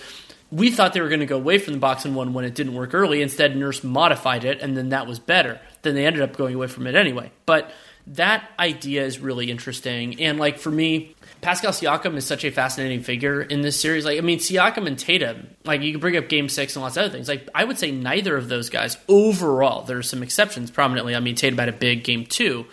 we 0.52 0.72
thought 0.72 0.94
they 0.94 1.02
were 1.02 1.10
going 1.10 1.20
to 1.22 1.26
go 1.26 1.38
away 1.38 1.58
from 1.58 1.74
the 1.74 1.80
box 1.80 2.06
and 2.06 2.16
one 2.16 2.34
when 2.34 2.46
it 2.46 2.56
didn't 2.56 2.76
work 2.76 2.94
early. 2.94 3.22
Instead, 3.22 3.56
Nurse 3.56 3.84
modified 3.84 4.46
it, 4.46 4.62
and 4.62 4.78
then 4.78 4.90
that 4.90 5.08
was 5.08 5.20
better. 5.20 5.60
Then 5.82 5.96
they 5.96 6.06
ended 6.06 6.22
up 6.22 6.38
going 6.38 6.56
away 6.56 6.68
from 6.68 6.88
it 6.88 6.96
anyway. 6.96 7.32
But 7.46 7.72
that 8.08 8.48
idea 8.60 9.04
is 9.04 9.20
really 9.20 9.50
interesting. 9.50 10.22
And 10.22 10.40
like 10.40 10.60
for 10.60 10.70
me, 10.70 11.16
Pascal 11.42 11.72
Siakam 11.72 12.16
is 12.16 12.26
such 12.26 12.46
a 12.46 12.52
fascinating 12.52 13.02
figure 13.02 13.42
in 13.42 13.62
this 13.62 13.80
series. 13.80 14.06
Like, 14.06 14.18
I 14.18 14.22
mean, 14.22 14.40
Siakam 14.40 14.88
and 14.88 14.98
Tatum, 14.98 15.48
like 15.64 15.82
you 15.82 15.92
can 15.92 16.00
bring 16.00 16.16
up 16.16 16.30
game 16.30 16.48
six 16.48 16.76
and 16.76 16.84
lots 16.84 16.98
of 16.98 17.04
other 17.06 17.12
things. 17.12 17.28
Like, 17.28 17.50
I 17.56 17.64
would 17.64 17.80
say 17.80 17.92
neither 17.92 18.38
of 18.38 18.48
those 18.48 18.70
guys 18.70 18.98
overall, 19.08 19.84
there 19.84 19.98
are 19.98 20.04
some 20.04 20.22
exceptions 20.22 20.70
prominently. 20.70 21.16
I 21.16 21.20
mean, 21.20 21.36
Tatum 21.36 21.58
had 21.58 21.70
a 21.70 21.74
big 21.74 22.04
game 22.04 22.26
two, 22.26 22.68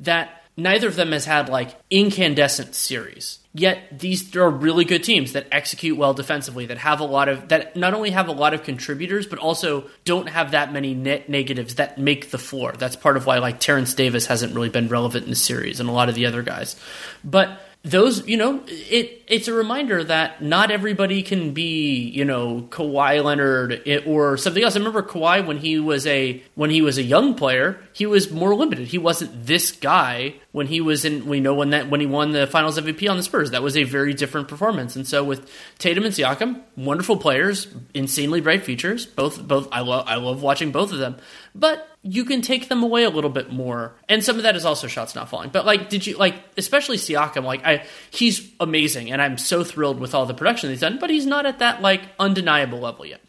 that 0.00 0.43
neither 0.56 0.88
of 0.88 0.96
them 0.96 1.12
has 1.12 1.24
had 1.24 1.48
like 1.48 1.76
incandescent 1.90 2.74
series. 2.74 3.38
Yet 3.56 4.00
these 4.00 4.34
are 4.34 4.50
really 4.50 4.84
good 4.84 5.04
teams 5.04 5.32
that 5.32 5.46
execute 5.52 5.96
well 5.96 6.12
defensively, 6.12 6.66
that 6.66 6.78
have 6.78 6.98
a 6.98 7.04
lot 7.04 7.28
of 7.28 7.48
that 7.48 7.76
not 7.76 7.94
only 7.94 8.10
have 8.10 8.26
a 8.26 8.32
lot 8.32 8.52
of 8.52 8.64
contributors, 8.64 9.28
but 9.28 9.38
also 9.38 9.88
don't 10.04 10.28
have 10.28 10.50
that 10.50 10.72
many 10.72 10.92
net 10.92 11.28
negatives 11.28 11.76
that 11.76 11.96
make 11.96 12.30
the 12.30 12.38
floor. 12.38 12.72
That's 12.72 12.96
part 12.96 13.16
of 13.16 13.26
why 13.26 13.38
like 13.38 13.60
Terence 13.60 13.94
Davis 13.94 14.26
hasn't 14.26 14.54
really 14.54 14.70
been 14.70 14.88
relevant 14.88 15.24
in 15.24 15.30
the 15.30 15.36
series, 15.36 15.78
and 15.78 15.88
a 15.88 15.92
lot 15.92 16.08
of 16.08 16.16
the 16.16 16.26
other 16.26 16.42
guys. 16.42 16.74
But 17.22 17.60
those, 17.84 18.26
you 18.26 18.38
know, 18.38 18.62
it 18.66 19.23
it's 19.26 19.48
a 19.48 19.52
reminder 19.52 20.04
that 20.04 20.42
not 20.42 20.70
everybody 20.70 21.22
can 21.22 21.52
be, 21.52 22.10
you 22.10 22.24
know, 22.24 22.62
Kawhi 22.70 23.22
Leonard 23.24 23.82
or 24.06 24.36
something 24.36 24.62
else. 24.62 24.76
I 24.76 24.78
remember 24.78 25.02
Kawhi 25.02 25.46
when 25.46 25.58
he 25.58 25.78
was 25.78 26.06
a 26.06 26.42
when 26.54 26.70
he 26.70 26.82
was 26.82 26.98
a 26.98 27.02
young 27.02 27.34
player, 27.34 27.78
he 27.92 28.06
was 28.06 28.30
more 28.30 28.54
limited. 28.54 28.88
He 28.88 28.98
wasn't 28.98 29.46
this 29.46 29.72
guy 29.72 30.34
when 30.52 30.66
he 30.66 30.80
was 30.80 31.04
in. 31.04 31.26
We 31.26 31.40
know 31.40 31.54
when 31.54 31.70
that 31.70 31.88
when 31.88 32.00
he 32.00 32.06
won 32.06 32.32
the 32.32 32.46
Finals 32.46 32.78
MVP 32.78 33.08
on 33.10 33.16
the 33.16 33.22
Spurs, 33.22 33.50
that 33.52 33.62
was 33.62 33.76
a 33.76 33.84
very 33.84 34.14
different 34.14 34.48
performance. 34.48 34.96
And 34.96 35.06
so 35.06 35.24
with 35.24 35.50
Tatum 35.78 36.04
and 36.04 36.14
Siakam, 36.14 36.62
wonderful 36.76 37.16
players, 37.16 37.66
insanely 37.94 38.40
bright 38.40 38.64
features. 38.64 39.06
Both 39.06 39.46
both 39.46 39.68
I 39.72 39.80
love 39.80 40.06
I 40.06 40.16
love 40.16 40.42
watching 40.42 40.70
both 40.70 40.92
of 40.92 40.98
them, 40.98 41.16
but 41.54 41.88
you 42.06 42.26
can 42.26 42.42
take 42.42 42.68
them 42.68 42.82
away 42.82 43.02
a 43.04 43.10
little 43.10 43.30
bit 43.30 43.50
more. 43.50 43.94
And 44.10 44.22
some 44.22 44.36
of 44.36 44.42
that 44.42 44.56
is 44.56 44.66
also 44.66 44.86
shots 44.86 45.14
not 45.14 45.30
falling. 45.30 45.48
But 45.48 45.64
like, 45.64 45.88
did 45.88 46.06
you 46.06 46.18
like, 46.18 46.34
especially 46.58 46.98
Siakam? 46.98 47.44
Like, 47.44 47.64
I 47.64 47.86
he's 48.10 48.52
amazing, 48.60 49.10
and 49.10 49.22
I'm 49.24 49.38
so 49.38 49.64
thrilled 49.64 50.00
with 50.00 50.14
all 50.14 50.26
the 50.26 50.34
production 50.34 50.70
he's 50.70 50.80
done. 50.80 50.98
But 51.00 51.10
he's 51.10 51.26
not 51.26 51.46
at 51.46 51.58
that 51.60 51.82
like 51.82 52.02
undeniable 52.18 52.80
level 52.80 53.06
yet. 53.06 53.20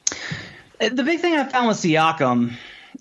The 0.80 1.04
big 1.04 1.20
thing 1.20 1.36
I 1.36 1.46
found 1.46 1.68
with 1.68 1.78
Siakam 1.78 2.54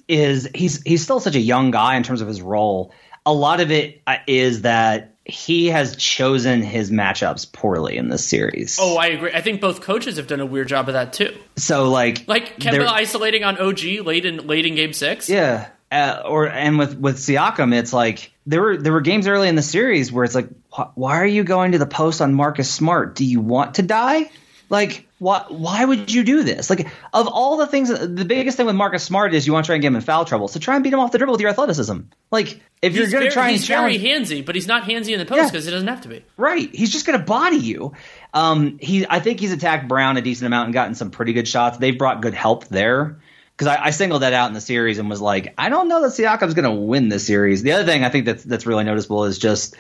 is 0.08 0.48
he's 0.54 0.82
he's 0.82 1.02
still 1.02 1.20
such 1.20 1.34
a 1.34 1.40
young 1.40 1.70
guy 1.70 1.96
in 1.96 2.02
terms 2.02 2.20
of 2.20 2.28
his 2.28 2.40
role. 2.40 2.92
A 3.26 3.32
lot 3.32 3.60
of 3.60 3.70
it 3.70 4.02
uh, 4.06 4.16
that 4.26 5.14
he 5.24 5.68
has 5.68 5.96
chosen 5.96 6.62
his 6.62 6.90
matchups 6.90 7.50
poorly 7.50 7.96
in 7.96 8.08
this 8.08 8.26
series. 8.26 8.78
Oh, 8.80 8.96
I 8.96 9.06
agree. 9.06 9.32
I 9.32 9.40
think 9.40 9.60
both 9.60 9.80
coaches 9.80 10.18
have 10.18 10.26
done 10.26 10.40
a 10.40 10.46
weird 10.46 10.68
job 10.68 10.88
of 10.88 10.94
that 10.94 11.14
too. 11.14 11.34
So 11.56 11.90
like 11.90 12.28
like 12.28 12.58
Kemba 12.58 12.86
isolating 12.86 13.44
on 13.44 13.58
OG 13.58 13.84
late 14.04 14.26
in 14.26 14.46
late 14.46 14.66
in 14.66 14.74
game 14.74 14.92
6? 14.92 15.28
Yeah. 15.28 15.68
Uh, 15.90 16.22
or 16.26 16.48
and 16.48 16.78
with 16.78 16.98
with 16.98 17.16
Siakam 17.16 17.74
it's 17.74 17.92
like 17.92 18.32
there 18.46 18.60
were 18.60 18.76
there 18.76 18.92
were 18.92 19.00
games 19.00 19.26
early 19.26 19.48
in 19.48 19.54
the 19.54 19.62
series 19.62 20.12
where 20.12 20.24
it's 20.24 20.34
like 20.34 20.48
why 20.94 21.20
are 21.20 21.26
you 21.26 21.44
going 21.44 21.72
to 21.72 21.78
the 21.78 21.86
post 21.86 22.20
on 22.20 22.34
Marcus 22.34 22.70
Smart? 22.70 23.14
Do 23.14 23.24
you 23.24 23.40
want 23.40 23.76
to 23.76 23.82
die? 23.82 24.30
Like, 24.70 25.06
why, 25.18 25.44
why 25.48 25.84
would 25.84 26.12
you 26.12 26.24
do 26.24 26.42
this? 26.42 26.68
Like, 26.68 26.88
of 27.12 27.28
all 27.28 27.58
the 27.58 27.66
things, 27.66 27.90
the 27.90 28.24
biggest 28.24 28.56
thing 28.56 28.66
with 28.66 28.74
Marcus 28.74 29.04
Smart 29.04 29.34
is 29.34 29.46
you 29.46 29.52
want 29.52 29.66
to 29.66 29.68
try 29.68 29.76
and 29.76 29.82
get 29.82 29.88
him 29.88 29.96
in 29.96 30.02
foul 30.02 30.24
trouble. 30.24 30.48
So 30.48 30.58
try 30.58 30.74
and 30.74 30.82
beat 30.82 30.92
him 30.92 30.98
off 30.98 31.12
the 31.12 31.18
dribble 31.18 31.32
with 31.32 31.40
your 31.40 31.50
athleticism. 31.50 32.00
Like, 32.30 32.60
if 32.82 32.96
you're 32.96 33.08
going 33.08 33.24
to 33.24 33.30
try 33.30 33.48
and 33.48 33.52
he's 33.52 33.66
challenge, 33.66 34.00
very 34.00 34.14
handsy, 34.14 34.44
but 34.44 34.54
he's 34.54 34.66
not 34.66 34.84
handsy 34.84 35.12
in 35.12 35.18
the 35.18 35.26
post 35.26 35.52
because 35.52 35.64
yeah. 35.64 35.70
he 35.70 35.74
doesn't 35.74 35.88
have 35.88 36.00
to 36.02 36.08
be. 36.08 36.24
Right. 36.36 36.74
He's 36.74 36.90
just 36.90 37.06
going 37.06 37.18
to 37.18 37.24
body 37.24 37.58
you. 37.58 37.92
Um, 38.32 38.78
he, 38.80 39.06
I 39.08 39.20
think 39.20 39.38
he's 39.38 39.52
attacked 39.52 39.86
Brown 39.86 40.16
a 40.16 40.22
decent 40.22 40.46
amount 40.46 40.66
and 40.66 40.74
gotten 40.74 40.94
some 40.94 41.10
pretty 41.10 41.34
good 41.34 41.46
shots. 41.46 41.78
They've 41.78 41.96
brought 41.96 42.20
good 42.20 42.34
help 42.34 42.66
there 42.66 43.20
because 43.56 43.68
I, 43.68 43.86
I, 43.86 43.90
singled 43.90 44.22
that 44.22 44.32
out 44.32 44.48
in 44.48 44.54
the 44.54 44.60
series 44.60 44.98
and 44.98 45.08
was 45.08 45.20
like, 45.20 45.54
I 45.56 45.68
don't 45.68 45.88
know 45.88 46.02
that 46.02 46.08
Siakam's 46.08 46.54
going 46.54 46.64
to 46.64 46.72
win 46.72 47.08
this 47.08 47.26
series. 47.26 47.62
The 47.62 47.72
other 47.72 47.84
thing 47.84 48.02
I 48.02 48.08
think 48.08 48.26
that's 48.26 48.42
that's 48.42 48.66
really 48.66 48.84
noticeable 48.84 49.24
is 49.24 49.38
just 49.38 49.76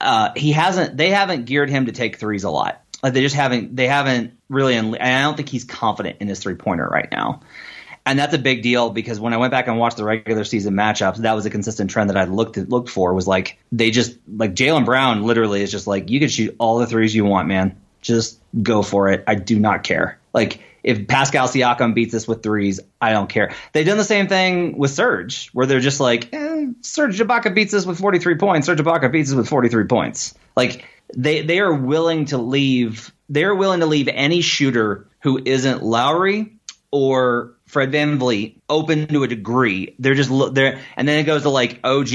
uh, 0.00 0.30
he 0.36 0.52
hasn't 0.52 0.96
they 0.96 1.10
haven't 1.10 1.44
geared 1.44 1.70
him 1.70 1.86
to 1.86 1.92
take 1.92 2.18
threes 2.18 2.44
a 2.44 2.50
lot. 2.50 2.82
Like 3.02 3.12
they 3.12 3.20
just 3.20 3.36
haven't 3.36 3.76
they 3.76 3.86
haven't 3.86 4.38
really. 4.48 4.76
And 4.76 4.96
I 4.96 5.22
don't 5.22 5.36
think 5.36 5.48
he's 5.48 5.64
confident 5.64 6.18
in 6.20 6.28
his 6.28 6.40
three 6.40 6.54
pointer 6.54 6.86
right 6.86 7.08
now. 7.10 7.40
And 8.06 8.18
that's 8.18 8.32
a 8.32 8.38
big 8.38 8.62
deal 8.62 8.88
because 8.88 9.20
when 9.20 9.34
I 9.34 9.36
went 9.36 9.50
back 9.50 9.68
and 9.68 9.78
watched 9.78 9.98
the 9.98 10.04
regular 10.04 10.44
season 10.44 10.74
matchups, 10.74 11.18
that 11.18 11.34
was 11.34 11.44
a 11.44 11.50
consistent 11.50 11.90
trend 11.90 12.08
that 12.08 12.16
I 12.16 12.24
looked 12.24 12.56
looked 12.56 12.88
for. 12.88 13.12
Was 13.12 13.26
like 13.26 13.58
they 13.70 13.90
just 13.90 14.16
like 14.26 14.54
Jaylen 14.54 14.84
Brown 14.84 15.24
literally 15.24 15.62
is 15.62 15.70
just 15.70 15.86
like 15.86 16.10
you 16.10 16.18
can 16.18 16.28
shoot 16.28 16.56
all 16.58 16.78
the 16.78 16.86
threes 16.86 17.14
you 17.14 17.24
want, 17.24 17.48
man. 17.48 17.76
Just 18.00 18.40
go 18.62 18.82
for 18.82 19.10
it. 19.10 19.24
I 19.26 19.34
do 19.34 19.58
not 19.58 19.82
care. 19.84 20.18
Like 20.32 20.60
if 20.82 21.06
Pascal 21.06 21.48
Siakam 21.48 21.94
beats 21.94 22.14
us 22.14 22.26
with 22.26 22.42
threes, 22.42 22.80
I 23.00 23.12
don't 23.12 23.28
care. 23.28 23.54
They've 23.72 23.84
done 23.84 23.98
the 23.98 24.04
same 24.04 24.26
thing 24.26 24.78
with 24.78 24.90
Serge, 24.90 25.50
where 25.50 25.66
they're 25.66 25.80
just 25.80 26.00
like, 26.00 26.32
eh, 26.32 26.47
Serge 26.80 27.18
Ibaka 27.18 27.54
beats 27.54 27.74
us 27.74 27.86
with 27.86 27.98
43 27.98 28.36
points. 28.36 28.66
Serge 28.66 28.78
Ibaka 28.78 29.10
beats 29.10 29.30
us 29.30 29.36
with 29.36 29.48
43 29.48 29.84
points. 29.84 30.34
Like 30.56 30.84
they 31.16 31.42
they 31.42 31.60
are 31.60 31.72
willing 31.72 32.26
to 32.26 32.38
leave. 32.38 33.12
They're 33.28 33.54
willing 33.54 33.80
to 33.80 33.86
leave 33.86 34.08
any 34.08 34.40
shooter 34.40 35.06
who 35.20 35.40
isn't 35.44 35.82
Lowry 35.82 36.58
or 36.90 37.54
Fred 37.66 37.92
Van 37.92 38.18
VanVleet 38.18 38.60
open 38.68 39.06
to 39.08 39.22
a 39.22 39.28
degree. 39.28 39.94
They're 39.98 40.14
just 40.14 40.30
there, 40.54 40.80
and 40.96 41.06
then 41.06 41.18
it 41.18 41.24
goes 41.24 41.42
to 41.42 41.50
like 41.50 41.80
OG 41.84 42.08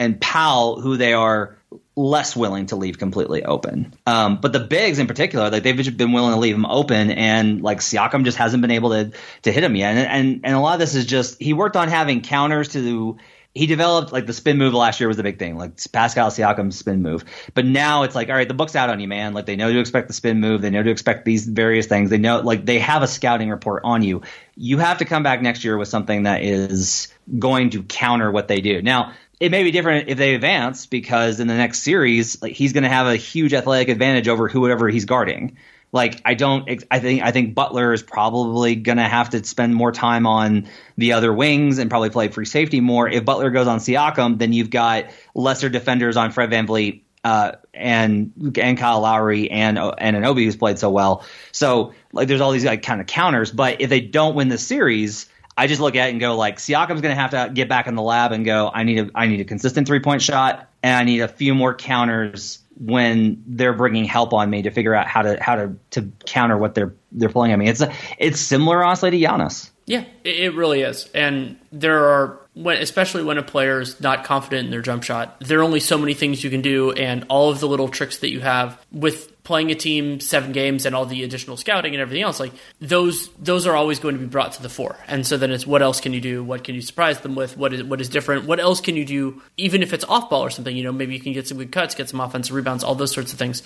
and 0.00 0.20
Powell, 0.20 0.80
who 0.80 0.96
they 0.96 1.12
are 1.12 1.58
less 1.94 2.36
willing 2.36 2.66
to 2.66 2.76
leave 2.76 2.98
completely 2.98 3.44
open. 3.44 3.92
Um, 4.06 4.40
but 4.40 4.52
the 4.52 4.60
bigs 4.60 4.98
in 4.98 5.06
particular, 5.06 5.50
like 5.50 5.64
they've 5.64 5.96
been 5.96 6.12
willing 6.12 6.32
to 6.32 6.38
leave 6.38 6.54
them 6.54 6.66
open, 6.66 7.10
and 7.10 7.62
like 7.62 7.78
Siakam 7.78 8.24
just 8.24 8.38
hasn't 8.38 8.60
been 8.60 8.70
able 8.70 8.90
to 8.90 9.12
to 9.42 9.52
hit 9.52 9.62
him 9.62 9.76
yet. 9.76 9.96
And 9.96 10.08
and, 10.08 10.40
and 10.44 10.54
a 10.54 10.60
lot 10.60 10.74
of 10.74 10.80
this 10.80 10.94
is 10.94 11.06
just 11.06 11.40
he 11.40 11.52
worked 11.52 11.76
on 11.76 11.88
having 11.88 12.20
counters 12.20 12.68
to 12.70 13.18
he 13.58 13.66
developed 13.66 14.12
like 14.12 14.24
the 14.24 14.32
spin 14.32 14.56
move 14.56 14.72
last 14.72 15.00
year 15.00 15.08
was 15.08 15.16
the 15.16 15.24
big 15.24 15.36
thing, 15.36 15.58
like 15.58 15.72
Pascal 15.90 16.30
Siakam's 16.30 16.78
spin 16.78 17.02
move. 17.02 17.24
But 17.54 17.64
now 17.64 18.04
it's 18.04 18.14
like, 18.14 18.28
all 18.28 18.36
right, 18.36 18.46
the 18.46 18.54
book's 18.54 18.76
out 18.76 18.88
on 18.88 19.00
you, 19.00 19.08
man. 19.08 19.34
Like 19.34 19.46
they 19.46 19.56
know 19.56 19.72
to 19.72 19.80
expect 19.80 20.06
the 20.06 20.14
spin 20.14 20.38
move, 20.38 20.62
they 20.62 20.70
know 20.70 20.84
to 20.84 20.90
expect 20.90 21.24
these 21.24 21.44
various 21.44 21.86
things. 21.86 22.08
They 22.08 22.18
know 22.18 22.38
like 22.38 22.64
they 22.64 22.78
have 22.78 23.02
a 23.02 23.08
scouting 23.08 23.50
report 23.50 23.82
on 23.84 24.04
you. 24.04 24.22
You 24.54 24.78
have 24.78 24.98
to 24.98 25.04
come 25.04 25.24
back 25.24 25.42
next 25.42 25.64
year 25.64 25.76
with 25.76 25.88
something 25.88 26.22
that 26.22 26.44
is 26.44 27.12
going 27.36 27.70
to 27.70 27.82
counter 27.82 28.30
what 28.30 28.46
they 28.46 28.60
do. 28.60 28.80
Now, 28.80 29.14
it 29.40 29.50
may 29.50 29.64
be 29.64 29.72
different 29.72 30.08
if 30.08 30.18
they 30.18 30.36
advance 30.36 30.86
because 30.86 31.40
in 31.40 31.48
the 31.48 31.56
next 31.56 31.80
series, 31.80 32.40
like 32.40 32.52
he's 32.52 32.72
going 32.72 32.84
to 32.84 32.88
have 32.88 33.08
a 33.08 33.16
huge 33.16 33.54
athletic 33.54 33.88
advantage 33.88 34.28
over 34.28 34.46
whoever 34.46 34.88
he's 34.88 35.04
guarding. 35.04 35.56
Like 35.90 36.20
I 36.24 36.34
don't, 36.34 36.68
I 36.90 36.98
think 36.98 37.22
I 37.22 37.32
think 37.32 37.54
Butler 37.54 37.92
is 37.92 38.02
probably 38.02 38.76
going 38.76 38.98
to 38.98 39.04
have 39.04 39.30
to 39.30 39.42
spend 39.44 39.74
more 39.74 39.90
time 39.90 40.26
on 40.26 40.68
the 40.98 41.14
other 41.14 41.32
wings 41.32 41.78
and 41.78 41.88
probably 41.88 42.10
play 42.10 42.28
free 42.28 42.44
safety 42.44 42.80
more. 42.80 43.08
If 43.08 43.24
Butler 43.24 43.50
goes 43.50 43.66
on 43.66 43.78
Siakam, 43.78 44.38
then 44.38 44.52
you've 44.52 44.70
got 44.70 45.06
lesser 45.34 45.68
defenders 45.70 46.16
on 46.16 46.30
Fred 46.30 46.50
VanVleet 46.50 47.02
uh, 47.24 47.52
and 47.74 48.54
and 48.60 48.78
Kyle 48.78 49.00
Lowry 49.00 49.50
and 49.50 49.78
and 49.78 50.16
Anunoby 50.16 50.44
who's 50.44 50.56
played 50.56 50.78
so 50.78 50.90
well. 50.90 51.24
So 51.52 51.94
like 52.12 52.28
there's 52.28 52.40
all 52.40 52.52
these 52.52 52.64
like 52.64 52.82
kind 52.82 53.00
of 53.00 53.06
counters. 53.06 53.50
But 53.50 53.80
if 53.80 53.90
they 53.90 54.00
don't 54.00 54.34
win 54.34 54.48
the 54.48 54.58
series, 54.58 55.26
I 55.56 55.66
just 55.66 55.80
look 55.80 55.96
at 55.96 56.08
it 56.08 56.10
and 56.12 56.20
go 56.20 56.36
like 56.36 56.58
Siakam's 56.58 57.00
going 57.00 57.14
to 57.14 57.20
have 57.20 57.30
to 57.30 57.50
get 57.52 57.68
back 57.68 57.86
in 57.86 57.94
the 57.94 58.02
lab 58.02 58.32
and 58.32 58.44
go. 58.44 58.70
I 58.72 58.84
need 58.84 58.98
a 58.98 59.10
I 59.14 59.26
need 59.26 59.40
a 59.40 59.44
consistent 59.44 59.86
three 59.86 60.00
point 60.00 60.22
shot 60.22 60.70
and 60.82 60.94
I 60.94 61.04
need 61.04 61.20
a 61.20 61.28
few 61.28 61.54
more 61.54 61.74
counters 61.74 62.60
when 62.80 63.42
they're 63.46 63.72
bringing 63.72 64.04
help 64.04 64.32
on 64.32 64.48
me 64.50 64.62
to 64.62 64.70
figure 64.70 64.94
out 64.94 65.06
how 65.06 65.22
to 65.22 65.42
how 65.42 65.56
to 65.56 65.74
to 65.90 66.10
counter 66.26 66.56
what 66.56 66.74
they're 66.74 66.94
they're 67.12 67.28
playing. 67.28 67.52
I 67.52 67.56
me. 67.56 67.68
it's 67.68 67.80
a, 67.80 67.92
it's 68.18 68.40
similar 68.40 68.84
honestly 68.84 69.10
to 69.10 69.18
Giannis. 69.18 69.70
Yeah, 69.86 70.04
it 70.22 70.54
really 70.54 70.82
is. 70.82 71.08
And 71.14 71.58
there 71.72 72.04
are 72.04 72.40
when 72.58 72.78
especially 72.78 73.22
when 73.22 73.38
a 73.38 73.42
player 73.42 73.80
is 73.80 74.00
not 74.00 74.24
confident 74.24 74.64
in 74.64 74.70
their 74.72 74.82
jump 74.82 75.04
shot, 75.04 75.38
there 75.40 75.60
are 75.60 75.62
only 75.62 75.78
so 75.78 75.96
many 75.96 76.12
things 76.12 76.42
you 76.42 76.50
can 76.50 76.60
do 76.60 76.90
and 76.90 77.24
all 77.28 77.50
of 77.50 77.60
the 77.60 77.68
little 77.68 77.88
tricks 77.88 78.18
that 78.18 78.30
you 78.30 78.40
have 78.40 78.84
with 78.90 79.44
playing 79.44 79.70
a 79.70 79.76
team 79.76 80.18
seven 80.18 80.50
games 80.50 80.84
and 80.84 80.94
all 80.94 81.06
the 81.06 81.22
additional 81.22 81.56
scouting 81.56 81.94
and 81.94 82.02
everything 82.02 82.22
else 82.22 82.38
like 82.38 82.52
those 82.80 83.28
those 83.38 83.66
are 83.66 83.76
always 83.76 83.98
going 84.00 84.14
to 84.14 84.20
be 84.20 84.26
brought 84.26 84.52
to 84.52 84.62
the 84.62 84.68
fore. 84.68 84.98
And 85.06 85.24
so 85.24 85.36
then 85.36 85.52
it's 85.52 85.66
what 85.66 85.82
else 85.82 86.00
can 86.00 86.12
you 86.12 86.20
do? 86.20 86.42
What 86.42 86.64
can 86.64 86.74
you 86.74 86.82
surprise 86.82 87.20
them 87.20 87.36
with? 87.36 87.56
What 87.56 87.72
is 87.72 87.84
what 87.84 88.00
is 88.00 88.08
different? 88.08 88.46
What 88.46 88.58
else 88.58 88.80
can 88.80 88.96
you 88.96 89.04
do 89.04 89.40
even 89.56 89.82
if 89.84 89.92
it's 89.92 90.04
off 90.04 90.28
ball 90.28 90.42
or 90.42 90.50
something? 90.50 90.76
You 90.76 90.82
know 90.82 90.92
maybe 90.92 91.14
you 91.14 91.20
can 91.20 91.32
get 91.32 91.46
some 91.46 91.58
good 91.58 91.70
cuts 91.70 91.94
get 91.94 92.08
some 92.08 92.20
offensive 92.20 92.54
rebounds 92.54 92.82
all 92.82 92.96
those 92.96 93.12
sorts 93.12 93.32
of 93.32 93.38
things. 93.38 93.62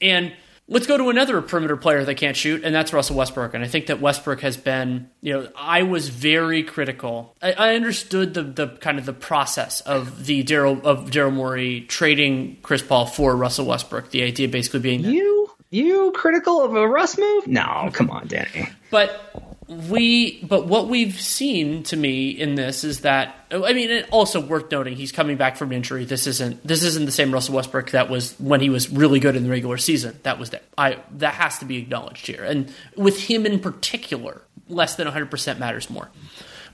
And 0.00 0.32
Let's 0.68 0.86
go 0.86 0.96
to 0.96 1.10
another 1.10 1.42
perimeter 1.42 1.76
player 1.76 2.04
that 2.04 2.14
can't 2.14 2.36
shoot, 2.36 2.62
and 2.64 2.74
that's 2.74 2.92
Russell 2.92 3.16
Westbrook. 3.16 3.52
And 3.52 3.64
I 3.64 3.68
think 3.68 3.86
that 3.86 4.00
Westbrook 4.00 4.40
has 4.40 4.56
been, 4.56 5.10
you 5.20 5.32
know, 5.34 5.48
I 5.56 5.82
was 5.82 6.08
very 6.08 6.62
critical. 6.62 7.36
I, 7.42 7.52
I 7.52 7.74
understood 7.74 8.32
the 8.34 8.42
the 8.42 8.68
kind 8.68 8.98
of 8.98 9.04
the 9.04 9.12
process 9.12 9.80
of 9.82 10.24
the 10.26 10.44
Daryl 10.44 10.82
of 10.84 11.10
Daryl 11.10 11.32
Morey 11.32 11.82
trading 11.82 12.58
Chris 12.62 12.80
Paul 12.82 13.06
for 13.06 13.36
Russell 13.36 13.66
Westbrook. 13.66 14.10
The 14.10 14.22
idea 14.22 14.48
basically 14.48 14.80
being 14.80 15.02
that, 15.02 15.12
You 15.12 15.50
you 15.70 16.12
critical 16.14 16.62
of 16.62 16.74
a 16.74 16.86
Russ 16.88 17.18
move? 17.18 17.46
No, 17.48 17.90
come 17.92 18.10
on, 18.10 18.28
Danny. 18.28 18.68
but 18.90 19.51
we 19.88 20.42
but 20.42 20.66
what 20.66 20.88
we've 20.88 21.20
seen 21.20 21.82
to 21.84 21.96
me 21.96 22.30
in 22.30 22.54
this 22.54 22.84
is 22.84 23.00
that 23.00 23.34
I 23.50 23.72
mean 23.72 24.04
also 24.10 24.40
worth 24.40 24.70
noting 24.70 24.96
he's 24.96 25.12
coming 25.12 25.36
back 25.36 25.56
from 25.56 25.72
injury. 25.72 26.04
This 26.04 26.26
isn't 26.26 26.66
this 26.66 26.82
isn't 26.82 27.06
the 27.06 27.12
same 27.12 27.32
Russell 27.32 27.54
Westbrook 27.54 27.90
that 27.90 28.08
was 28.08 28.38
when 28.38 28.60
he 28.60 28.70
was 28.70 28.90
really 28.90 29.20
good 29.20 29.36
in 29.36 29.44
the 29.44 29.50
regular 29.50 29.76
season. 29.76 30.18
That 30.22 30.38
was 30.38 30.50
that 30.50 30.64
I 30.76 30.98
that 31.18 31.34
has 31.34 31.58
to 31.58 31.64
be 31.64 31.78
acknowledged 31.78 32.26
here. 32.26 32.44
And 32.44 32.72
with 32.96 33.20
him 33.20 33.46
in 33.46 33.60
particular, 33.60 34.42
less 34.68 34.96
than 34.96 35.06
100% 35.06 35.58
matters 35.58 35.90
more. 35.90 36.10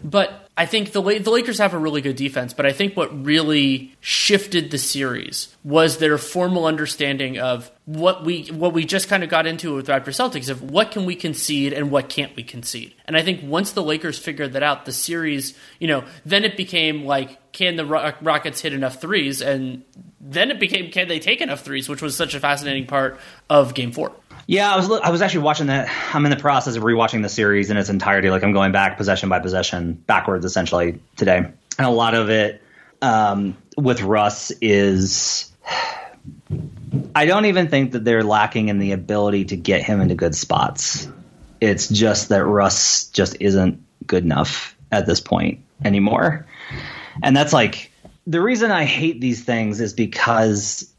But 0.02 0.48
I 0.56 0.66
think 0.66 0.92
the 0.92 1.02
the 1.02 1.30
Lakers 1.30 1.58
have 1.58 1.74
a 1.74 1.78
really 1.78 2.00
good 2.00 2.16
defense. 2.16 2.52
But 2.52 2.66
I 2.66 2.72
think 2.72 2.96
what 2.96 3.24
really 3.24 3.96
shifted 4.00 4.70
the 4.70 4.78
series 4.78 5.54
was 5.64 5.98
their 5.98 6.18
formal 6.18 6.66
understanding 6.66 7.38
of 7.38 7.70
what 7.88 8.22
we 8.22 8.44
what 8.48 8.74
we 8.74 8.84
just 8.84 9.08
kind 9.08 9.24
of 9.24 9.30
got 9.30 9.46
into 9.46 9.74
with 9.74 9.86
Raptors 9.86 10.08
Celtics 10.08 10.50
of 10.50 10.70
what 10.70 10.90
can 10.90 11.06
we 11.06 11.16
concede 11.16 11.72
and 11.72 11.90
what 11.90 12.10
can't 12.10 12.36
we 12.36 12.42
concede. 12.42 12.94
And 13.06 13.16
I 13.16 13.22
think 13.22 13.42
once 13.42 13.72
the 13.72 13.82
Lakers 13.82 14.18
figured 14.18 14.52
that 14.52 14.62
out, 14.62 14.84
the 14.84 14.92
series, 14.92 15.56
you 15.78 15.88
know, 15.88 16.04
then 16.26 16.44
it 16.44 16.54
became 16.54 17.06
like 17.06 17.50
can 17.52 17.76
the 17.76 17.86
Rockets 17.86 18.60
hit 18.60 18.74
enough 18.74 19.00
threes, 19.00 19.40
and 19.40 19.84
then 20.20 20.50
it 20.50 20.60
became 20.60 20.90
can 20.90 21.08
they 21.08 21.18
take 21.18 21.40
enough 21.40 21.62
threes, 21.62 21.88
which 21.88 22.02
was 22.02 22.14
such 22.14 22.34
a 22.34 22.40
fascinating 22.40 22.86
part 22.86 23.18
of 23.48 23.72
Game 23.72 23.92
Four. 23.92 24.12
Yeah, 24.46 24.70
I 24.70 24.76
was 24.76 24.90
I 24.90 25.08
was 25.08 25.22
actually 25.22 25.44
watching 25.44 25.68
that. 25.68 25.88
I'm 26.14 26.26
in 26.26 26.30
the 26.30 26.36
process 26.36 26.76
of 26.76 26.82
rewatching 26.82 27.22
the 27.22 27.30
series 27.30 27.70
in 27.70 27.78
its 27.78 27.88
entirety. 27.88 28.28
Like 28.28 28.42
I'm 28.44 28.52
going 28.52 28.72
back 28.72 28.98
possession 28.98 29.30
by 29.30 29.40
possession, 29.40 29.94
backwards 29.94 30.44
essentially 30.44 31.00
today, 31.16 31.38
and 31.38 31.86
a 31.86 31.88
lot 31.88 32.14
of 32.14 32.28
it 32.28 32.62
um, 33.00 33.56
with 33.78 34.02
Russ 34.02 34.50
is. 34.60 35.50
I 37.14 37.26
don't 37.26 37.46
even 37.46 37.68
think 37.68 37.92
that 37.92 38.04
they're 38.04 38.24
lacking 38.24 38.68
in 38.68 38.78
the 38.78 38.92
ability 38.92 39.46
to 39.46 39.56
get 39.56 39.82
him 39.82 40.00
into 40.00 40.14
good 40.14 40.34
spots. 40.34 41.08
It's 41.60 41.88
just 41.88 42.28
that 42.28 42.44
Russ 42.44 43.08
just 43.08 43.36
isn't 43.40 43.82
good 44.06 44.24
enough 44.24 44.76
at 44.90 45.06
this 45.06 45.20
point 45.20 45.60
anymore. 45.84 46.46
And 47.22 47.36
that's 47.36 47.52
like 47.52 47.90
the 48.26 48.40
reason 48.40 48.70
I 48.70 48.84
hate 48.84 49.20
these 49.20 49.44
things 49.44 49.80
is 49.80 49.92
because 49.92 50.92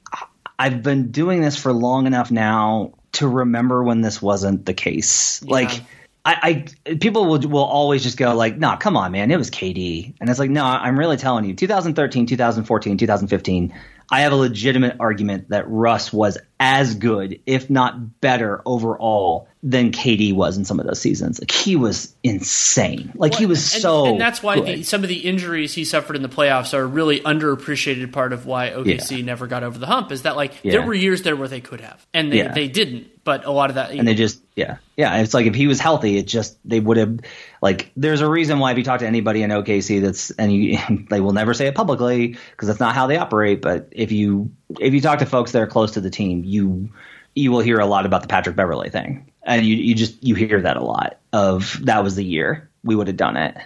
I've 0.57 0.83
been 0.83 1.11
doing 1.11 1.41
this 1.41 1.55
for 1.55 1.71
long 1.71 2.07
enough 2.07 2.31
now 2.31 2.93
to 3.13 3.27
remember 3.27 3.83
when 3.83 4.01
this 4.01 4.21
wasn't 4.21 4.65
the 4.65 4.73
case. 4.73 5.41
Yeah. 5.43 5.51
Like 5.51 5.81
I, 6.25 6.65
I, 6.85 6.95
people 6.95 7.25
will 7.25 7.39
will 7.39 7.63
always 7.63 8.03
just 8.03 8.17
go 8.17 8.35
like, 8.35 8.57
"Nah, 8.57 8.75
come 8.75 8.97
on, 8.97 9.13
man, 9.13 9.31
it 9.31 9.37
was 9.37 9.49
KD," 9.49 10.13
and 10.19 10.29
it's 10.29 10.37
like, 10.37 10.49
no, 10.49 10.65
I'm 10.65 10.99
really 10.99 11.17
telling 11.17 11.45
you, 11.45 11.53
2013, 11.53 12.25
2014, 12.25 12.97
2015, 12.97 13.73
I 14.11 14.21
have 14.21 14.31
a 14.31 14.35
legitimate 14.35 14.97
argument 14.99 15.49
that 15.49 15.69
Russ 15.69 16.11
was 16.11 16.37
as 16.59 16.95
good, 16.95 17.39
if 17.45 17.69
not 17.69 18.19
better, 18.19 18.61
overall 18.65 19.47
than 19.61 19.91
KD 19.91 20.33
was 20.33 20.57
in 20.57 20.65
some 20.65 20.79
of 20.79 20.87
those 20.87 20.99
seasons. 20.99 21.39
Like 21.39 21.51
he 21.51 21.75
was 21.75 22.13
insane. 22.23 23.11
Like 23.15 23.33
well, 23.33 23.39
he 23.39 23.45
was 23.45 23.73
and, 23.73 23.81
so. 23.81 24.05
And 24.05 24.19
that's 24.19 24.41
why 24.41 24.59
the, 24.59 24.83
some 24.83 25.03
of 25.03 25.09
the 25.09 25.19
injuries 25.19 25.73
he 25.73 25.85
suffered 25.85 26.15
in 26.15 26.21
the 26.21 26.29
playoffs 26.29 26.73
are 26.73 26.81
a 26.81 26.87
really 26.87 27.19
underappreciated 27.19 28.11
part 28.11 28.33
of 28.33 28.45
why 28.45 28.69
OKC 28.71 29.19
yeah. 29.19 29.25
never 29.25 29.47
got 29.47 29.63
over 29.63 29.77
the 29.77 29.85
hump. 29.85 30.11
Is 30.11 30.23
that 30.23 30.35
like 30.35 30.53
yeah. 30.63 30.71
there 30.71 30.81
were 30.81 30.93
years 30.93 31.23
there 31.23 31.35
where 31.35 31.47
they 31.47 31.61
could 31.61 31.81
have, 31.81 32.05
and 32.13 32.31
they, 32.31 32.37
yeah. 32.37 32.53
they 32.53 32.67
didn't. 32.67 33.07
But 33.29 33.45
a 33.45 33.51
lot 33.51 33.69
of 33.69 33.75
that, 33.75 33.91
and 33.91 34.07
they 34.07 34.15
just 34.15 34.41
yeah 34.55 34.77
yeah. 34.97 35.17
It's 35.17 35.35
like 35.35 35.45
if 35.45 35.53
he 35.53 35.67
was 35.67 35.79
healthy, 35.79 36.17
it 36.17 36.25
just 36.25 36.57
they 36.65 36.79
would 36.79 36.97
have 36.97 37.19
like. 37.61 37.91
There's 37.95 38.21
a 38.21 38.27
reason 38.27 38.57
why 38.57 38.71
if 38.71 38.77
you 38.79 38.83
talk 38.83 39.01
to 39.01 39.05
anybody 39.05 39.43
in 39.43 39.51
OKC, 39.51 40.01
that's 40.01 40.31
and 40.31 40.51
you, 40.51 40.79
they 41.11 41.21
will 41.21 41.33
never 41.33 41.53
say 41.53 41.67
it 41.67 41.75
publicly 41.75 42.29
because 42.29 42.67
that's 42.67 42.79
not 42.79 42.95
how 42.95 43.05
they 43.05 43.17
operate. 43.17 43.61
But 43.61 43.89
if 43.91 44.11
you 44.11 44.49
if 44.79 44.95
you 44.95 44.99
talk 45.01 45.19
to 45.19 45.27
folks 45.27 45.51
that 45.51 45.61
are 45.61 45.67
close 45.67 45.91
to 45.91 46.01
the 46.01 46.09
team, 46.09 46.43
you 46.43 46.89
you 47.35 47.51
will 47.51 47.59
hear 47.59 47.77
a 47.77 47.85
lot 47.85 48.07
about 48.07 48.23
the 48.23 48.27
Patrick 48.27 48.55
Beverley 48.55 48.89
thing, 48.89 49.31
and 49.43 49.63
you 49.63 49.75
you 49.75 49.93
just 49.93 50.23
you 50.23 50.33
hear 50.33 50.59
that 50.59 50.75
a 50.75 50.83
lot 50.83 51.19
of 51.31 51.79
that 51.83 52.03
was 52.03 52.15
the 52.15 52.25
year 52.25 52.67
we 52.83 52.95
would 52.95 53.05
have 53.05 53.17
done 53.17 53.37
it, 53.37 53.57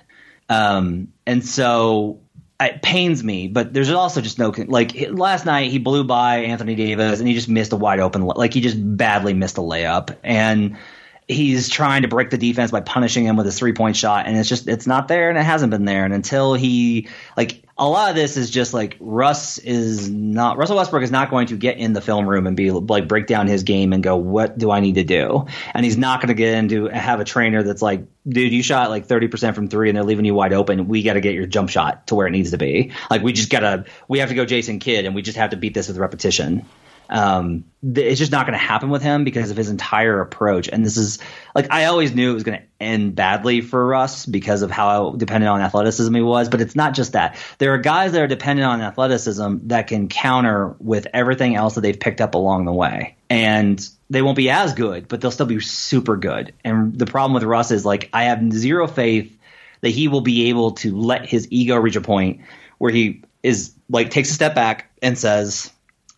um, 0.49 1.07
and 1.25 1.45
so 1.45 2.19
it 2.59 2.81
pains 2.81 3.23
me, 3.23 3.47
but 3.47 3.73
there's 3.73 3.89
also 3.91 4.21
just 4.21 4.39
no 4.39 4.53
like 4.67 5.09
last 5.09 5.45
night 5.45 5.71
he 5.71 5.79
blew 5.79 6.03
by 6.03 6.37
Anthony 6.37 6.75
Davis 6.75 7.19
and 7.19 7.27
he 7.27 7.33
just 7.33 7.49
missed 7.49 7.73
a 7.73 7.75
wide 7.75 7.99
open 7.99 8.21
like 8.21 8.53
he 8.53 8.61
just 8.61 8.77
badly 8.79 9.33
missed 9.33 9.57
a 9.57 9.61
layup 9.61 10.15
and 10.23 10.77
he's 11.27 11.69
trying 11.69 12.01
to 12.01 12.07
break 12.07 12.29
the 12.29 12.37
defense 12.37 12.71
by 12.71 12.81
punishing 12.81 13.25
him 13.25 13.35
with 13.35 13.45
his 13.45 13.57
three 13.57 13.73
point 13.73 13.95
shot, 13.95 14.25
and 14.27 14.37
it's 14.37 14.49
just 14.49 14.67
it's 14.67 14.87
not 14.87 15.07
there, 15.07 15.29
and 15.29 15.37
it 15.37 15.43
hasn't 15.43 15.71
been 15.71 15.85
there. 15.85 16.05
And 16.05 16.13
until 16.13 16.53
he 16.53 17.07
like 17.37 17.62
a 17.77 17.87
lot 17.87 18.11
of 18.11 18.15
this 18.15 18.37
is 18.37 18.51
just 18.51 18.73
like 18.73 18.97
Russ 18.99 19.57
is 19.57 20.07
not 20.09 20.57
Russell 20.57 20.77
Westbrook 20.77 21.01
is 21.01 21.11
not 21.11 21.31
going 21.31 21.47
to 21.47 21.57
get 21.57 21.77
in 21.77 21.93
the 21.93 22.01
film 22.01 22.29
room 22.29 22.45
and 22.45 22.55
be 22.55 22.69
like 22.69 23.07
break 23.07 23.25
down 23.25 23.47
his 23.47 23.63
game 23.63 23.93
and 23.93 24.03
go 24.03 24.15
what 24.15 24.57
do 24.57 24.69
I 24.69 24.79
need 24.79 24.95
to 24.95 25.03
do, 25.03 25.47
and 25.73 25.83
he's 25.83 25.97
not 25.97 26.21
going 26.21 26.27
to 26.27 26.35
get 26.35 26.53
into 26.53 26.85
have 26.85 27.19
a 27.19 27.25
trainer 27.25 27.63
that's 27.63 27.81
like 27.81 28.05
dude 28.27 28.53
you 28.53 28.61
shot 28.61 28.91
like 28.91 29.05
thirty 29.05 29.27
percent 29.27 29.55
from 29.55 29.69
three 29.69 29.89
and 29.89 29.97
they're 29.97 30.03
leaving 30.03 30.25
you 30.25 30.35
wide 30.35 30.53
open. 30.53 30.87
We 30.87 31.01
got 31.01 31.13
to 31.13 31.21
get 31.21 31.33
your 31.33 31.47
jump 31.47 31.69
shot 31.69 32.07
to 32.07 32.15
where 32.15 32.27
it 32.27 32.31
needs 32.31 32.51
to 32.51 32.57
be. 32.57 32.91
Like 33.09 33.23
we 33.23 33.33
just 33.33 33.49
gotta 33.49 33.85
we 34.07 34.19
have 34.19 34.29
to 34.29 34.35
go 34.35 34.45
Jason 34.45 34.79
Kidd 34.79 35.05
and 35.05 35.15
we 35.15 35.23
just 35.23 35.37
have 35.37 35.49
to 35.49 35.57
beat 35.57 35.73
this 35.73 35.87
with 35.87 35.97
repetition 35.97 36.65
um, 37.09 37.65
it's 37.83 38.19
just 38.19 38.31
not 38.31 38.45
going 38.45 38.57
to 38.57 38.65
happen 38.65 38.89
with 38.89 39.01
him 39.01 39.23
because 39.23 39.51
of 39.51 39.57
his 39.57 39.69
entire 39.69 40.21
approach. 40.21 40.69
And 40.69 40.85
this 40.85 40.97
is 40.97 41.19
like 41.53 41.71
I 41.71 41.85
always 41.85 42.13
knew 42.13 42.31
it 42.31 42.33
was 42.33 42.43
going 42.43 42.59
to 42.59 42.65
end 42.79 43.15
badly 43.15 43.61
for 43.61 43.85
Russ 43.85 44.25
because 44.25 44.61
of 44.61 44.71
how 44.71 45.11
dependent 45.11 45.49
on 45.49 45.61
athleticism 45.61 46.13
he 46.13 46.21
was. 46.21 46.49
But 46.49 46.61
it's 46.61 46.75
not 46.75 46.93
just 46.93 47.13
that. 47.13 47.37
There 47.57 47.73
are 47.73 47.77
guys 47.77 48.13
that 48.13 48.21
are 48.21 48.27
dependent 48.27 48.67
on 48.67 48.81
athleticism 48.81 49.57
that 49.63 49.87
can 49.87 50.07
counter 50.07 50.75
with 50.79 51.07
everything 51.13 51.55
else 51.55 51.75
that 51.75 51.81
they've 51.81 51.99
picked 51.99 52.21
up 52.21 52.35
along 52.35 52.65
the 52.65 52.73
way, 52.73 53.17
and 53.29 53.85
they 54.09 54.21
won't 54.21 54.37
be 54.37 54.49
as 54.49 54.73
good, 54.73 55.07
but 55.07 55.19
they'll 55.19 55.31
still 55.31 55.45
be 55.45 55.59
super 55.59 56.15
good. 56.15 56.53
And 56.63 56.97
the 56.97 57.05
problem 57.05 57.33
with 57.33 57.43
Russ 57.43 57.71
is 57.71 57.85
like 57.85 58.09
I 58.13 58.25
have 58.25 58.51
zero 58.53 58.87
faith 58.87 59.37
that 59.81 59.89
he 59.89 60.07
will 60.07 60.21
be 60.21 60.47
able 60.49 60.71
to 60.71 60.95
let 60.95 61.25
his 61.25 61.47
ego 61.51 61.75
reach 61.75 61.97
a 61.97 62.01
point 62.01 62.41
where 62.77 62.91
he 62.91 63.23
is 63.43 63.73
like 63.89 64.09
takes 64.09 64.31
a 64.31 64.33
step 64.33 64.55
back 64.55 64.89
and 65.01 65.17
says 65.17 65.72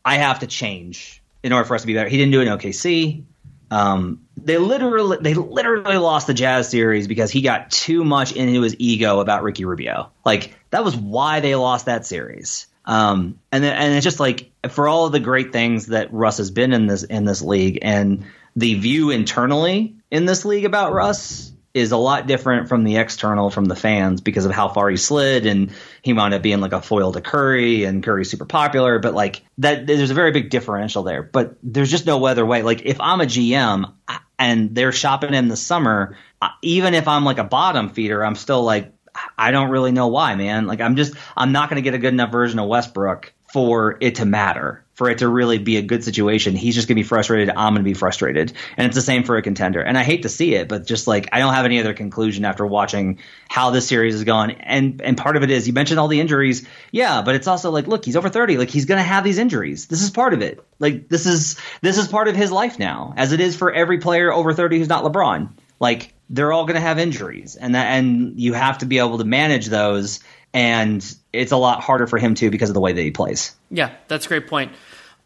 I 0.06 0.18
have 0.18 0.40
to 0.40 0.48
change 0.48 1.22
in 1.44 1.52
order 1.52 1.66
for 1.66 1.76
us 1.76 1.82
to 1.82 1.88
be 1.88 1.96
better. 1.96 2.08
He 2.08 2.18
didn't 2.18 2.32
do 2.32 2.42
it 2.42 2.48
in 2.48 2.58
OKC. 2.58 3.24
Um, 3.72 4.22
they 4.38 4.58
literally 4.58 5.18
they 5.20 5.34
literally 5.34 5.98
lost 5.98 6.28
the 6.28 6.36
Jazz 6.36 6.70
series 6.70 7.08
because 7.08 7.32
he 7.32 7.42
got 7.42 7.72
too 7.72 8.04
much 8.04 8.32
into 8.34 8.62
his 8.62 8.76
ego 8.78 9.20
about 9.20 9.42
Ricky 9.42 9.66
Rubio. 9.66 10.12
Like 10.24 10.56
that 10.70 10.86
was 10.86 10.96
why 10.96 11.40
they 11.40 11.56
lost 11.56 11.88
that 11.88 12.06
series. 12.06 12.68
Um, 12.86 13.40
and 13.52 13.64
then, 13.64 13.76
and 13.76 13.96
it's 13.96 14.04
just 14.04 14.20
like 14.20 14.52
for 14.70 14.88
all 14.88 15.08
of 15.08 15.12
the 15.12 15.20
great 15.20 15.52
things 15.52 15.88
that 15.88 16.14
Russ 16.14 16.38
has 16.38 16.52
been 16.52 16.74
in 16.74 16.86
this 16.86 17.04
in 17.04 17.26
this 17.26 17.42
league 17.42 17.80
and 17.82 18.26
the 18.56 18.76
view 18.76 19.10
internally 19.10 19.96
in 20.12 20.26
this 20.26 20.46
league 20.46 20.66
about 20.66 20.94
Russ 20.94 21.52
is 21.76 21.92
a 21.92 21.98
lot 21.98 22.26
different 22.26 22.70
from 22.70 22.86
the 22.86 22.96
external 22.96 23.50
from 23.50 23.66
the 23.66 23.76
fans 23.76 24.22
because 24.22 24.46
of 24.46 24.52
how 24.54 24.70
far 24.70 24.90
he 24.90 24.96
slid 24.96 25.46
and 25.46 25.74
he 26.02 26.14
wound 26.14 26.34
up 26.34 26.42
being 26.42 26.62
like 26.62 26.72
a 26.72 26.82
foil 26.82 27.12
to 27.12 27.20
Curry 27.20 27.84
and 27.84 28.02
Curry's 28.02 28.32
super 28.32 28.46
popular 28.46 28.98
but 28.98 29.14
like 29.14 29.44
that 29.58 29.86
there's 29.86 30.10
a 30.10 30.14
very 30.14 30.32
big 30.32 30.50
differential 30.50 31.04
there. 31.04 31.22
But 31.22 31.58
there's 31.62 31.92
just 31.92 32.06
no 32.06 32.26
other 32.26 32.46
way. 32.46 32.62
Like 32.62 32.84
if 32.86 33.02
I'm 33.02 33.20
a 33.20 33.26
GM 33.26 33.92
and 34.40 34.74
they're 34.74 34.94
shopping 34.94 35.34
him 35.34 35.50
this 35.50 35.62
summer 35.62 36.18
even 36.62 36.94
if 36.94 37.10
I'm 37.10 37.26
like 37.26 37.40
a 37.40 37.44
bottom 37.44 37.90
feeder 37.90 38.24
I'm 38.24 38.36
still 38.36 38.64
like 38.64 38.94
I 39.38 39.52
don't 39.52 39.70
really 39.70 39.92
know 39.92 40.08
why 40.08 40.36
man. 40.36 40.68
Like 40.68 40.80
I'm 40.80 40.96
just 40.96 41.14
I'm 41.36 41.52
not 41.52 41.70
going 41.70 41.76
to 41.76 41.82
get 41.82 41.94
a 41.94 42.00
good 42.00 42.14
enough 42.14 42.32
version 42.32 42.58
of 42.58 42.70
Westbrook 42.70 43.34
for 43.52 43.98
it 44.00 44.16
to 44.16 44.26
matter 44.26 44.85
for 44.96 45.10
it 45.10 45.20
to 45.20 45.28
really 45.28 45.60
be 45.60 45.78
a 45.78 45.82
good 45.82 46.04
situation. 46.04 46.56
He's 46.56 46.74
just 46.74 46.88
going 46.88 46.96
to 46.96 47.02
be 47.02 47.08
frustrated. 47.08 47.50
I'm 47.50 47.74
going 47.74 47.84
to 47.84 47.90
be 47.90 47.94
frustrated. 47.94 48.54
And 48.78 48.88
it's 48.88 48.96
the 48.96 49.02
same 49.02 49.24
for 49.24 49.38
a 49.38 49.42
contender. 49.42 49.82
And 49.82 49.98
I 49.98 50.04
hate 50.04 50.24
to 50.24 50.30
see 50.30 50.56
it, 50.56 50.68
but 50.68 50.88
just 50.88 51.06
like 51.06 51.30
I 51.32 51.40
don't 51.40 51.54
have 51.54 51.66
any 51.66 51.80
other 51.80 51.94
conclusion 51.94 52.46
after 52.46 52.66
watching 52.66 53.20
how 53.50 53.70
this 53.70 53.88
series 53.88 54.16
is 54.16 54.24
going. 54.24 54.52
And 54.52 55.02
and 55.02 55.18
part 55.18 55.36
of 55.36 55.44
it 55.44 55.52
is 55.52 55.68
you 55.68 55.74
mentioned 55.74 56.00
all 56.00 56.08
the 56.08 56.20
injuries. 56.20 56.68
Yeah, 56.92 57.22
but 57.22 57.36
it's 57.36 57.48
also 57.48 57.72
like 57.72 57.88
look, 57.88 58.06
he's 58.06 58.16
over 58.16 58.30
30. 58.30 58.58
Like 58.58 58.70
he's 58.70 58.86
going 58.86 59.00
to 59.00 59.04
have 59.04 59.24
these 59.24 59.38
injuries. 59.38 59.88
This 59.88 60.02
is 60.02 60.10
part 60.10 60.34
of 60.34 60.42
it. 60.42 60.66
Like 60.80 61.10
this 61.10 61.26
is 61.26 61.60
this 61.82 61.98
is 61.98 62.08
part 62.08 62.28
of 62.28 62.36
his 62.36 62.52
life 62.52 62.80
now, 62.80 63.14
as 63.18 63.34
it 63.34 63.42
is 63.42 63.56
for 63.56 63.72
every 63.72 64.00
player 64.00 64.32
over 64.32 64.54
30 64.54 64.80
who's 64.80 64.90
not 64.90 65.04
LeBron. 65.04 65.50
Like 65.80 66.15
they're 66.30 66.52
all 66.52 66.66
going 66.66 66.76
to 66.76 66.82
have 66.82 66.98
injuries 66.98 67.56
and 67.56 67.76
that, 67.76 67.88
and 67.88 68.40
you 68.40 68.54
have 68.54 68.80
to 68.80 68.86
be 68.86 69.00
able 69.00 69.18
to 69.18 69.26
manage 69.26 69.68
those 69.68 70.20
and 70.56 71.16
it's 71.34 71.52
a 71.52 71.58
lot 71.58 71.84
harder 71.84 72.08
for 72.08 72.18
him 72.18 72.34
too 72.34 72.50
because 72.50 72.70
of 72.70 72.74
the 72.74 72.80
way 72.80 72.94
that 72.94 73.02
he 73.02 73.12
plays. 73.12 73.54
Yeah, 73.70 73.94
that's 74.08 74.26
a 74.26 74.30
great 74.30 74.48
point. 74.48 74.72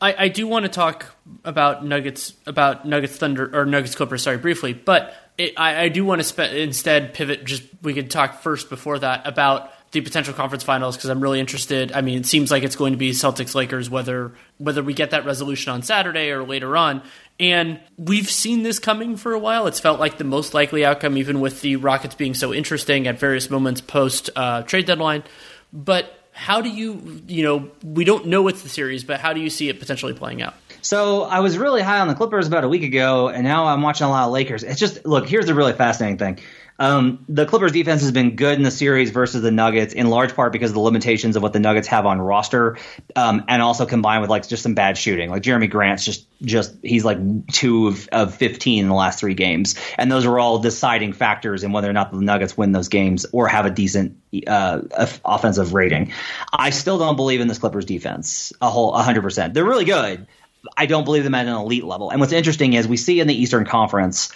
I, 0.02 0.26
I 0.26 0.28
do 0.30 0.48
want 0.48 0.64
to 0.64 0.70
talk 0.70 1.06
about 1.46 1.86
Nuggets 1.86 2.34
about 2.48 2.88
Nuggets 2.88 3.16
Thunder 3.16 3.50
or 3.54 3.66
Nuggets 3.66 3.96
Clippers, 3.96 4.24
sorry, 4.24 4.38
briefly, 4.38 4.74
but 4.74 5.14
it, 5.38 5.54
I, 5.56 5.84
I 5.84 5.90
do 5.90 6.04
want 6.04 6.20
to 6.20 6.24
spe- 6.24 6.54
instead 6.54 7.14
pivot. 7.14 7.46
Just 7.46 7.64
we 7.84 7.94
could 7.94 8.10
talk 8.10 8.42
first 8.42 8.70
before 8.70 8.98
that 9.00 9.28
about 9.28 9.72
the 9.92 10.02
potential 10.02 10.34
conference 10.34 10.64
finals 10.64 10.96
because 10.96 11.10
I'm 11.10 11.22
really 11.22 11.40
interested. 11.40 11.92
I 11.92 12.02
mean, 12.02 12.20
it 12.20 12.26
seems 12.26 12.50
like 12.50 12.64
it's 12.64 12.76
going 12.76 12.94
to 12.94 12.98
be 12.98 13.12
Celtics 13.12 13.56
Lakers, 13.56 13.90
whether 13.90 14.32
whether 14.58 14.82
we 14.82 14.94
get 14.94 15.12
that 15.12 15.26
resolution 15.26 15.74
on 15.74 15.84
Saturday 15.84 16.32
or 16.32 16.44
later 16.44 16.76
on. 16.76 17.04
And 17.40 17.80
we've 17.98 18.30
seen 18.30 18.64
this 18.64 18.80
coming 18.80 19.16
for 19.16 19.34
a 19.34 19.40
while. 19.40 19.68
It's 19.68 19.80
felt 19.80 20.00
like 20.00 20.18
the 20.18 20.26
most 20.26 20.54
likely 20.54 20.84
outcome, 20.84 21.18
even 21.18 21.40
with 21.40 21.62
the 21.62 21.78
Rockets 21.78 22.16
being 22.16 22.34
so 22.34 22.54
interesting 22.54 23.08
at 23.08 23.18
various 23.18 23.50
moments 23.50 23.80
post 23.80 24.30
uh, 24.36 24.64
trade 24.64 24.86
deadline. 24.86 25.24
But 25.72 26.14
how 26.34 26.62
do 26.62 26.70
you, 26.70 27.22
you 27.28 27.44
know, 27.44 27.72
we 27.84 28.04
don't 28.04 28.28
know 28.28 28.42
what's 28.42 28.62
the 28.62 28.70
series, 28.70 29.04
but 29.04 29.20
how 29.20 29.34
do 29.34 29.40
you 29.40 29.50
see 29.50 29.70
it 29.70 29.80
potentially 29.80 30.14
playing 30.14 30.42
out? 30.42 30.54
So 30.82 31.24
I 31.24 31.40
was 31.40 31.58
really 31.58 31.82
high 31.82 32.00
on 32.00 32.08
the 32.08 32.16
Clippers 32.16 32.48
about 32.48 32.64
a 32.64 32.70
week 32.70 32.84
ago, 32.84 33.30
and 33.30 33.44
now 33.44 33.66
I'm 33.66 33.82
watching 33.82 34.08
a 34.08 34.10
lot 34.10 34.26
of 34.26 34.32
Lakers. 34.32 34.64
It's 34.64 34.80
just 34.80 35.06
look. 35.06 35.28
Here's 35.28 35.46
the 35.46 35.54
really 35.54 35.74
fascinating 35.74 36.18
thing. 36.18 36.40
Um, 36.80 37.26
the 37.28 37.46
Clippers 37.46 37.74
defense 37.74 38.02
has 38.02 38.12
been 38.12 38.38
good 38.38 38.58
in 38.58 38.64
the 38.64 38.72
series 38.72 39.12
versus 39.12 39.42
the 39.42 39.52
Nuggets, 39.52 39.94
in 39.94 40.10
large 40.10 40.34
part 40.34 40.54
because 40.54 40.72
of 40.72 40.76
the 40.76 40.80
limitations 40.80 41.36
of 41.36 41.44
what 41.44 41.52
the 41.52 41.60
Nuggets 41.60 41.90
have 41.90 42.06
on 42.06 42.20
roster, 42.20 42.78
um, 43.16 43.44
and 43.50 43.62
also 43.62 43.86
combined 43.86 44.22
with 44.22 44.30
like 44.30 44.48
just 44.48 44.64
some 44.64 44.76
bad 44.76 44.98
shooting. 44.98 45.30
Like 45.30 45.44
Jerami 45.44 45.70
Grant's 45.70 46.06
just 46.06 46.26
just 46.42 46.74
he's 46.82 47.04
like 47.04 47.18
two 47.48 47.90
of, 47.90 48.08
of 48.14 48.36
15 48.36 48.84
in 48.84 48.88
the 48.88 48.96
last 48.96 49.20
three 49.20 49.34
games, 49.34 49.76
and 49.98 50.10
those 50.10 50.26
are 50.26 50.40
all 50.40 50.60
deciding 50.60 51.12
factors 51.14 51.64
in 51.64 51.74
whether 51.74 51.90
or 51.90 51.94
not 51.94 52.12
the 52.12 52.22
Nuggets 52.22 52.58
win 52.58 52.72
those 52.72 52.88
games 52.88 53.26
or 53.34 53.50
have 53.50 53.66
a 53.66 53.72
decent 53.72 54.18
uh, 54.48 54.82
offensive 55.26 55.74
rating. 55.74 56.14
I 56.54 56.70
still 56.70 56.98
don't 56.98 57.18
believe 57.18 57.42
in 57.42 57.50
this 57.50 57.60
Clippers 57.60 57.86
defense 57.86 58.54
a 58.62 58.70
whole 58.70 58.94
100. 58.94 59.22
percent 59.22 59.54
They're 59.54 59.66
really 59.66 59.86
good. 59.86 60.28
I 60.76 60.86
don't 60.86 61.06
believe 61.06 61.24
them 61.24 61.36
at 61.36 61.48
an 61.48 61.54
elite 61.54 61.84
level. 61.84 62.10
And 62.10 62.20
what's 62.20 62.34
interesting 62.34 62.74
is 62.74 62.88
we 62.88 62.98
see 62.98 63.20
in 63.20 63.28
the 63.28 63.34
Eastern 63.34 63.66
Conference 63.66 64.32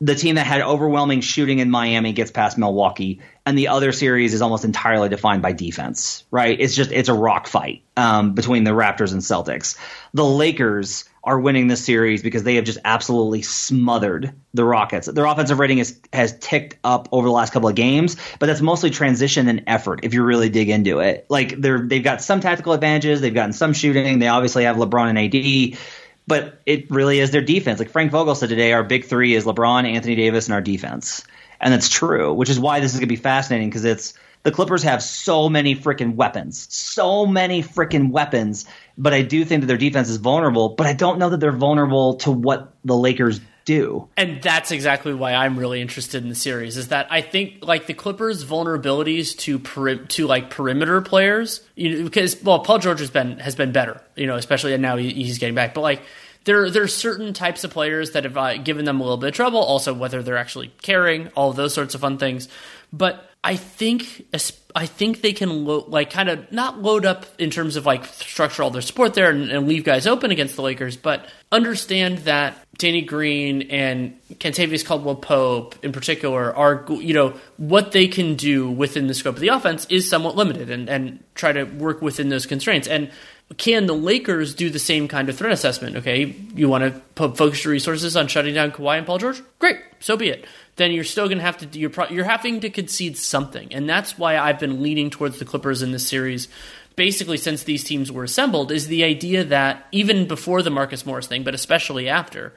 the 0.00 0.14
team 0.14 0.34
that 0.34 0.46
had 0.46 0.60
overwhelming 0.60 1.20
shooting 1.20 1.58
in 1.58 1.70
Miami 1.70 2.12
gets 2.12 2.30
past 2.30 2.58
Milwaukee, 2.58 3.20
and 3.44 3.56
the 3.56 3.68
other 3.68 3.92
series 3.92 4.34
is 4.34 4.42
almost 4.42 4.64
entirely 4.64 5.08
defined 5.08 5.42
by 5.42 5.52
defense. 5.52 6.24
Right? 6.30 6.58
It's 6.60 6.74
just 6.74 6.92
it's 6.92 7.08
a 7.08 7.14
rock 7.14 7.46
fight 7.46 7.82
um, 7.96 8.34
between 8.34 8.64
the 8.64 8.72
Raptors 8.72 9.12
and 9.12 9.22
Celtics. 9.22 9.78
The 10.12 10.24
Lakers 10.24 11.04
are 11.26 11.40
winning 11.40 11.66
this 11.66 11.84
series 11.84 12.22
because 12.22 12.44
they 12.44 12.54
have 12.54 12.64
just 12.64 12.78
absolutely 12.84 13.42
smothered 13.42 14.32
the 14.54 14.64
Rockets. 14.64 15.08
Their 15.08 15.24
offensive 15.24 15.58
rating 15.58 15.78
is, 15.78 16.00
has 16.12 16.38
ticked 16.38 16.78
up 16.84 17.08
over 17.10 17.26
the 17.26 17.32
last 17.32 17.52
couple 17.52 17.68
of 17.68 17.74
games, 17.74 18.16
but 18.38 18.46
that's 18.46 18.60
mostly 18.60 18.90
transition 18.90 19.48
and 19.48 19.64
effort. 19.66 20.00
If 20.04 20.14
you 20.14 20.22
really 20.22 20.50
dig 20.50 20.68
into 20.68 21.00
it, 21.00 21.26
like 21.28 21.60
they're 21.60 21.80
they've 21.80 22.04
got 22.04 22.22
some 22.22 22.40
tactical 22.40 22.74
advantages, 22.74 23.20
they've 23.20 23.34
gotten 23.34 23.52
some 23.52 23.72
shooting. 23.72 24.20
They 24.20 24.28
obviously 24.28 24.64
have 24.64 24.76
LeBron 24.76 25.08
and 25.08 25.18
AD 25.18 25.78
but 26.26 26.60
it 26.66 26.90
really 26.90 27.20
is 27.20 27.30
their 27.30 27.42
defense. 27.42 27.78
Like 27.78 27.90
Frank 27.90 28.10
Vogel 28.10 28.34
said 28.34 28.48
today, 28.48 28.72
our 28.72 28.82
big 28.82 29.04
three 29.04 29.34
is 29.34 29.44
LeBron, 29.44 29.90
Anthony 29.90 30.16
Davis, 30.16 30.46
and 30.46 30.54
our 30.54 30.60
defense. 30.60 31.24
And 31.60 31.72
that's 31.72 31.88
true, 31.88 32.34
which 32.34 32.50
is 32.50 32.60
why 32.60 32.80
this 32.80 32.92
is 32.92 32.98
going 32.98 33.08
to 33.08 33.14
be 33.14 33.20
fascinating 33.20 33.68
because 33.68 33.84
it's 33.84 34.14
the 34.42 34.52
Clippers 34.52 34.82
have 34.82 35.02
so 35.02 35.48
many 35.48 35.74
freaking 35.74 36.14
weapons, 36.14 36.72
so 36.72 37.26
many 37.26 37.62
freaking 37.62 38.10
weapons. 38.10 38.66
But 38.98 39.14
I 39.14 39.22
do 39.22 39.44
think 39.44 39.62
that 39.62 39.66
their 39.66 39.76
defense 39.76 40.08
is 40.08 40.18
vulnerable, 40.18 40.70
but 40.70 40.86
I 40.86 40.92
don't 40.92 41.18
know 41.18 41.30
that 41.30 41.40
they're 41.40 41.52
vulnerable 41.52 42.14
to 42.18 42.30
what 42.30 42.74
the 42.84 42.96
Lakers 42.96 43.40
do. 43.66 44.08
And 44.16 44.40
that's 44.40 44.70
exactly 44.70 45.12
why 45.12 45.34
I'm 45.34 45.58
really 45.58 45.82
interested 45.82 46.22
in 46.22 46.30
the 46.30 46.34
series. 46.34 46.78
Is 46.78 46.88
that 46.88 47.08
I 47.10 47.20
think 47.20 47.58
like 47.60 47.86
the 47.86 47.92
Clippers' 47.92 48.44
vulnerabilities 48.44 49.36
to 49.40 49.58
peri- 49.58 50.06
to 50.06 50.26
like 50.26 50.48
perimeter 50.48 51.02
players, 51.02 51.60
you 51.74 51.98
know, 51.98 52.04
because 52.04 52.42
well, 52.42 52.60
Paul 52.60 52.78
George 52.78 53.00
has 53.00 53.10
been 53.10 53.38
has 53.40 53.54
been 53.54 53.72
better, 53.72 54.00
you 54.14 54.26
know, 54.26 54.36
especially 54.36 54.72
and 54.72 54.80
now 54.80 54.96
he, 54.96 55.12
he's 55.12 55.38
getting 55.38 55.54
back, 55.54 55.74
but 55.74 55.82
like. 55.82 56.00
There, 56.46 56.64
are 56.64 56.88
certain 56.88 57.32
types 57.32 57.64
of 57.64 57.72
players 57.72 58.12
that 58.12 58.24
have 58.24 58.36
uh, 58.36 58.56
given 58.58 58.84
them 58.84 59.00
a 59.00 59.02
little 59.02 59.18
bit 59.18 59.28
of 59.28 59.34
trouble. 59.34 59.58
Also, 59.58 59.92
whether 59.92 60.22
they're 60.22 60.36
actually 60.36 60.68
caring, 60.80 61.28
all 61.36 61.52
those 61.52 61.74
sorts 61.74 61.94
of 61.94 62.00
fun 62.00 62.18
things. 62.18 62.48
But 62.92 63.28
I 63.46 63.54
think 63.54 64.26
I 64.74 64.86
think 64.86 65.20
they 65.20 65.32
can 65.32 65.64
lo- 65.64 65.84
like 65.86 66.10
kind 66.10 66.28
of 66.28 66.50
not 66.50 66.82
load 66.82 67.06
up 67.06 67.26
in 67.38 67.50
terms 67.50 67.76
of 67.76 67.86
like 67.86 68.04
structure 68.04 68.62
all 68.64 68.70
their 68.70 68.82
support 68.82 69.14
there 69.14 69.30
and, 69.30 69.50
and, 69.50 69.68
leave 69.68 69.84
guys 69.84 70.06
open 70.06 70.32
against 70.32 70.56
the 70.56 70.62
Lakers, 70.62 70.96
but 70.96 71.28
understand 71.52 72.18
that 72.18 72.58
Danny 72.76 73.02
Green 73.02 73.62
and 73.70 74.18
Kentavious 74.34 74.84
Caldwell 74.84 75.14
Pope 75.14 75.76
in 75.84 75.92
particular 75.92 76.54
are 76.56 76.84
you 76.90 77.14
know 77.14 77.34
what 77.56 77.92
they 77.92 78.08
can 78.08 78.34
do 78.34 78.68
within 78.68 79.06
the 79.06 79.14
scope 79.14 79.36
of 79.36 79.40
the 79.40 79.48
offense 79.48 79.86
is 79.90 80.10
somewhat 80.10 80.34
limited 80.34 80.68
and 80.68 80.88
and 80.88 81.22
try 81.36 81.52
to 81.52 81.62
work 81.62 82.02
within 82.02 82.28
those 82.28 82.46
constraints 82.46 82.88
and 82.88 83.12
can 83.58 83.86
the 83.86 83.94
Lakers 83.94 84.54
do 84.54 84.70
the 84.70 84.78
same 84.78 85.06
kind 85.06 85.28
of 85.28 85.36
threat 85.36 85.52
assessment? 85.52 85.96
Okay, 85.96 86.34
you 86.54 86.68
want 86.68 86.82
to 86.82 87.00
put 87.14 87.36
focus 87.36 87.64
your 87.64 87.72
resources 87.72 88.16
on 88.16 88.26
shutting 88.26 88.54
down 88.54 88.72
Kawhi 88.72 88.98
and 88.98 89.06
Paul 89.06 89.18
George? 89.18 89.40
Great, 89.60 89.78
so 90.00 90.16
be 90.16 90.28
it. 90.28 90.46
Then 90.74 90.90
you're 90.90 91.04
still 91.04 91.26
going 91.26 91.38
to 91.38 91.44
have 91.44 91.58
to 91.58 91.78
you're 91.78 91.90
pro- 91.90 92.08
you're 92.08 92.24
having 92.24 92.60
to 92.60 92.70
concede 92.70 93.16
something, 93.16 93.72
and 93.72 93.88
that's 93.88 94.18
why 94.18 94.36
I've 94.36 94.58
been 94.58 94.82
leaning 94.82 95.10
towards 95.10 95.38
the 95.38 95.44
Clippers 95.44 95.80
in 95.80 95.92
this 95.92 96.06
series. 96.06 96.48
Basically, 96.96 97.36
since 97.36 97.62
these 97.62 97.84
teams 97.84 98.10
were 98.10 98.24
assembled, 98.24 98.72
is 98.72 98.88
the 98.88 99.04
idea 99.04 99.44
that 99.44 99.86
even 99.92 100.26
before 100.26 100.62
the 100.62 100.70
Marcus 100.70 101.06
Morris 101.06 101.26
thing, 101.26 101.44
but 101.44 101.54
especially 101.54 102.08
after, 102.08 102.52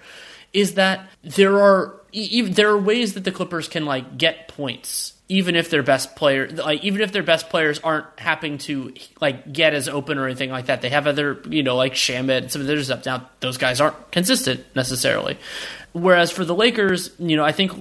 is 0.53 0.73
that 0.73 1.07
there 1.21 1.59
are 1.59 2.01
there 2.11 2.69
are 2.69 2.77
ways 2.77 3.13
that 3.13 3.25
the 3.25 3.31
Clippers 3.31 3.67
can 3.67 3.85
like 3.85 4.17
get 4.17 4.47
points 4.47 5.13
even 5.29 5.55
if 5.55 5.69
their 5.69 5.83
best 5.83 6.15
player 6.15 6.49
like 6.49 6.83
even 6.83 7.01
if 7.01 7.11
their 7.11 7.23
best 7.23 7.49
players 7.49 7.79
aren't 7.79 8.07
happening 8.19 8.57
to 8.57 8.93
like 9.21 9.53
get 9.53 9.75
as 9.75 9.87
open 9.87 10.17
or 10.17 10.25
anything 10.25 10.49
like 10.49 10.65
that 10.65 10.81
they 10.81 10.89
have 10.89 11.05
other 11.05 11.41
you 11.47 11.61
know 11.63 11.75
like 11.75 11.93
Shamet 11.93 12.37
and 12.37 12.51
some 12.51 12.61
of 12.61 12.67
their 12.67 12.81
stuff. 12.83 13.05
Now 13.05 13.29
those 13.39 13.57
guys 13.57 13.79
aren't 13.79 14.11
consistent 14.11 14.65
necessarily. 14.75 15.37
Whereas 15.93 16.31
for 16.31 16.43
the 16.43 16.55
Lakers 16.55 17.11
you 17.19 17.37
know 17.37 17.45
I 17.45 17.51
think 17.51 17.71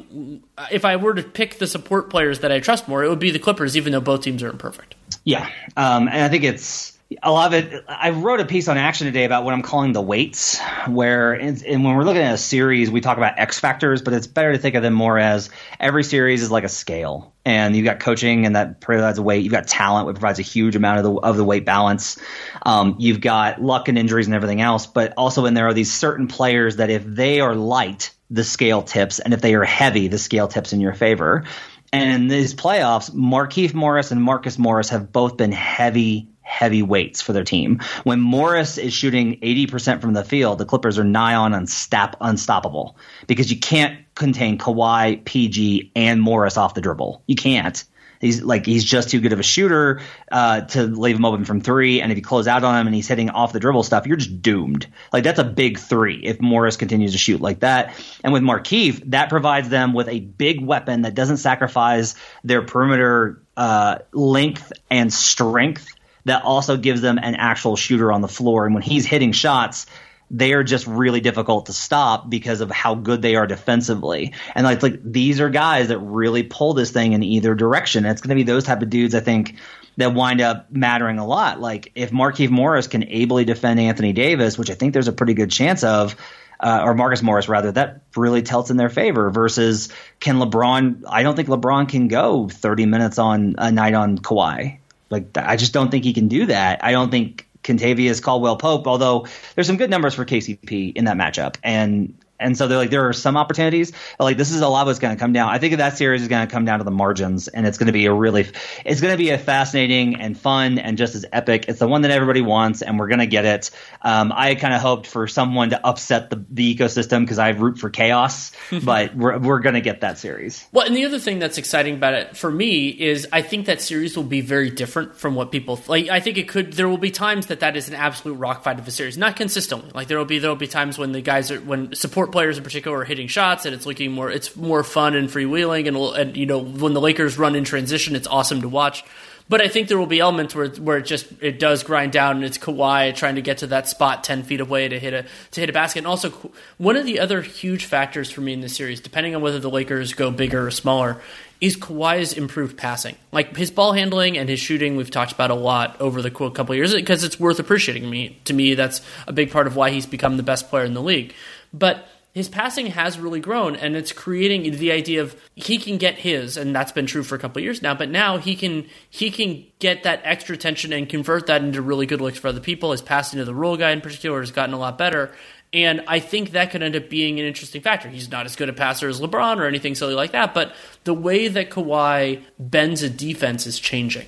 if 0.70 0.84
I 0.84 0.96
were 0.96 1.14
to 1.14 1.22
pick 1.22 1.58
the 1.58 1.66
support 1.66 2.10
players 2.10 2.40
that 2.40 2.52
I 2.52 2.60
trust 2.60 2.86
more 2.86 3.02
it 3.02 3.08
would 3.08 3.18
be 3.18 3.30
the 3.30 3.38
Clippers 3.38 3.76
even 3.76 3.92
though 3.92 4.00
both 4.00 4.20
teams 4.22 4.42
are 4.42 4.50
imperfect. 4.50 4.94
Yeah. 5.24 5.50
Um, 5.76 6.06
and 6.08 6.22
I 6.22 6.28
think 6.28 6.44
it's 6.44 6.97
a 7.22 7.32
lot 7.32 7.54
of 7.54 7.64
it. 7.64 7.84
I 7.88 8.10
wrote 8.10 8.40
a 8.40 8.44
piece 8.44 8.68
on 8.68 8.76
Action 8.76 9.06
today 9.06 9.24
about 9.24 9.44
what 9.44 9.54
I'm 9.54 9.62
calling 9.62 9.92
the 9.92 10.02
weights, 10.02 10.60
where 10.86 11.32
and 11.32 11.58
when 11.62 11.96
we're 11.96 12.04
looking 12.04 12.20
at 12.20 12.34
a 12.34 12.38
series, 12.38 12.90
we 12.90 13.00
talk 13.00 13.16
about 13.16 13.38
X 13.38 13.58
factors, 13.58 14.02
but 14.02 14.12
it's 14.12 14.26
better 14.26 14.52
to 14.52 14.58
think 14.58 14.74
of 14.74 14.82
them 14.82 14.92
more 14.92 15.18
as 15.18 15.48
every 15.80 16.04
series 16.04 16.42
is 16.42 16.50
like 16.50 16.64
a 16.64 16.68
scale, 16.68 17.32
and 17.46 17.74
you've 17.74 17.86
got 17.86 18.00
coaching, 18.00 18.44
and 18.44 18.56
that 18.56 18.80
provides 18.80 19.18
a 19.18 19.22
weight. 19.22 19.42
You've 19.42 19.54
got 19.54 19.66
talent, 19.66 20.06
which 20.06 20.16
provides 20.16 20.38
a 20.38 20.42
huge 20.42 20.76
amount 20.76 20.98
of 20.98 21.04
the 21.04 21.12
of 21.20 21.36
the 21.38 21.44
weight 21.44 21.64
balance. 21.64 22.20
Um, 22.62 22.96
you've 22.98 23.22
got 23.22 23.62
luck 23.62 23.88
and 23.88 23.96
injuries 23.96 24.26
and 24.26 24.34
everything 24.34 24.60
else, 24.60 24.86
but 24.86 25.14
also 25.16 25.46
in 25.46 25.54
there 25.54 25.68
are 25.68 25.74
these 25.74 25.92
certain 25.92 26.28
players 26.28 26.76
that 26.76 26.90
if 26.90 27.04
they 27.06 27.40
are 27.40 27.54
light, 27.54 28.14
the 28.30 28.44
scale 28.44 28.82
tips, 28.82 29.18
and 29.18 29.32
if 29.32 29.40
they 29.40 29.54
are 29.54 29.64
heavy, 29.64 30.08
the 30.08 30.18
scale 30.18 30.46
tips 30.46 30.74
in 30.74 30.80
your 30.80 30.92
favor. 30.92 31.44
And 31.92 32.12
in 32.12 32.28
these 32.28 32.54
playoffs, 32.54 33.10
Markieff 33.10 33.74
Morris 33.74 34.10
and 34.10 34.22
Marcus 34.22 34.58
Morris 34.58 34.90
have 34.90 35.12
both 35.12 35.36
been 35.36 35.52
heavy 35.52 36.28
heavy 36.48 36.82
weights 36.82 37.20
for 37.20 37.34
their 37.34 37.44
team. 37.44 37.78
When 38.04 38.20
Morris 38.20 38.78
is 38.78 38.94
shooting 38.94 39.38
80% 39.40 40.00
from 40.00 40.14
the 40.14 40.24
field, 40.24 40.56
the 40.56 40.64
Clippers 40.64 40.98
are 40.98 41.04
nigh 41.04 41.34
on 41.34 41.52
unstop, 41.52 42.14
unstoppable 42.22 42.96
because 43.26 43.52
you 43.52 43.60
can't 43.60 43.98
contain 44.14 44.56
Kawhi, 44.56 45.22
PG, 45.26 45.92
and 45.94 46.22
Morris 46.22 46.56
off 46.56 46.72
the 46.72 46.80
dribble. 46.80 47.22
You 47.26 47.36
can't. 47.36 47.84
He's 48.20 48.42
like 48.42 48.66
he's 48.66 48.84
just 48.84 49.10
too 49.10 49.20
good 49.20 49.32
of 49.32 49.40
a 49.40 49.44
shooter 49.44 50.00
uh, 50.30 50.62
to 50.62 50.82
leave 50.84 51.16
him 51.16 51.24
open 51.24 51.44
from 51.44 51.60
three, 51.60 52.00
and 52.00 52.10
if 52.10 52.18
you 52.18 52.22
close 52.22 52.46
out 52.46 52.64
on 52.64 52.78
him 52.80 52.86
and 52.86 52.94
he's 52.94 53.08
hitting 53.08 53.30
off 53.30 53.52
the 53.52 53.60
dribble 53.60 53.82
stuff, 53.84 54.06
you're 54.06 54.16
just 54.16 54.42
doomed. 54.42 54.86
Like 55.12 55.24
that's 55.24 55.38
a 55.38 55.44
big 55.44 55.78
three 55.78 56.20
if 56.24 56.40
Morris 56.40 56.76
continues 56.76 57.12
to 57.12 57.18
shoot 57.18 57.40
like 57.40 57.60
that. 57.60 57.94
And 58.24 58.32
with 58.32 58.42
Markieff, 58.42 59.10
that 59.10 59.28
provides 59.28 59.68
them 59.68 59.92
with 59.92 60.08
a 60.08 60.20
big 60.20 60.60
weapon 60.64 61.02
that 61.02 61.14
doesn't 61.14 61.38
sacrifice 61.38 62.14
their 62.44 62.62
perimeter 62.62 63.42
uh, 63.56 63.98
length 64.12 64.72
and 64.90 65.12
strength 65.12 65.88
that 66.24 66.44
also 66.44 66.76
gives 66.76 67.00
them 67.00 67.18
an 67.18 67.34
actual 67.34 67.76
shooter 67.76 68.12
on 68.12 68.20
the 68.20 68.28
floor. 68.28 68.66
And 68.66 68.74
when 68.74 68.82
he's 68.82 69.06
hitting 69.06 69.32
shots, 69.32 69.86
they 70.30 70.52
are 70.52 70.62
just 70.62 70.86
really 70.86 71.20
difficult 71.20 71.66
to 71.66 71.72
stop 71.72 72.28
because 72.28 72.60
of 72.60 72.70
how 72.70 72.94
good 72.94 73.22
they 73.22 73.36
are 73.36 73.46
defensively. 73.46 74.34
And 74.54 74.64
like, 74.64 74.82
like 74.82 75.00
these 75.02 75.40
are 75.40 75.48
guys 75.48 75.88
that 75.88 75.98
really 75.98 76.42
pull 76.42 76.74
this 76.74 76.90
thing 76.90 77.12
in 77.12 77.22
either 77.22 77.54
direction. 77.54 78.04
And 78.04 78.12
it's 78.12 78.20
going 78.20 78.30
to 78.30 78.34
be 78.34 78.42
those 78.42 78.64
type 78.64 78.82
of 78.82 78.90
dudes, 78.90 79.14
I 79.14 79.20
think, 79.20 79.56
that 79.96 80.14
wind 80.14 80.40
up 80.40 80.70
mattering 80.70 81.18
a 81.18 81.26
lot. 81.26 81.60
Like 81.60 81.92
if 81.94 82.10
Markieff 82.10 82.50
Morris 82.50 82.86
can 82.86 83.04
ably 83.08 83.44
defend 83.44 83.80
Anthony 83.80 84.12
Davis, 84.12 84.58
which 84.58 84.70
I 84.70 84.74
think 84.74 84.92
there's 84.92 85.08
a 85.08 85.12
pretty 85.12 85.34
good 85.34 85.50
chance 85.50 85.82
of, 85.82 86.14
uh, 86.60 86.82
or 86.84 86.94
Marcus 86.94 87.22
Morris 87.22 87.48
rather, 87.48 87.72
that 87.72 88.02
really 88.16 88.42
tilts 88.42 88.70
in 88.70 88.76
their 88.76 88.90
favor. 88.90 89.30
Versus 89.30 89.88
can 90.20 90.36
LeBron? 90.36 91.04
I 91.08 91.22
don't 91.22 91.36
think 91.36 91.48
LeBron 91.48 91.88
can 91.88 92.08
go 92.08 92.48
30 92.48 92.86
minutes 92.86 93.18
on 93.18 93.54
a 93.58 93.72
night 93.72 93.94
on 93.94 94.18
Kawhi. 94.18 94.78
Like 95.08 95.38
I 95.38 95.56
just 95.56 95.72
don't 95.72 95.90
think 95.90 96.04
he 96.04 96.12
can 96.12 96.28
do 96.28 96.46
that. 96.46 96.84
I 96.84 96.92
don't 96.92 97.10
think 97.10 97.47
Kentavious 97.68 98.22
Caldwell 98.22 98.56
Pope, 98.56 98.86
although 98.86 99.26
there's 99.54 99.66
some 99.66 99.76
good 99.76 99.90
numbers 99.90 100.14
for 100.14 100.24
KCP 100.24 100.96
in 100.96 101.04
that 101.04 101.16
matchup. 101.16 101.56
And 101.62 102.18
and 102.40 102.56
so 102.56 102.68
they're 102.68 102.78
like, 102.78 102.90
there 102.90 103.08
are 103.08 103.12
some 103.12 103.36
opportunities. 103.36 103.92
like 104.18 104.36
this 104.36 104.50
is 104.50 104.60
a 104.60 104.68
lot 104.68 104.82
of 104.82 104.86
what's 104.88 104.98
going 104.98 105.16
to 105.16 105.20
come 105.20 105.32
down. 105.32 105.48
I 105.48 105.58
think 105.58 105.76
that 105.76 105.96
series 105.96 106.22
is 106.22 106.28
going 106.28 106.46
to 106.46 106.52
come 106.52 106.64
down 106.64 106.78
to 106.78 106.84
the 106.84 106.90
margins, 106.90 107.48
and 107.48 107.66
it's 107.66 107.78
going 107.78 107.86
to 107.86 107.92
be 107.92 108.06
a 108.06 108.12
really, 108.12 108.46
it's 108.84 109.00
going 109.00 109.12
to 109.12 109.18
be 109.18 109.30
a 109.30 109.38
fascinating 109.38 110.16
and 110.16 110.38
fun 110.38 110.78
and 110.78 110.96
just 110.96 111.14
as 111.14 111.24
epic. 111.32 111.66
It's 111.68 111.78
the 111.78 111.88
one 111.88 112.02
that 112.02 112.10
everybody 112.10 112.40
wants, 112.40 112.82
and 112.82 112.98
we're 112.98 113.08
going 113.08 113.20
to 113.20 113.26
get 113.26 113.44
it. 113.44 113.70
Um, 114.02 114.32
I 114.34 114.54
kind 114.54 114.74
of 114.74 114.80
hoped 114.80 115.06
for 115.06 115.26
someone 115.26 115.70
to 115.70 115.86
upset 115.86 116.30
the, 116.30 116.44
the 116.50 116.74
ecosystem 116.74 117.20
because 117.20 117.38
I 117.38 117.50
root 117.50 117.78
for 117.78 117.90
chaos, 117.90 118.52
but 118.84 119.14
we're 119.14 119.38
we're 119.38 119.60
going 119.60 119.74
to 119.74 119.80
get 119.80 120.02
that 120.02 120.18
series. 120.18 120.66
Well, 120.72 120.86
and 120.86 120.96
the 120.96 121.04
other 121.04 121.18
thing 121.18 121.38
that's 121.38 121.58
exciting 121.58 121.94
about 121.94 122.14
it 122.14 122.36
for 122.36 122.50
me 122.50 122.88
is 122.88 123.26
I 123.32 123.42
think 123.42 123.66
that 123.66 123.82
series 123.82 124.16
will 124.16 124.24
be 124.24 124.40
very 124.40 124.70
different 124.70 125.16
from 125.16 125.34
what 125.34 125.50
people 125.50 125.80
like. 125.88 126.08
I 126.08 126.20
think 126.20 126.38
it 126.38 126.48
could. 126.48 126.74
There 126.74 126.88
will 126.88 126.98
be 126.98 127.10
times 127.10 127.46
that 127.46 127.60
that 127.60 127.76
is 127.76 127.88
an 127.88 127.94
absolute 127.94 128.34
rock 128.34 128.62
fight 128.62 128.78
of 128.78 128.86
a 128.86 128.90
series, 128.90 129.18
not 129.18 129.36
consistently. 129.36 129.90
Like 129.94 130.08
there 130.08 130.18
will 130.18 130.24
be 130.24 130.38
there 130.38 130.50
will 130.50 130.56
be 130.56 130.66
times 130.66 130.98
when 130.98 131.12
the 131.12 131.20
guys 131.20 131.50
are 131.50 131.60
when 131.60 131.94
support 131.94 132.27
players 132.28 132.58
in 132.58 132.64
particular 132.64 132.98
are 132.98 133.04
hitting 133.04 133.28
shots, 133.28 133.66
and 133.66 133.74
it's 133.74 133.86
looking 133.86 134.12
more 134.12 134.30
it's 134.30 134.56
more 134.56 134.84
fun 134.84 135.14
and 135.14 135.28
freewheeling, 135.28 135.88
and, 135.88 135.96
and 135.96 136.36
you 136.36 136.46
know 136.46 136.58
when 136.58 136.94
the 136.94 137.00
Lakers 137.00 137.38
run 137.38 137.54
in 137.54 137.64
transition, 137.64 138.16
it's 138.16 138.28
awesome 138.28 138.62
to 138.62 138.68
watch. 138.68 139.04
But 139.50 139.62
I 139.62 139.68
think 139.68 139.88
there 139.88 139.98
will 139.98 140.06
be 140.06 140.20
elements 140.20 140.54
where 140.54 140.68
where 140.68 140.98
it 140.98 141.06
just 141.06 141.26
it 141.40 141.58
does 141.58 141.82
grind 141.82 142.12
down, 142.12 142.36
and 142.36 142.44
it's 142.44 142.58
Kawhi 142.58 143.14
trying 143.14 143.36
to 143.36 143.42
get 143.42 143.58
to 143.58 143.68
that 143.68 143.88
spot 143.88 144.22
ten 144.22 144.42
feet 144.42 144.60
away 144.60 144.88
to 144.88 144.98
hit 144.98 145.14
a 145.14 145.24
to 145.52 145.60
hit 145.60 145.70
a 145.70 145.72
basket. 145.72 146.00
And 146.00 146.06
also, 146.06 146.30
one 146.76 146.96
of 146.96 147.06
the 147.06 147.18
other 147.18 147.40
huge 147.40 147.86
factors 147.86 148.30
for 148.30 148.42
me 148.42 148.52
in 148.52 148.60
this 148.60 148.76
series, 148.76 149.00
depending 149.00 149.34
on 149.34 149.40
whether 149.40 149.58
the 149.58 149.70
Lakers 149.70 150.12
go 150.12 150.30
bigger 150.30 150.66
or 150.66 150.70
smaller, 150.70 151.22
is 151.62 151.78
Kawhi's 151.78 152.34
improved 152.34 152.76
passing. 152.76 153.16
Like 153.32 153.56
his 153.56 153.70
ball 153.70 153.94
handling 153.94 154.36
and 154.36 154.50
his 154.50 154.60
shooting, 154.60 154.96
we've 154.96 155.10
talked 155.10 155.32
about 155.32 155.50
a 155.50 155.54
lot 155.54 155.98
over 155.98 156.20
the 156.20 156.30
couple 156.30 156.74
years 156.74 156.94
because 156.94 157.24
it's 157.24 157.40
worth 157.40 157.58
appreciating. 157.58 158.08
Me 158.08 158.38
to 158.44 158.52
me, 158.52 158.74
that's 158.74 159.00
a 159.26 159.32
big 159.32 159.50
part 159.50 159.66
of 159.66 159.76
why 159.76 159.90
he's 159.90 160.04
become 160.04 160.36
the 160.36 160.42
best 160.42 160.68
player 160.68 160.84
in 160.84 160.92
the 160.92 161.02
league. 161.02 161.32
But 161.72 162.06
his 162.34 162.48
passing 162.48 162.86
has 162.86 163.18
really 163.18 163.40
grown 163.40 163.74
and 163.74 163.96
it's 163.96 164.12
creating 164.12 164.70
the 164.76 164.92
idea 164.92 165.20
of 165.20 165.34
he 165.54 165.78
can 165.78 165.96
get 165.98 166.16
his 166.16 166.56
and 166.56 166.74
that's 166.74 166.92
been 166.92 167.06
true 167.06 167.22
for 167.22 167.34
a 167.34 167.38
couple 167.38 167.60
years 167.60 167.82
now 167.82 167.94
but 167.94 168.08
now 168.08 168.38
he 168.38 168.54
can 168.54 168.86
he 169.10 169.30
can 169.30 169.64
get 169.78 170.02
that 170.02 170.20
extra 170.24 170.54
attention 170.54 170.92
and 170.92 171.08
convert 171.08 171.46
that 171.46 171.62
into 171.62 171.82
really 171.82 172.06
good 172.06 172.20
looks 172.20 172.38
for 172.38 172.48
other 172.48 172.60
people 172.60 172.92
his 172.92 173.02
passing 173.02 173.38
to 173.38 173.44
the 173.44 173.54
role 173.54 173.76
guy 173.76 173.90
in 173.90 174.00
particular 174.00 174.40
has 174.40 174.50
gotten 174.50 174.74
a 174.74 174.78
lot 174.78 174.96
better 174.98 175.32
and 175.72 176.02
I 176.08 176.18
think 176.18 176.52
that 176.52 176.70
could 176.70 176.82
end 176.82 176.96
up 176.96 177.10
being 177.10 177.38
an 177.38 177.44
interesting 177.44 177.82
factor. 177.82 178.08
He's 178.08 178.30
not 178.30 178.46
as 178.46 178.56
good 178.56 178.70
a 178.70 178.72
passer 178.72 179.08
as 179.08 179.20
LeBron 179.20 179.58
or 179.58 179.66
anything 179.66 179.94
silly 179.94 180.14
like 180.14 180.32
that, 180.32 180.54
but 180.54 180.74
the 181.04 181.12
way 181.12 181.48
that 181.48 181.70
Kawhi 181.70 182.42
bends 182.58 183.02
a 183.02 183.10
defense 183.10 183.66
is 183.66 183.78
changing. 183.78 184.26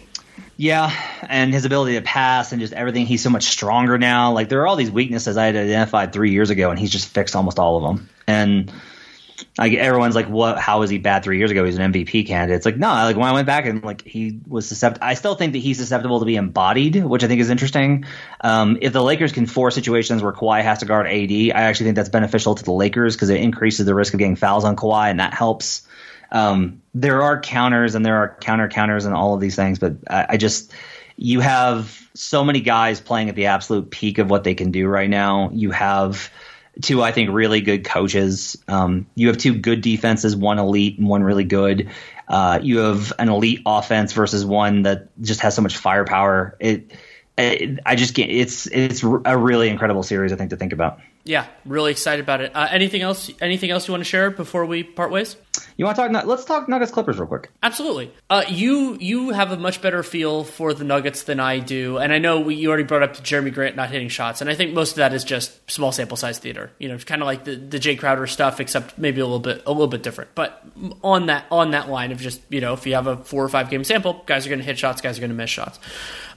Yeah, 0.61 0.93
and 1.27 1.55
his 1.55 1.65
ability 1.65 1.95
to 1.95 2.03
pass 2.03 2.53
and 2.53 2.61
just 2.61 2.75
everything. 2.75 3.07
He's 3.07 3.23
so 3.23 3.31
much 3.31 3.45
stronger 3.45 3.97
now. 3.97 4.33
Like 4.33 4.51
there 4.51 4.61
are 4.61 4.67
all 4.67 4.77
these 4.77 4.91
weaknesses 4.91 5.39
I 5.39 5.47
had 5.47 5.57
identified 5.57 6.13
three 6.13 6.33
years 6.33 6.51
ago, 6.51 6.69
and 6.69 6.79
he's 6.79 6.91
just 6.91 7.09
fixed 7.09 7.35
almost 7.35 7.59
all 7.59 7.79
of 7.79 7.83
them. 7.83 8.11
And 8.27 8.71
like 9.57 9.73
everyone's 9.73 10.15
like, 10.15 10.29
"What? 10.29 10.59
How 10.59 10.81
was 10.81 10.91
he 10.91 10.99
bad 10.99 11.25
three 11.25 11.39
years 11.39 11.51
ago? 11.51 11.65
He's 11.65 11.79
an 11.79 11.91
MVP 11.91 12.27
candidate." 12.27 12.57
It's 12.57 12.67
like 12.67 12.77
no. 12.77 12.89
Like 12.89 13.17
when 13.17 13.25
I 13.25 13.33
went 13.33 13.47
back 13.47 13.65
and 13.65 13.83
like 13.83 14.03
he 14.03 14.39
was 14.47 14.69
susceptible. 14.69 15.07
I 15.07 15.15
still 15.15 15.35
think 15.35 15.55
that 15.55 15.61
he's 15.61 15.79
susceptible 15.79 16.19
to 16.19 16.27
be 16.27 16.37
embodied, 16.37 17.03
which 17.03 17.25
I 17.25 17.27
think 17.27 17.41
is 17.41 17.49
interesting. 17.49 18.05
Um, 18.43 18.77
if 18.83 18.93
the 18.93 19.03
Lakers 19.03 19.33
can 19.33 19.47
force 19.47 19.75
situations 19.75 20.23
where 20.23 20.35
Kawhi 20.35 20.63
has 20.63 20.81
to 20.81 20.85
guard 20.85 21.07
AD, 21.07 21.33
I 21.33 21.63
actually 21.63 21.87
think 21.87 21.97
that's 21.97 22.11
beneficial 22.11 22.55
to 22.57 22.63
the 22.63 22.73
Lakers 22.73 23.17
because 23.17 23.31
it 23.31 23.41
increases 23.41 23.87
the 23.87 23.95
risk 23.95 24.13
of 24.13 24.19
getting 24.19 24.37
fouls 24.37 24.67
on 24.67 24.77
Kawhi, 24.77 25.11
and 25.11 25.21
that 25.21 25.33
helps. 25.33 25.87
Um, 26.33 26.83
there 26.95 27.23
are 27.23 27.41
counters 27.41 27.95
and 27.95 28.05
there 28.05 28.17
are 28.17 28.37
counter 28.41 28.69
counters 28.69 29.05
and 29.05 29.15
all 29.15 29.35
of 29.35 29.41
these 29.41 29.57
things, 29.57 29.79
but 29.79 29.95
I, 30.09 30.27
I 30.31 30.37
just 30.37 30.73
you 31.17 31.41
have 31.41 32.09
so 32.15 32.45
many 32.45 32.61
guys 32.61 33.01
playing 33.01 33.29
at 33.29 33.35
the 33.35 33.47
absolute 33.47 33.91
peak 33.91 34.19
of 34.19 34.31
what 34.31 34.45
they 34.45 34.55
can 34.55 34.71
do 34.71 34.87
right 34.87 35.11
now. 35.11 35.51
You 35.53 35.71
have 35.71 36.31
two, 36.81 37.03
I 37.03 37.13
think, 37.13 37.31
really 37.31 37.61
good 37.61 37.85
coaches. 37.85 38.57
Um, 38.69 39.07
you 39.15 39.29
have 39.29 39.37
two 39.37 39.55
good 39.55 39.83
defenses, 39.83 40.35
one 40.35 40.59
elite 40.59 40.99
and 40.99 41.09
one 41.09 41.23
really 41.23 41.45
good. 41.45 41.91
Uh, 42.29 42.61
you 42.63 42.79
have 42.79 43.13
an 43.19 43.29
elite 43.29 43.61
offense 43.67 44.13
versus 44.13 44.45
one 44.45 44.83
that 44.83 45.09
just 45.21 45.41
has 45.41 45.55
so 45.55 45.63
much 45.63 45.77
firepower. 45.77 46.57
It, 46.61 46.93
it 47.37 47.81
I 47.85 47.97
just 47.97 48.15
can't. 48.15 48.31
It's 48.31 48.67
it's 48.67 49.03
a 49.03 49.37
really 49.37 49.69
incredible 49.69 50.03
series, 50.03 50.33
I 50.33 50.37
think, 50.37 50.51
to 50.51 50.57
think 50.57 50.73
about. 50.73 51.01
Yeah, 51.25 51.47
really 51.67 51.91
excited 51.91 52.23
about 52.23 52.41
it. 52.41 52.53
Uh, 52.55 52.69
anything 52.71 53.03
else? 53.03 53.31
Anything 53.41 53.71
else 53.71 53.89
you 53.89 53.93
want 53.93 54.03
to 54.03 54.09
share 54.09 54.31
before 54.31 54.65
we 54.65 54.83
part 54.85 55.11
ways? 55.11 55.37
You 55.81 55.87
want 55.87 55.97
to 55.97 56.09
talk? 56.11 56.27
Let's 56.27 56.45
talk 56.45 56.69
Nuggets 56.69 56.93
Clippers 56.93 57.17
real 57.19 57.27
quick. 57.27 57.49
Absolutely. 57.63 58.13
Uh, 58.29 58.45
you 58.51 58.99
you 59.01 59.31
have 59.31 59.51
a 59.51 59.57
much 59.57 59.81
better 59.81 60.03
feel 60.03 60.45
for 60.45 60.75
the 60.75 60.85
Nuggets 60.85 61.23
than 61.23 61.41
I 61.41 61.59
do, 61.59 61.97
and 61.97 62.13
I 62.13 62.19
know 62.19 62.39
we, 62.39 62.55
you 62.57 62.69
already 62.69 62.85
brought 62.85 63.03
up 63.03 63.15
Jerami 63.17 63.51
Grant 63.51 63.77
not 63.77 63.89
hitting 63.89 64.11
shots, 64.11 64.43
and 64.43 64.51
I 64.51 64.55
think 64.55 64.75
most 64.75 64.91
of 64.91 64.97
that 64.97 65.15
is 65.15 65.25
just 65.25 65.71
small 65.71 65.91
sample 65.91 66.19
size 66.19 66.39
theater. 66.39 66.71
You 66.79 66.89
know, 66.89 66.99
kind 66.99 67.23
of 67.23 67.27
like 67.27 67.45
the, 67.45 67.57
the 67.57 67.79
Jae 67.79 67.99
Crowder 67.99 68.27
stuff, 68.27 68.61
except 68.61 68.99
maybe 68.99 69.23
a 69.23 69.25
little 69.25 69.39
bit 69.39 69.63
a 69.65 69.73
little 69.73 69.89
bit 69.89 70.03
different. 70.03 70.35
But 70.35 70.63
on 71.03 71.29
that 71.29 71.47
on 71.51 71.71
that 71.71 71.89
line 71.89 72.13
of 72.13 72.21
just 72.21 72.43
you 72.51 72.61
know, 72.61 72.75
if 72.75 72.87
you 72.87 72.93
have 72.95 73.07
a 73.07 73.17
four 73.17 73.43
or 73.43 73.49
five 73.49 73.71
game 73.71 73.83
sample, 73.83 74.23
guys 74.27 74.45
are 74.45 74.51
going 74.51 74.59
to 74.59 74.67
hit 74.67 74.79
shots, 74.79 75.01
guys 75.01 75.17
are 75.17 75.23
going 75.23 75.31
to 75.31 75.35
miss 75.35 75.49
shots. 75.49 75.79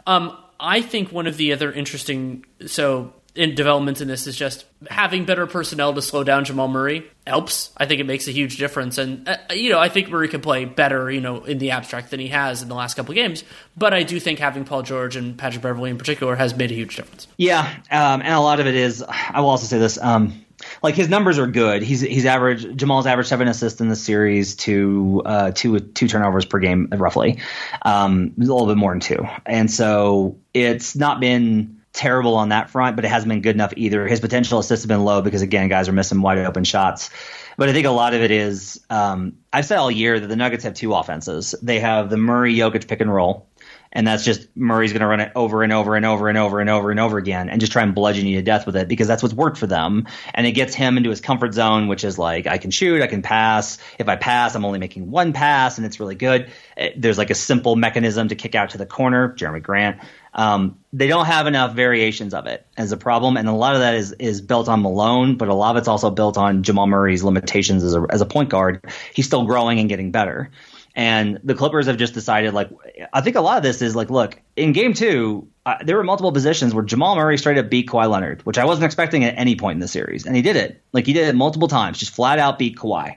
Um, 0.07 0.37
I 0.57 0.81
think 0.81 1.11
one 1.11 1.27
of 1.27 1.35
the 1.35 1.51
other 1.51 1.69
interesting 1.69 2.45
so 2.65 3.13
in 3.35 3.55
developments 3.55 3.99
in 3.99 4.07
this 4.07 4.27
is 4.27 4.35
just 4.35 4.65
having 4.89 5.25
better 5.25 5.47
personnel 5.47 5.93
to 5.93 6.01
slow 6.01 6.23
down 6.23 6.45
Jamal 6.45 6.67
Murray 6.67 7.09
helps. 7.25 7.71
I 7.75 7.85
think 7.85 7.99
it 7.99 8.05
makes 8.05 8.27
a 8.27 8.31
huge 8.31 8.57
difference, 8.57 8.97
and 8.97 9.27
uh, 9.27 9.37
you 9.51 9.71
know 9.71 9.79
I 9.79 9.89
think 9.89 10.09
Murray 10.09 10.27
can 10.27 10.41
play 10.41 10.65
better, 10.65 11.09
you 11.09 11.21
know, 11.21 11.43
in 11.43 11.57
the 11.57 11.71
abstract 11.71 12.11
than 12.11 12.19
he 12.19 12.27
has 12.27 12.61
in 12.61 12.69
the 12.69 12.75
last 12.75 12.93
couple 12.95 13.11
of 13.11 13.15
games. 13.15 13.43
But 13.75 13.93
I 13.93 14.03
do 14.03 14.19
think 14.19 14.39
having 14.39 14.65
Paul 14.65 14.83
George 14.83 15.15
and 15.15 15.37
Patrick 15.37 15.63
Beverley 15.63 15.89
in 15.89 15.97
particular 15.97 16.35
has 16.35 16.55
made 16.55 16.71
a 16.71 16.75
huge 16.75 16.95
difference. 16.95 17.27
Yeah, 17.37 17.61
um, 17.89 18.21
and 18.21 18.33
a 18.33 18.39
lot 18.39 18.59
of 18.59 18.67
it 18.67 18.75
is. 18.75 19.03
I 19.07 19.39
will 19.39 19.49
also 19.49 19.65
say 19.65 19.79
this. 19.79 19.97
Um, 19.97 20.45
like 20.81 20.95
his 20.95 21.09
numbers 21.09 21.39
are 21.39 21.47
good. 21.47 21.81
He's 21.81 22.01
he's 22.01 22.25
average 22.25 22.75
Jamal's 22.75 23.07
average 23.07 23.27
seven 23.27 23.47
assists 23.47 23.81
in 23.81 23.89
the 23.89 23.95
series 23.95 24.55
to 24.57 25.23
uh, 25.25 25.51
two 25.51 25.79
two 25.79 26.07
turnovers 26.07 26.45
per 26.45 26.59
game 26.59 26.87
roughly, 26.91 27.39
um, 27.81 28.33
a 28.37 28.41
little 28.41 28.67
bit 28.67 28.77
more 28.77 28.91
than 28.91 28.99
two, 28.99 29.25
and 29.45 29.71
so 29.71 30.37
it's 30.53 30.95
not 30.95 31.19
been 31.19 31.72
terrible 31.93 32.35
on 32.35 32.49
that 32.49 32.71
front, 32.71 32.95
but 32.95 33.05
it 33.05 33.09
hasn't 33.09 33.29
been 33.29 33.41
good 33.41 33.55
enough 33.55 33.73
either. 33.77 34.07
His 34.07 34.19
potential 34.19 34.59
assists 34.59 34.83
have 34.83 34.89
been 34.89 35.05
low 35.05 35.21
because 35.21 35.43
again, 35.43 35.69
guys 35.69 35.87
are 35.87 35.93
missing 35.93 36.21
wide 36.21 36.39
open 36.39 36.63
shots. 36.63 37.11
But 37.55 37.69
I 37.69 37.73
think 37.73 37.85
a 37.85 37.91
lot 37.91 38.15
of 38.15 38.21
it 38.21 38.31
is 38.31 38.83
um, 38.89 39.37
I've 39.51 39.65
said 39.65 39.77
all 39.77 39.91
year 39.91 40.19
that 40.19 40.27
the 40.27 40.35
Nuggets 40.35 40.63
have 40.63 40.73
two 40.73 40.93
offenses. 40.93 41.53
They 41.61 41.79
have 41.79 42.09
the 42.09 42.17
Murray 42.17 42.55
Jokic 42.55 42.87
pick 42.87 42.99
and 42.99 43.13
roll, 43.13 43.47
and 43.91 44.07
that's 44.07 44.25
just 44.25 44.47
Murray's 44.57 44.91
going 44.91 45.01
to 45.01 45.07
run 45.07 45.19
it 45.19 45.31
over 45.35 45.61
and 45.61 45.71
over 45.71 45.95
and 45.95 46.03
over 46.03 46.29
and 46.29 46.37
over 46.37 46.59
and 46.59 46.69
over 46.69 46.89
and 46.89 46.99
over 46.99 47.19
again, 47.19 47.49
and 47.49 47.61
just 47.61 47.71
try 47.71 47.83
and 47.83 47.93
bludgeon 47.93 48.25
you 48.25 48.37
to 48.37 48.43
death 48.43 48.65
with 48.65 48.75
it 48.75 48.87
because 48.87 49.07
that's 49.07 49.21
what's 49.21 49.35
worked 49.35 49.59
for 49.59 49.67
them, 49.67 50.07
and 50.33 50.47
it 50.47 50.53
gets 50.53 50.73
him 50.73 50.97
into 50.97 51.11
his 51.11 51.21
comfort 51.21 51.53
zone, 51.53 51.87
which 51.87 52.03
is 52.03 52.17
like 52.17 52.47
I 52.47 52.57
can 52.57 52.71
shoot, 52.71 53.03
I 53.03 53.07
can 53.07 53.21
pass. 53.21 53.77
If 53.99 54.09
I 54.09 54.15
pass, 54.15 54.55
I'm 54.55 54.65
only 54.65 54.79
making 54.79 55.11
one 55.11 55.31
pass, 55.31 55.77
and 55.77 55.85
it's 55.85 55.99
really 55.99 56.15
good. 56.15 56.51
There's 56.97 57.19
like 57.19 57.29
a 57.29 57.35
simple 57.35 57.75
mechanism 57.75 58.29
to 58.29 58.35
kick 58.35 58.55
out 58.55 58.71
to 58.71 58.79
the 58.79 58.87
corner. 58.87 59.35
Jerami 59.37 59.61
Grant. 59.61 59.99
Um, 60.35 60.79
they 60.91 61.07
don't 61.07 61.25
have 61.25 61.47
enough 61.47 61.75
variations 61.75 62.33
of 62.33 62.47
it 62.47 62.65
as 62.75 62.91
a 62.91 62.97
problem, 62.97 63.37
and 63.37 63.47
a 63.47 63.53
lot 63.53 63.75
of 63.75 63.81
that 63.81 63.93
is 63.93 64.13
is 64.13 64.41
built 64.41 64.67
on 64.67 64.81
Malone, 64.81 65.37
but 65.37 65.47
a 65.47 65.53
lot 65.53 65.75
of 65.75 65.79
it's 65.79 65.87
also 65.87 66.09
built 66.09 66.37
on 66.37 66.63
Jamal 66.63 66.87
Murray's 66.87 67.23
limitations 67.23 67.83
as 67.83 67.95
a 67.95 68.05
as 68.09 68.21
a 68.21 68.25
point 68.25 68.49
guard. 68.49 68.83
He's 69.13 69.25
still 69.25 69.45
growing 69.45 69.79
and 69.79 69.89
getting 69.89 70.11
better. 70.11 70.49
And 70.95 71.39
the 71.43 71.55
Clippers 71.55 71.87
have 71.87 71.97
just 71.97 72.13
decided, 72.13 72.53
like, 72.53 72.69
I 73.11 73.21
think 73.21 73.35
a 73.35 73.41
lot 73.41 73.57
of 73.57 73.63
this 73.63 73.81
is 73.81 73.95
like, 73.95 74.11
look, 74.11 74.39
in 74.55 74.73
game 74.73 74.93
two, 74.93 75.47
uh, 75.65 75.77
there 75.83 75.97
were 75.97 76.03
multiple 76.03 76.31
positions 76.31 76.75
where 76.75 76.83
Jamal 76.83 77.15
Murray 77.15 77.39
straight 77.39 77.57
up 77.57 77.67
beat 77.67 77.87
Kawhi 77.87 78.07
Leonard, 78.07 78.45
which 78.45 78.59
I 78.59 78.65
wasn't 78.65 78.85
expecting 78.85 79.23
at 79.23 79.33
any 79.35 79.55
point 79.55 79.77
in 79.77 79.79
the 79.79 79.87
series. 79.87 80.27
And 80.27 80.35
he 80.35 80.43
did 80.43 80.55
it. 80.55 80.83
Like, 80.91 81.07
he 81.07 81.13
did 81.13 81.27
it 81.27 81.35
multiple 81.35 81.67
times, 81.67 81.97
just 81.97 82.13
flat 82.13 82.37
out 82.37 82.59
beat 82.59 82.77
Kawhi. 82.77 83.15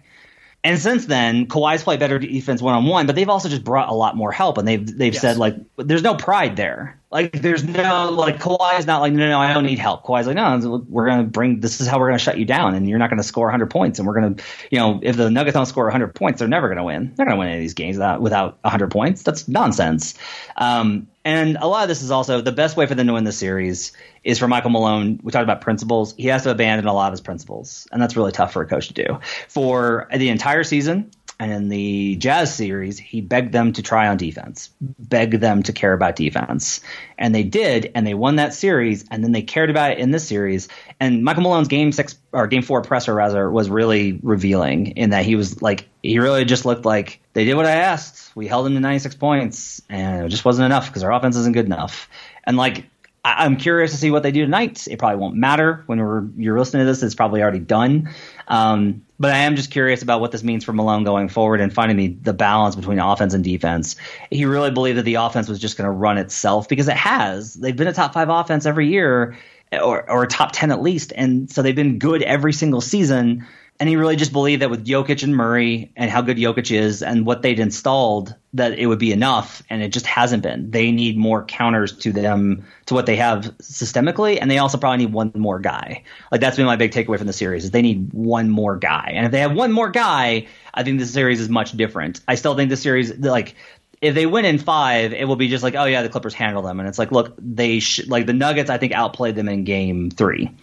And 0.65 0.79
since 0.79 1.05
then, 1.05 1.47
Kawhi's 1.47 1.83
played 1.85 2.01
better 2.01 2.19
defense 2.19 2.63
one 2.63 2.75
on 2.75 2.87
one, 2.87 3.07
but 3.07 3.15
they've 3.15 3.29
also 3.29 3.49
just 3.49 3.63
brought 3.63 3.89
a 3.89 3.95
lot 3.95 4.17
more 4.17 4.33
help, 4.33 4.59
and 4.59 4.67
they've 4.67 4.85
they've 4.85 5.13
yes. 5.13 5.21
said 5.21 5.37
like 5.37 5.55
there's 5.77 6.03
no 6.03 6.17
pride 6.17 6.57
there. 6.57 6.99
Like 7.11 7.33
there's 7.33 7.63
no 7.63 8.11
like 8.11 8.39
Kawhi's 8.39 8.85
not 8.85 9.01
like 9.01 9.13
no 9.13 9.29
no, 9.29 9.41
I 9.41 9.53
don't 9.55 9.65
need 9.65 9.79
help. 9.79 10.05
Kawhi's 10.05 10.27
like 10.27 10.35
no 10.35 10.85
we're 10.89 11.07
gonna 11.07 11.23
bring 11.23 11.61
this 11.61 11.81
is 11.81 11.87
how 11.87 12.01
we're 12.01 12.09
gonna 12.09 12.19
shut 12.19 12.37
you 12.37 12.45
down, 12.45 12.75
and 12.75 12.89
you're 12.89 12.99
not 12.99 13.11
gonna 13.11 13.23
score 13.23 13.47
100 13.47 13.71
points, 13.71 13.99
and 14.01 14.09
we're 14.09 14.15
gonna 14.15 14.35
you 14.71 14.79
know 14.79 14.99
if 15.03 15.17
the 15.17 15.31
Nuggets 15.31 15.55
don't 15.55 15.67
score 15.67 15.85
100 15.85 16.15
points, 16.17 16.41
they're 16.41 16.49
never 16.49 16.69
gonna 16.69 16.85
win. 16.85 17.13
They're 17.15 17.25
gonna 17.25 17.39
win 17.39 17.49
any 17.49 17.59
of 17.59 17.63
these 17.63 17.75
games 17.75 17.97
without 17.97 18.21
without 18.21 18.59
100 18.63 18.91
points. 18.91 19.23
That's 19.23 19.47
nonsense. 19.47 20.15
Um, 20.57 21.07
And 21.25 21.57
a 21.61 21.67
lot 21.67 21.83
of 21.83 21.89
this 21.89 22.03
is 22.03 22.11
also 22.11 22.41
the 22.41 22.53
best 22.53 22.77
way 22.77 22.87
for 22.87 22.95
them 22.95 23.07
to 23.09 23.13
win 23.15 23.25
the 23.25 23.33
series 23.33 23.93
is 24.23 24.39
for 24.39 24.47
Michael 24.49 24.71
Malone. 24.71 25.19
We 25.23 25.33
talked 25.33 25.43
about 25.45 25.61
principles. 25.61 26.15
He 26.17 26.27
has 26.29 26.43
to 26.45 26.51
abandon 26.51 26.87
a 26.87 26.93
lot 26.93 27.07
of 27.09 27.13
his 27.13 27.21
principles, 27.21 27.87
and 27.91 28.01
that's 28.03 28.17
really 28.17 28.33
tough 28.33 28.53
for 28.53 28.63
a 28.63 28.67
coach 28.67 28.89
to 28.89 28.95
do. 28.95 29.21
For 29.49 30.09
the 30.15 30.29
entire 30.29 30.63
season, 30.65 31.11
and 31.39 31.53
in 31.53 31.69
the 31.69 32.17
Jazz 32.17 32.55
series, 32.55 32.99
he 32.99 33.21
begged 33.21 33.53
them 33.53 33.73
to 33.75 33.83
try 33.83 34.09
on 34.09 34.17
defense, 34.17 34.71
begged 34.81 35.41
them 35.41 35.63
to 35.65 35.73
care 35.73 35.93
about 35.93 36.17
defense. 36.17 36.81
And 37.19 37.35
they 37.35 37.43
did, 37.43 37.91
and 37.95 38.07
they 38.07 38.15
won 38.15 38.37
that 38.37 38.55
series, 38.55 39.05
and 39.11 39.23
then 39.23 39.33
they 39.33 39.43
cared 39.43 39.69
about 39.69 39.93
it 39.93 39.99
in 39.99 40.13
this 40.13 40.27
series. 40.27 40.69
And 40.99 41.25
Michael 41.25 41.43
Malone's 41.43 41.69
game 41.69 41.93
six 41.93 42.17
or 42.33 42.47
game 42.47 42.63
four 42.63 42.81
presser 42.81 43.15
rather 43.15 43.51
was 43.51 43.69
really 43.69 44.19
revealing 44.23 44.89
in 44.89 45.11
that 45.11 45.27
he 45.27 45.37
was 45.37 45.61
like 45.61 45.87
he 46.03 46.19
really 46.19 46.45
just 46.47 46.65
looked 46.65 46.87
like 46.87 47.21
they 47.35 47.45
did 47.45 47.55
what 47.55 47.67
I 47.67 47.73
asked. 47.73 48.35
We 48.35 48.47
held 48.47 48.65
them 48.65 48.75
to 48.75 48.81
96 48.81 49.17
points, 49.17 49.83
and 49.91 50.25
it 50.25 50.29
just 50.31 50.45
wasn't 50.45 50.67
enough 50.67 50.87
because 50.87 51.03
our 51.03 51.13
offense 51.13 51.37
isn't 51.37 51.53
good 51.53 51.67
enough. 51.67 52.09
And 52.45 52.57
like 52.57 52.87
I, 53.27 53.45
am 53.45 53.57
curious 53.57 53.91
to 53.91 53.97
see 53.97 54.13
what 54.13 54.23
they 54.23 54.31
do 54.31 54.43
tonight. 54.43 54.87
It 54.89 54.99
probably 54.99 55.19
won't 55.19 55.35
matter 55.35 55.83
when 55.87 55.99
we're 55.99 56.25
you're 56.37 56.59
listening 56.59 56.83
to 56.83 56.87
this. 56.87 57.03
It's 57.03 57.17
probably 57.17 57.43
already 57.43 57.59
done. 57.59 58.15
Um, 58.47 59.03
but 59.19 59.33
I 59.33 59.39
am 59.39 59.57
just 59.57 59.73
curious 59.73 60.03
about 60.03 60.21
what 60.21 60.31
this 60.31 60.45
means 60.45 60.65
for 60.65 60.73
Malone 60.73 61.03
going 61.03 61.29
forward 61.29 61.61
and 61.61 61.73
finding 61.73 61.97
the, 61.97 62.09
the 62.09 62.33
balance 62.33 62.77
between 62.77 63.01
offense 63.01 63.35
and 63.35 63.43
defense. 63.43 63.97
He 64.31 64.45
really 64.45 64.71
believed 64.71 64.99
that 64.99 65.03
the 65.03 65.17
offense 65.17 65.49
was 65.49 65.59
just 65.59 65.77
going 65.77 65.87
to 65.87 65.91
run 65.91 66.19
itself 66.19 66.69
because 66.69 66.87
it 66.87 66.97
has. 66.97 67.55
They've 67.55 67.75
been 67.75 67.89
a 67.89 67.93
top 67.93 68.15
five 68.15 68.29
offense 68.29 68.65
every 68.65 68.89
year, 68.89 69.37
or 69.73 70.09
or 70.09 70.27
top 70.27 70.51
ten 70.53 70.71
at 70.71 70.81
least, 70.81 71.13
and 71.17 71.51
so 71.51 71.63
they've 71.63 71.75
been 71.75 71.99
good 71.99 72.23
every 72.23 72.53
single 72.53 72.81
season. 72.81 73.45
And 73.79 73.89
he 73.89 73.97
really 73.97 74.17
just 74.17 74.33
believed 74.33 74.63
that 74.63 74.71
with 74.71 74.87
Jokic 74.87 75.23
and 75.23 75.37
Murray 75.37 75.93
and 75.97 76.11
how 76.11 76.23
good 76.23 76.39
Jokic 76.39 76.75
is 76.75 77.03
and 77.03 77.27
what 77.27 77.43
they'd 77.43 77.61
installed, 77.61 78.35
that 78.55 78.79
it 78.79 78.87
would 78.87 78.99
be 78.99 79.13
enough. 79.13 79.63
And 79.69 79.83
it 79.83 79.93
just 79.93 80.07
hasn't 80.07 80.43
been. 80.43 80.71
They 80.71 80.93
need 80.93 81.19
more 81.19 81.45
counters 81.45 81.93
to 81.99 82.13
them, 82.13 82.65
to 82.87 82.95
what 82.95 83.05
they 83.05 83.17
have 83.17 83.43
systemically. 83.59 84.39
And 84.41 84.51
they 84.51 84.59
also 84.59 84.79
probably 84.79 85.05
need 85.05 85.13
one 85.13 85.31
more 85.35 85.59
guy. 85.59 86.05
Like 86.33 86.41
that's 86.41 86.57
been 86.57 86.65
my 86.65 86.77
big 86.77 86.93
takeaway 86.93 87.19
from 87.19 87.27
the 87.27 87.35
series 87.35 87.65
is 87.65 87.71
they 87.71 87.83
need 87.83 88.15
one 88.15 88.49
more 88.49 88.77
guy. 88.77 89.13
And 89.15 89.27
if 89.27 89.33
they 89.33 89.41
have 89.41 89.55
one 89.55 89.73
more 89.73 89.91
guy, 89.91 90.47
I 90.73 90.83
think 90.83 90.99
the 90.99 91.07
series 91.07 91.41
is 91.41 91.51
much 91.51 91.73
different. 91.73 92.21
I 92.27 92.37
still 92.37 92.55
think 92.55 92.71
the 92.71 92.77
series, 92.77 93.19
like, 93.19 93.57
if 94.03 94.15
they 94.15 94.27
win 94.27 94.45
in 94.45 94.59
five, 94.59 95.15
it 95.15 95.27
will 95.27 95.37
be 95.37 95.49
just 95.49 95.63
like, 95.63 95.75
oh 95.75 95.85
yeah, 95.85 96.03
the 96.03 96.11
Clippers 96.11 96.35
handle 96.35 96.63
them, 96.63 96.81
and 96.81 96.89
it's 96.89 96.99
like, 96.99 97.13
look, 97.13 97.35
they 97.39 97.79
sh- 97.81 98.07
like 98.07 98.27
the 98.27 98.35
Nuggets. 98.35 98.69
I 98.69 98.77
think 98.77 98.93
outplayed 98.93 99.37
them 99.37 99.49
in 99.49 99.65
Game 99.65 100.11
three 100.11 100.55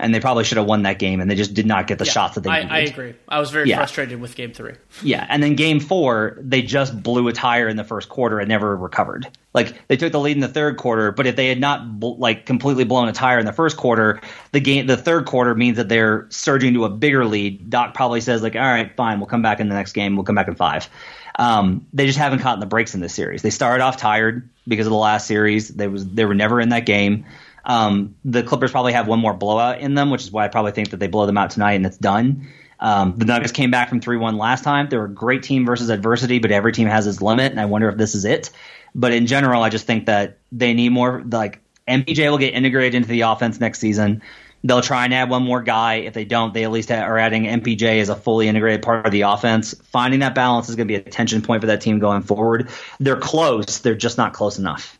and 0.00 0.14
they 0.14 0.20
probably 0.20 0.44
should 0.44 0.56
have 0.56 0.66
won 0.66 0.82
that 0.82 0.98
game, 0.98 1.20
and 1.20 1.30
they 1.30 1.34
just 1.34 1.54
did 1.54 1.66
not 1.66 1.86
get 1.86 1.98
the 1.98 2.04
yeah, 2.04 2.12
shots 2.12 2.34
that 2.34 2.40
they 2.40 2.50
I, 2.50 2.62
needed. 2.62 2.72
I 2.72 2.78
agree. 2.80 3.14
I 3.28 3.38
was 3.38 3.50
very 3.50 3.68
yeah. 3.68 3.76
frustrated 3.76 4.20
with 4.20 4.34
Game 4.34 4.52
Three. 4.52 4.74
Yeah, 5.02 5.26
and 5.28 5.42
then 5.42 5.54
Game 5.54 5.78
Four, 5.78 6.38
they 6.40 6.62
just 6.62 7.02
blew 7.02 7.28
a 7.28 7.32
tire 7.32 7.68
in 7.68 7.76
the 7.76 7.84
first 7.84 8.08
quarter 8.08 8.40
and 8.40 8.48
never 8.48 8.76
recovered. 8.76 9.28
Like 9.52 9.86
they 9.88 9.96
took 9.96 10.12
the 10.12 10.20
lead 10.20 10.36
in 10.36 10.40
the 10.40 10.48
third 10.48 10.78
quarter, 10.78 11.12
but 11.12 11.26
if 11.26 11.36
they 11.36 11.48
had 11.48 11.60
not 11.60 12.00
like 12.00 12.46
completely 12.46 12.84
blown 12.84 13.08
a 13.08 13.12
tire 13.12 13.38
in 13.38 13.46
the 13.46 13.52
first 13.52 13.76
quarter, 13.76 14.20
the 14.52 14.60
game, 14.60 14.86
the 14.86 14.96
third 14.96 15.26
quarter 15.26 15.54
means 15.54 15.76
that 15.76 15.88
they're 15.88 16.26
surging 16.30 16.74
to 16.74 16.84
a 16.84 16.90
bigger 16.90 17.24
lead. 17.24 17.68
Doc 17.68 17.94
probably 17.94 18.20
says 18.20 18.42
like, 18.42 18.56
"All 18.56 18.62
right, 18.62 18.94
fine, 18.96 19.20
we'll 19.20 19.26
come 19.26 19.42
back 19.42 19.60
in 19.60 19.68
the 19.68 19.74
next 19.74 19.92
game. 19.92 20.16
We'll 20.16 20.24
come 20.24 20.34
back 20.34 20.48
in 20.48 20.54
five. 20.54 20.88
Um, 21.36 21.86
they 21.92 22.06
just 22.06 22.18
haven't 22.18 22.40
caught 22.40 22.60
the 22.60 22.66
breaks 22.66 22.94
in 22.94 23.00
this 23.00 23.14
series. 23.14 23.42
They 23.42 23.50
started 23.50 23.82
off 23.82 23.96
tired 23.96 24.48
because 24.66 24.86
of 24.86 24.90
the 24.90 24.98
last 24.98 25.26
series. 25.26 25.68
They 25.68 25.88
was 25.88 26.06
they 26.06 26.24
were 26.24 26.34
never 26.34 26.60
in 26.60 26.70
that 26.70 26.86
game. 26.86 27.24
Um, 27.70 28.16
the 28.24 28.42
Clippers 28.42 28.72
probably 28.72 28.92
have 28.94 29.06
one 29.06 29.20
more 29.20 29.32
blowout 29.32 29.78
in 29.78 29.94
them, 29.94 30.10
which 30.10 30.22
is 30.22 30.32
why 30.32 30.44
I 30.44 30.48
probably 30.48 30.72
think 30.72 30.90
that 30.90 30.96
they 30.96 31.06
blow 31.06 31.24
them 31.26 31.38
out 31.38 31.50
tonight 31.50 31.74
and 31.74 31.86
it's 31.86 31.96
done. 31.96 32.48
Um, 32.80 33.14
the 33.16 33.26
Nuggets 33.26 33.52
came 33.52 33.70
back 33.70 33.88
from 33.88 34.00
3 34.00 34.16
1 34.16 34.36
last 34.36 34.64
time. 34.64 34.88
They 34.88 34.96
were 34.96 35.04
a 35.04 35.14
great 35.14 35.44
team 35.44 35.64
versus 35.64 35.88
adversity, 35.88 36.40
but 36.40 36.50
every 36.50 36.72
team 36.72 36.88
has 36.88 37.06
its 37.06 37.22
limit, 37.22 37.52
and 37.52 37.60
I 37.60 37.66
wonder 37.66 37.88
if 37.88 37.96
this 37.96 38.16
is 38.16 38.24
it. 38.24 38.50
But 38.92 39.12
in 39.12 39.28
general, 39.28 39.62
I 39.62 39.68
just 39.68 39.86
think 39.86 40.06
that 40.06 40.38
they 40.50 40.74
need 40.74 40.88
more. 40.88 41.22
Like, 41.24 41.60
MPJ 41.86 42.28
will 42.28 42.38
get 42.38 42.54
integrated 42.54 42.96
into 42.96 43.08
the 43.08 43.20
offense 43.20 43.60
next 43.60 43.78
season. 43.78 44.20
They'll 44.64 44.82
try 44.82 45.04
and 45.04 45.14
add 45.14 45.30
one 45.30 45.44
more 45.44 45.62
guy. 45.62 45.96
If 45.96 46.14
they 46.14 46.24
don't, 46.24 46.52
they 46.52 46.64
at 46.64 46.72
least 46.72 46.90
are 46.90 47.18
adding 47.18 47.44
MPJ 47.44 48.00
as 48.00 48.08
a 48.08 48.16
fully 48.16 48.48
integrated 48.48 48.82
part 48.82 49.06
of 49.06 49.12
the 49.12 49.22
offense. 49.22 49.74
Finding 49.84 50.20
that 50.20 50.34
balance 50.34 50.68
is 50.68 50.74
going 50.74 50.88
to 50.88 50.92
be 50.92 50.96
a 50.96 51.02
tension 51.02 51.40
point 51.40 51.60
for 51.62 51.68
that 51.68 51.80
team 51.80 52.00
going 52.00 52.22
forward. 52.22 52.68
They're 52.98 53.16
close, 53.16 53.78
they're 53.78 53.94
just 53.94 54.18
not 54.18 54.32
close 54.32 54.58
enough 54.58 54.98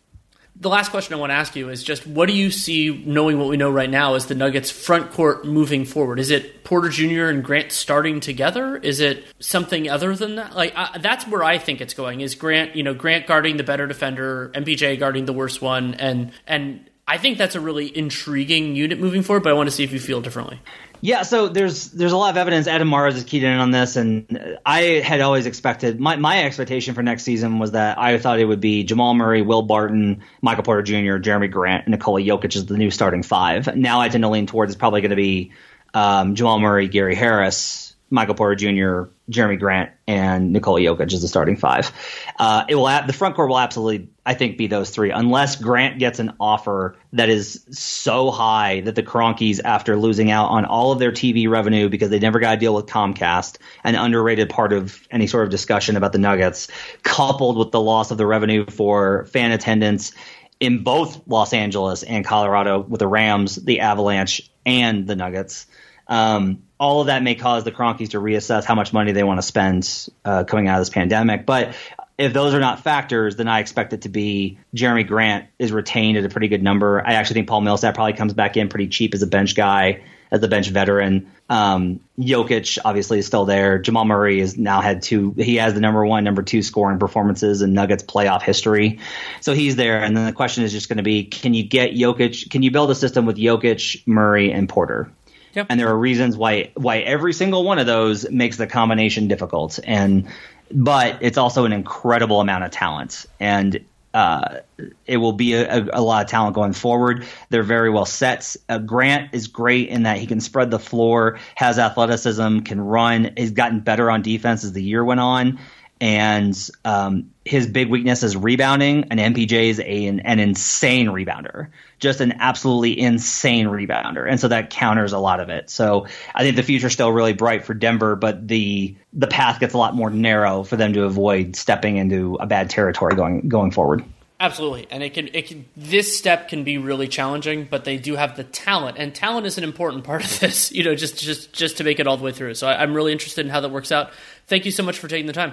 the 0.60 0.68
last 0.68 0.90
question 0.90 1.14
I 1.14 1.16
want 1.16 1.30
to 1.30 1.34
ask 1.34 1.56
you 1.56 1.70
is 1.70 1.82
just 1.82 2.06
what 2.06 2.26
do 2.26 2.34
you 2.34 2.50
see, 2.50 3.02
knowing 3.06 3.38
what 3.38 3.48
we 3.48 3.56
know 3.56 3.70
right 3.70 3.88
now, 3.88 4.14
as 4.14 4.26
the 4.26 4.34
Nuggets' 4.34 4.70
front 4.70 5.10
court 5.10 5.46
moving 5.46 5.86
forward? 5.86 6.20
Is 6.20 6.30
it 6.30 6.64
Porter 6.64 6.90
Jr. 6.90 7.26
and 7.26 7.42
Grant 7.42 7.72
starting 7.72 8.20
together? 8.20 8.76
Is 8.76 9.00
it 9.00 9.24
something 9.38 9.88
other 9.88 10.14
than 10.14 10.36
that? 10.36 10.54
Like 10.54 10.74
uh, 10.76 10.98
that's 10.98 11.26
where 11.26 11.42
I 11.42 11.56
think 11.56 11.80
it's 11.80 11.94
going. 11.94 12.20
Is 12.20 12.34
Grant, 12.34 12.76
you 12.76 12.82
know, 12.82 12.92
Grant 12.92 13.26
guarding 13.26 13.56
the 13.56 13.64
better 13.64 13.86
defender, 13.86 14.50
MPJ 14.54 14.98
guarding 14.98 15.24
the 15.24 15.32
worst 15.32 15.62
one, 15.62 15.94
and 15.94 16.32
and 16.46 16.88
I 17.08 17.16
think 17.16 17.38
that's 17.38 17.54
a 17.54 17.60
really 17.60 17.96
intriguing 17.96 18.76
unit 18.76 19.00
moving 19.00 19.22
forward. 19.22 19.42
But 19.42 19.50
I 19.50 19.54
want 19.54 19.68
to 19.68 19.74
see 19.74 19.82
if 19.82 19.92
you 19.92 19.98
feel 19.98 20.20
differently. 20.20 20.60
Yeah, 21.02 21.22
so 21.22 21.48
there's 21.48 21.88
there's 21.88 22.12
a 22.12 22.16
lot 22.16 22.30
of 22.30 22.36
evidence. 22.36 22.66
Adam 22.66 22.88
Mares 22.88 23.16
is 23.16 23.24
keyed 23.24 23.42
in 23.42 23.58
on 23.58 23.70
this, 23.70 23.96
and 23.96 24.58
I 24.66 24.80
had 25.04 25.20
always 25.20 25.46
expected 25.46 25.98
my 25.98 26.16
my 26.16 26.44
expectation 26.44 26.94
for 26.94 27.02
next 27.02 27.22
season 27.22 27.58
was 27.58 27.72
that 27.72 27.98
I 27.98 28.18
thought 28.18 28.38
it 28.38 28.44
would 28.44 28.60
be 28.60 28.84
Jamal 28.84 29.14
Murray, 29.14 29.42
Will 29.42 29.62
Barton, 29.62 30.22
Michael 30.42 30.64
Porter 30.64 30.82
Jr., 30.82 31.18
Jerami 31.18 31.50
Grant, 31.50 31.86
and 31.86 31.92
Nikola 31.92 32.20
Jokic 32.20 32.54
is 32.54 32.66
the 32.66 32.76
new 32.76 32.90
starting 32.90 33.22
five. 33.22 33.74
Now 33.76 34.00
I 34.00 34.08
tend 34.08 34.24
to 34.24 34.28
lean 34.28 34.46
towards 34.46 34.72
it's 34.72 34.78
probably 34.78 35.00
going 35.00 35.10
to 35.10 35.16
be 35.16 35.52
um, 35.94 36.34
Jamal 36.34 36.60
Murray, 36.60 36.88
Gary 36.88 37.14
Harris, 37.14 37.96
Michael 38.10 38.34
Porter 38.34 38.56
Jr., 38.56 39.10
Jerami 39.30 39.58
Grant, 39.58 39.90
and 40.06 40.52
Nikola 40.52 40.80
Jokic 40.80 41.12
as 41.12 41.22
the 41.22 41.28
starting 41.28 41.56
five. 41.56 41.92
Uh, 42.38 42.64
it 42.68 42.74
will 42.74 42.86
the 43.06 43.12
front 43.12 43.36
court 43.36 43.48
will 43.48 43.58
absolutely, 43.58 44.08
I 44.26 44.34
think, 44.34 44.58
be 44.58 44.66
those 44.66 44.90
three, 44.90 45.10
unless 45.10 45.56
Grant 45.56 45.98
gets 45.98 46.18
an 46.18 46.34
offer 46.40 46.96
that 47.12 47.28
is 47.28 47.64
so 47.70 48.30
high 48.30 48.80
that 48.80 48.94
the 48.94 49.02
Kroenkes, 49.02 49.60
after 49.64 49.96
losing 49.96 50.30
out 50.30 50.48
on 50.50 50.64
all 50.64 50.92
of 50.92 50.98
their 50.98 51.12
TV 51.12 51.48
revenue 51.48 51.88
because 51.88 52.10
they 52.10 52.18
never 52.18 52.40
got 52.40 52.54
a 52.54 52.60
deal 52.60 52.74
with 52.74 52.86
Comcast, 52.86 53.58
an 53.84 53.94
underrated 53.94 54.50
part 54.50 54.72
of 54.72 55.06
any 55.10 55.26
sort 55.26 55.44
of 55.44 55.50
discussion 55.50 55.96
about 55.96 56.12
the 56.12 56.18
Nuggets, 56.18 56.68
coupled 57.02 57.56
with 57.56 57.70
the 57.70 57.80
loss 57.80 58.10
of 58.10 58.18
the 58.18 58.26
revenue 58.26 58.66
for 58.66 59.26
fan 59.26 59.52
attendance 59.52 60.12
in 60.58 60.82
both 60.82 61.26
Los 61.26 61.52
Angeles 61.52 62.02
and 62.02 62.24
Colorado 62.24 62.80
with 62.80 62.98
the 62.98 63.08
Rams, 63.08 63.56
the 63.56 63.80
Avalanche, 63.80 64.50
and 64.66 65.06
the 65.06 65.16
Nuggets. 65.16 65.66
Um, 66.06 66.64
all 66.80 67.02
of 67.02 67.08
that 67.08 67.22
may 67.22 67.34
cause 67.34 67.62
the 67.62 67.70
Kroenkes 67.70 68.10
to 68.10 68.20
reassess 68.20 68.64
how 68.64 68.74
much 68.74 68.94
money 68.94 69.12
they 69.12 69.22
want 69.22 69.38
to 69.38 69.42
spend 69.42 70.08
uh, 70.24 70.44
coming 70.44 70.66
out 70.66 70.76
of 70.76 70.80
this 70.80 70.88
pandemic. 70.88 71.44
But 71.44 71.76
if 72.16 72.32
those 72.32 72.54
are 72.54 72.60
not 72.60 72.80
factors, 72.82 73.36
then 73.36 73.48
I 73.48 73.60
expect 73.60 73.92
it 73.92 74.02
to 74.02 74.08
be 74.08 74.58
Jerami 74.74 75.06
Grant 75.06 75.46
is 75.58 75.72
retained 75.72 76.16
at 76.16 76.24
a 76.24 76.30
pretty 76.30 76.48
good 76.48 76.62
number. 76.62 77.06
I 77.06 77.14
actually 77.14 77.34
think 77.34 77.48
Paul 77.48 77.60
Millsap 77.60 77.94
probably 77.94 78.14
comes 78.14 78.32
back 78.32 78.56
in 78.56 78.70
pretty 78.70 78.88
cheap 78.88 79.14
as 79.14 79.22
a 79.22 79.26
bench 79.26 79.54
guy, 79.54 80.02
as 80.30 80.42
a 80.42 80.48
bench 80.48 80.70
veteran. 80.70 81.30
Um, 81.50 82.00
Jokic 82.18 82.78
obviously 82.82 83.18
is 83.18 83.26
still 83.26 83.44
there. 83.44 83.78
Jamal 83.78 84.06
Murray 84.06 84.40
has 84.40 84.56
now 84.56 84.80
had 84.80 85.02
two. 85.02 85.34
He 85.36 85.56
has 85.56 85.74
the 85.74 85.80
number 85.80 86.04
one, 86.06 86.24
number 86.24 86.42
two 86.42 86.62
scoring 86.62 86.98
performances 86.98 87.60
in 87.60 87.74
Nuggets 87.74 88.04
playoff 88.04 88.40
history, 88.40 89.00
so 89.42 89.52
he's 89.52 89.76
there. 89.76 90.02
And 90.02 90.16
then 90.16 90.24
the 90.24 90.32
question 90.32 90.64
is 90.64 90.72
just 90.72 90.88
going 90.88 90.98
to 90.98 91.02
be: 91.02 91.24
Can 91.24 91.52
you 91.52 91.64
get 91.64 91.92
Jokic? 91.92 92.48
Can 92.48 92.62
you 92.62 92.70
build 92.70 92.90
a 92.90 92.94
system 92.94 93.26
with 93.26 93.36
Jokic, 93.36 94.06
Murray, 94.06 94.52
and 94.52 94.68
Porter? 94.68 95.10
Yep. 95.54 95.66
And 95.68 95.80
there 95.80 95.88
are 95.88 95.98
reasons 95.98 96.36
why 96.36 96.70
why 96.74 96.98
every 96.98 97.32
single 97.32 97.64
one 97.64 97.78
of 97.78 97.86
those 97.86 98.28
makes 98.30 98.56
the 98.56 98.66
combination 98.66 99.28
difficult. 99.28 99.78
And 99.82 100.28
but 100.72 101.18
it's 101.20 101.38
also 101.38 101.64
an 101.64 101.72
incredible 101.72 102.40
amount 102.40 102.64
of 102.64 102.70
talent. 102.70 103.26
And 103.38 103.84
uh, 104.12 104.60
it 105.06 105.18
will 105.18 105.32
be 105.32 105.54
a, 105.54 105.86
a, 105.92 106.02
lot 106.02 106.24
of 106.24 106.30
talent 106.30 106.54
going 106.54 106.72
forward. 106.72 107.24
They're 107.48 107.62
very 107.62 107.90
well 107.90 108.06
set. 108.06 108.56
Uh, 108.68 108.78
Grant 108.78 109.32
is 109.34 109.46
great 109.46 109.88
in 109.88 110.02
that 110.02 110.18
he 110.18 110.26
can 110.26 110.40
spread 110.40 110.70
the 110.72 110.80
floor, 110.80 111.38
has 111.54 111.78
athleticism, 111.78 112.60
can 112.60 112.80
run. 112.80 113.32
He's 113.36 113.52
gotten 113.52 113.80
better 113.80 114.10
on 114.10 114.22
defense 114.22 114.64
as 114.64 114.72
the 114.72 114.82
year 114.82 115.04
went 115.04 115.20
on 115.20 115.60
and 116.00 116.70
um, 116.84 117.30
his 117.44 117.66
big 117.66 117.90
weakness 117.90 118.22
is 118.22 118.36
rebounding. 118.36 119.04
And 119.10 119.20
MPJ 119.20 119.70
is 119.70 119.80
a, 119.80 120.06
an, 120.06 120.20
an, 120.20 120.38
insane 120.38 121.08
rebounder, 121.08 121.68
just 121.98 122.20
an 122.20 122.34
absolutely 122.40 122.98
insane 122.98 123.66
rebounder, 123.66 124.28
and 124.28 124.40
so 124.40 124.48
that 124.48 124.70
counters 124.70 125.12
a 125.12 125.18
lot 125.18 125.40
of 125.40 125.50
it. 125.50 125.68
So 125.68 126.06
I 126.34 126.42
think 126.42 126.56
the 126.56 126.62
future's 126.62 126.92
still 126.92 127.12
really 127.12 127.34
bright 127.34 127.64
for 127.64 127.74
Denver, 127.74 128.16
but 128.16 128.48
the 128.48 128.96
the 129.12 129.26
path 129.26 129.60
gets 129.60 129.74
a 129.74 129.78
lot 129.78 129.94
more 129.94 130.10
narrow 130.10 130.62
for 130.62 130.76
them 130.76 130.92
to 130.94 131.04
avoid 131.04 131.56
stepping 131.56 131.96
into 131.96 132.36
a 132.36 132.46
bad 132.46 132.70
territory 132.70 133.14
going 133.14 133.48
going 133.48 133.70
forward. 133.70 134.04
Absolutely, 134.40 134.86
and 134.90 135.02
it 135.02 135.12
can 135.12 135.28
it 135.34 135.48
can 135.48 135.66
this 135.76 136.16
step 136.16 136.48
can 136.48 136.64
be 136.64 136.78
really 136.78 137.08
challenging, 137.08 137.68
but 137.70 137.84
they 137.84 137.98
do 137.98 138.16
have 138.16 138.36
the 138.36 138.44
talent, 138.44 138.96
and 138.98 139.14
talent 139.14 139.46
is 139.46 139.58
an 139.58 139.64
important 139.64 140.02
part 140.02 140.24
of 140.24 140.40
this. 140.40 140.72
You 140.72 140.82
know, 140.82 140.94
just 140.94 141.18
just 141.18 141.52
just 141.52 141.76
to 141.76 141.84
make 141.84 142.00
it 142.00 142.06
all 142.06 142.16
the 142.16 142.24
way 142.24 142.32
through. 142.32 142.54
So 142.54 142.66
I, 142.66 142.82
I'm 142.82 142.94
really 142.94 143.12
interested 143.12 143.44
in 143.44 143.52
how 143.52 143.60
that 143.60 143.70
works 143.70 143.92
out. 143.92 144.12
Thank 144.46 144.64
you 144.64 144.70
so 144.70 144.82
much 144.82 144.98
for 144.98 145.08
taking 145.08 145.26
the 145.26 145.34
time. 145.34 145.52